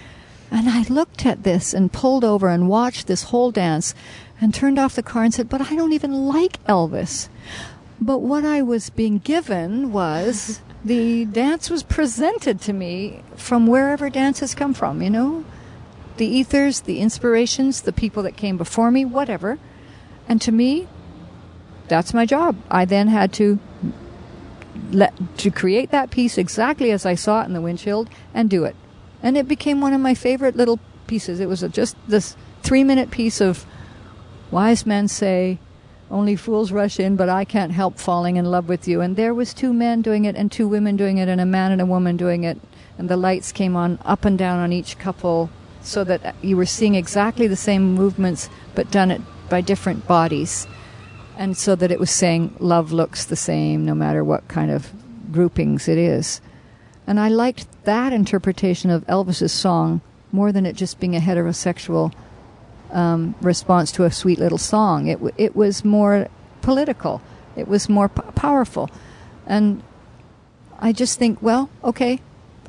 And 0.51 0.69
I 0.69 0.83
looked 0.83 1.27
at 1.27 1.43
this 1.43 1.75
and 1.75 1.93
pulled 1.93 2.25
over 2.25 2.49
and 2.49 2.69
watched 2.69 3.07
this 3.07 3.25
whole 3.25 3.51
dance 3.51 3.95
and 4.41 4.53
turned 4.53 4.79
off 4.79 4.97
the 4.97 5.03
car 5.03 5.25
and 5.25 5.33
said, 5.33 5.49
But 5.49 5.71
I 5.71 5.77
don't 5.77 5.93
even 5.93 6.27
like 6.27 6.63
Elvis. 6.65 7.29
But 8.01 8.19
what 8.19 8.45
I 8.45 8.63
was 8.63 8.91
being 8.91 9.19
given 9.19 9.93
was 9.93 10.61
the 10.85 11.27
dance 11.27 11.69
was 11.69 11.83
presented 11.83 12.61
to 12.63 12.73
me 12.73 13.23
from 13.37 13.67
wherever 13.67 14.09
dances 14.09 14.55
come 14.55 14.75
from, 14.75 15.03
you 15.03 15.11
know? 15.11 15.45
The 16.17 16.27
ethers, 16.27 16.81
the 16.81 16.99
inspirations, 16.99 17.83
the 17.83 17.93
people 17.93 18.23
that 18.25 18.37
came 18.37 18.57
before 18.57 18.91
me, 18.91 19.05
whatever. 19.05 19.59
And 20.27 20.41
to 20.43 20.53
me, 20.53 20.89
that's 21.91 22.15
my 22.15 22.25
job. 22.25 22.57
I 22.71 22.87
then 22.87 23.09
had 23.09 23.33
to 23.35 23.59
let 24.93 25.13
to 25.39 25.51
create 25.51 25.91
that 25.91 26.11
piece 26.11 26.39
exactly 26.39 26.91
as 26.93 27.05
I 27.05 27.17
saw 27.17 27.43
it 27.43 27.47
in 27.47 27.53
the 27.53 27.61
windshield 27.61 28.09
and 28.33 28.49
do 28.49 28.65
it. 28.65 28.77
And 29.23 29.37
it 29.37 29.49
became 29.49 29.81
one 29.81 29.93
of 29.93 30.01
my 30.01 30.15
favorite 30.15 30.57
little 30.57 30.79
pieces. 31.07 31.41
It 31.41 31.49
was 31.49 31.63
a, 31.63 31.69
just 31.69 31.97
this 32.09 32.37
three 32.63 32.85
minute 32.85 33.11
piece 33.11 33.41
of 33.41 33.67
wise 34.51 34.87
men 34.87 35.09
say, 35.09 35.59
only 36.11 36.37
fools 36.37 36.73
rush 36.73 36.99
in, 36.99 37.17
but 37.17 37.29
I 37.29 37.45
can't 37.45 37.73
help 37.73 37.99
falling 37.99 38.37
in 38.37 38.45
love 38.45 38.69
with 38.69 38.89
you. 38.89 39.01
And 39.01 39.17
there 39.17 39.35
was 39.35 39.53
two 39.53 39.73
men 39.73 40.01
doing 40.01 40.25
it 40.25 40.37
and 40.37 40.51
two 40.51 40.67
women 40.67 40.97
doing 40.97 41.19
it 41.19 41.29
and 41.29 41.41
a 41.41 41.47
man 41.47 41.73
and 41.73 41.81
a 41.81 41.87
woman 41.87 42.17
doing 42.17 42.45
it. 42.45 42.59
And 42.99 43.09
the 43.09 43.17
lights 43.17 43.53
came 43.53 43.77
on 43.77 43.99
up 44.05 44.25
and 44.25 44.39
down 44.39 44.59
on 44.59 44.73
each 44.73 44.99
couple 44.99 45.51
so 45.83 46.05
that 46.05 46.35
you 46.43 46.57
were 46.57 46.67
seeing 46.67 46.95
exactly 46.95 47.47
the 47.47 47.57
same 47.57 47.95
movements 47.95 48.49
but 48.75 48.91
done 48.91 49.11
it 49.11 49.21
by 49.49 49.61
different 49.61 50.07
bodies. 50.07 50.67
And 51.41 51.57
so 51.57 51.75
that 51.75 51.91
it 51.91 51.99
was 51.99 52.11
saying 52.11 52.55
love 52.59 52.93
looks 52.93 53.25
the 53.25 53.35
same 53.35 53.87
no 53.87 53.95
matter 53.95 54.23
what 54.23 54.47
kind 54.49 54.71
of 54.71 54.93
groupings 55.33 55.89
it 55.89 55.97
is. 55.97 56.43
And 57.07 57.19
I 57.19 57.29
liked 57.29 57.67
that 57.85 58.13
interpretation 58.13 58.91
of 58.91 59.07
Elvis's 59.07 59.51
song 59.51 60.03
more 60.33 60.53
than 60.53 60.67
it 60.67 60.77
just 60.77 61.01
being 61.01 61.17
a 61.17 61.19
heterosexual 61.19 62.13
um, 62.93 63.35
response 63.41 63.91
to 63.93 64.05
a 64.05 64.11
sweet 64.11 64.39
little 64.39 64.59
song. 64.59 65.07
It 65.07 65.15
w- 65.15 65.35
it 65.39 65.57
was 65.57 65.83
more 65.83 66.29
political. 66.61 67.23
It 67.57 67.67
was 67.67 67.89
more 67.89 68.11
p- 68.11 68.21
powerful, 68.35 68.91
and 69.47 69.83
I 70.79 70.93
just 70.93 71.19
think, 71.19 71.41
well, 71.41 71.71
okay, 71.83 72.21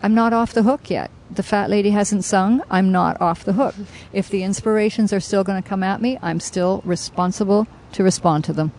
I'm 0.01 0.15
not 0.15 0.31
off 0.31 0.53
the 0.53 0.63
hook 0.63 0.89
yet. 0.89 1.11
The 1.29 1.43
fat 1.43 1.69
lady 1.69 1.89
hasn't 1.89 2.23
sung. 2.23 2.61
I'm 2.71 2.89
not 2.89 3.19
off 3.19 3.43
the 3.43 3.53
hook. 3.53 3.75
If 4.13 4.29
the 4.29 4.43
inspirations 4.43 5.11
are 5.11 5.19
still 5.19 5.43
going 5.43 5.61
to 5.61 5.67
come 5.67 5.83
at 5.83 6.01
me, 6.01 6.17
I'm 6.21 6.39
still 6.39 6.81
responsible 6.85 7.67
to 7.93 8.03
respond 8.03 8.43
to 8.45 8.53
them. 8.53 8.71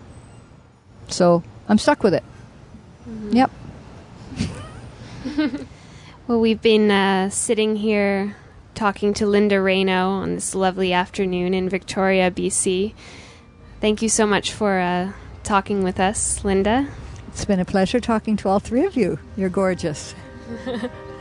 So 1.09 1.43
I'm 1.69 1.79
stuck 1.79 2.03
with 2.03 2.15
it. 2.15 2.25
Yep. 3.31 3.51
Well, 6.29 6.39
we've 6.39 6.63
been 6.63 6.89
uh, 6.89 7.31
sitting 7.31 7.75
here 7.75 8.37
talking 8.75 9.13
to 9.15 9.25
Lynda 9.25 9.61
Raino 9.61 10.07
on 10.07 10.37
this 10.37 10.55
lovely 10.55 10.93
afternoon 10.93 11.53
in 11.53 11.69
Victoria, 11.69 12.31
BC. 12.31 12.95
Thank 13.81 14.03
you 14.03 14.09
so 14.09 14.25
much 14.25 14.53
for 14.53 14.79
uh, 14.79 15.13
talking 15.43 15.83
with 15.83 15.99
us, 15.99 16.39
Lynda. 16.41 16.89
It's 17.27 17.45
been 17.45 17.59
a 17.59 17.65
pleasure 17.65 17.99
talking 17.99 18.37
to 18.37 18.49
all 18.49 18.61
three 18.61 18.85
of 18.85 18.97
you. 18.97 19.19
You're 19.37 19.49
gorgeous. 19.49 20.15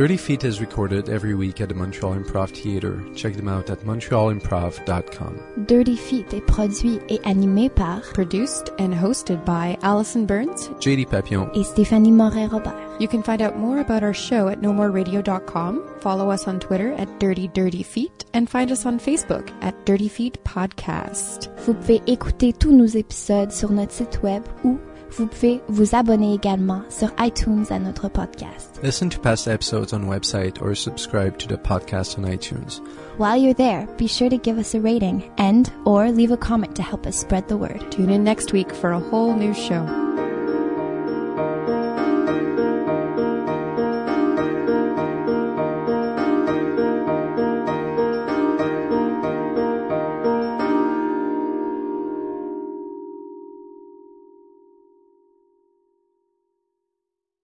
Dirty 0.00 0.16
Feet 0.16 0.44
is 0.44 0.62
recorded 0.62 1.10
every 1.10 1.34
week 1.34 1.60
at 1.60 1.68
the 1.68 1.74
Montreal 1.74 2.14
Improv 2.14 2.48
Theatre. 2.56 3.04
Check 3.14 3.34
them 3.34 3.48
out 3.48 3.68
at 3.68 3.80
montrealimprov.com. 3.80 5.66
Dirty 5.66 5.94
Feet 5.94 6.32
est 6.32 6.46
produit 6.46 7.02
et 7.10 7.20
animé 7.26 7.68
par 7.68 8.00
Produced 8.14 8.70
and 8.78 8.94
hosted 8.94 9.44
by 9.44 9.76
Allison 9.82 10.24
Burns. 10.24 10.70
JD 10.80 11.10
Papillon. 11.10 11.50
et 11.54 11.66
Stéphanie 11.66 12.12
Moret-Robert. 12.12 12.98
You 12.98 13.08
can 13.08 13.22
find 13.22 13.42
out 13.42 13.58
more 13.58 13.80
about 13.80 14.02
our 14.02 14.14
show 14.14 14.48
at 14.48 14.62
nomoreradio.com, 14.62 15.82
follow 16.00 16.30
us 16.30 16.48
on 16.48 16.60
Twitter 16.60 16.94
at 16.94 17.20
Dirty 17.20 17.48
Dirty 17.48 17.82
Feet, 17.82 18.24
and 18.32 18.48
find 18.48 18.72
us 18.72 18.86
on 18.86 18.98
Facebook 18.98 19.50
at 19.60 19.74
Dirty 19.84 20.08
Feet 20.08 20.42
Podcast. 20.44 21.50
Vous 21.66 21.74
pouvez 21.74 22.00
écouter 22.06 22.54
tous 22.54 22.72
nos 22.72 22.86
épisodes 22.86 23.52
sur 23.52 23.70
notre 23.70 23.92
site 23.92 24.22
web 24.22 24.44
ou 24.64 24.78
vous 25.12 25.26
pouvez 25.26 25.60
vous 25.68 25.94
abonner 25.94 26.34
également 26.34 26.82
sur 26.88 27.10
iTunes 27.18 27.64
à 27.70 27.78
notre 27.78 28.08
podcast. 28.08 28.80
Listen 28.82 29.08
to 29.10 29.20
past 29.20 29.48
episodes 29.48 29.92
on 29.92 30.08
website 30.08 30.62
or 30.62 30.74
subscribe 30.74 31.36
to 31.38 31.46
the 31.46 31.58
podcast 31.58 32.18
on 32.18 32.22
iTunes. 32.22 32.80
While 33.18 33.36
you're 33.36 33.54
there, 33.54 33.86
be 33.98 34.06
sure 34.06 34.30
to 34.30 34.38
give 34.38 34.58
us 34.58 34.74
a 34.74 34.80
rating 34.80 35.30
and 35.38 35.70
or 35.84 36.10
leave 36.10 36.32
a 36.32 36.36
comment 36.36 36.74
to 36.76 36.82
help 36.82 37.06
us 37.06 37.16
spread 37.16 37.48
the 37.48 37.56
word. 37.56 37.84
Tune 37.90 38.10
in 38.10 38.24
next 38.24 38.52
week 38.52 38.72
for 38.72 38.92
a 38.92 39.00
whole 39.00 39.34
new 39.34 39.52
show. 39.52 40.09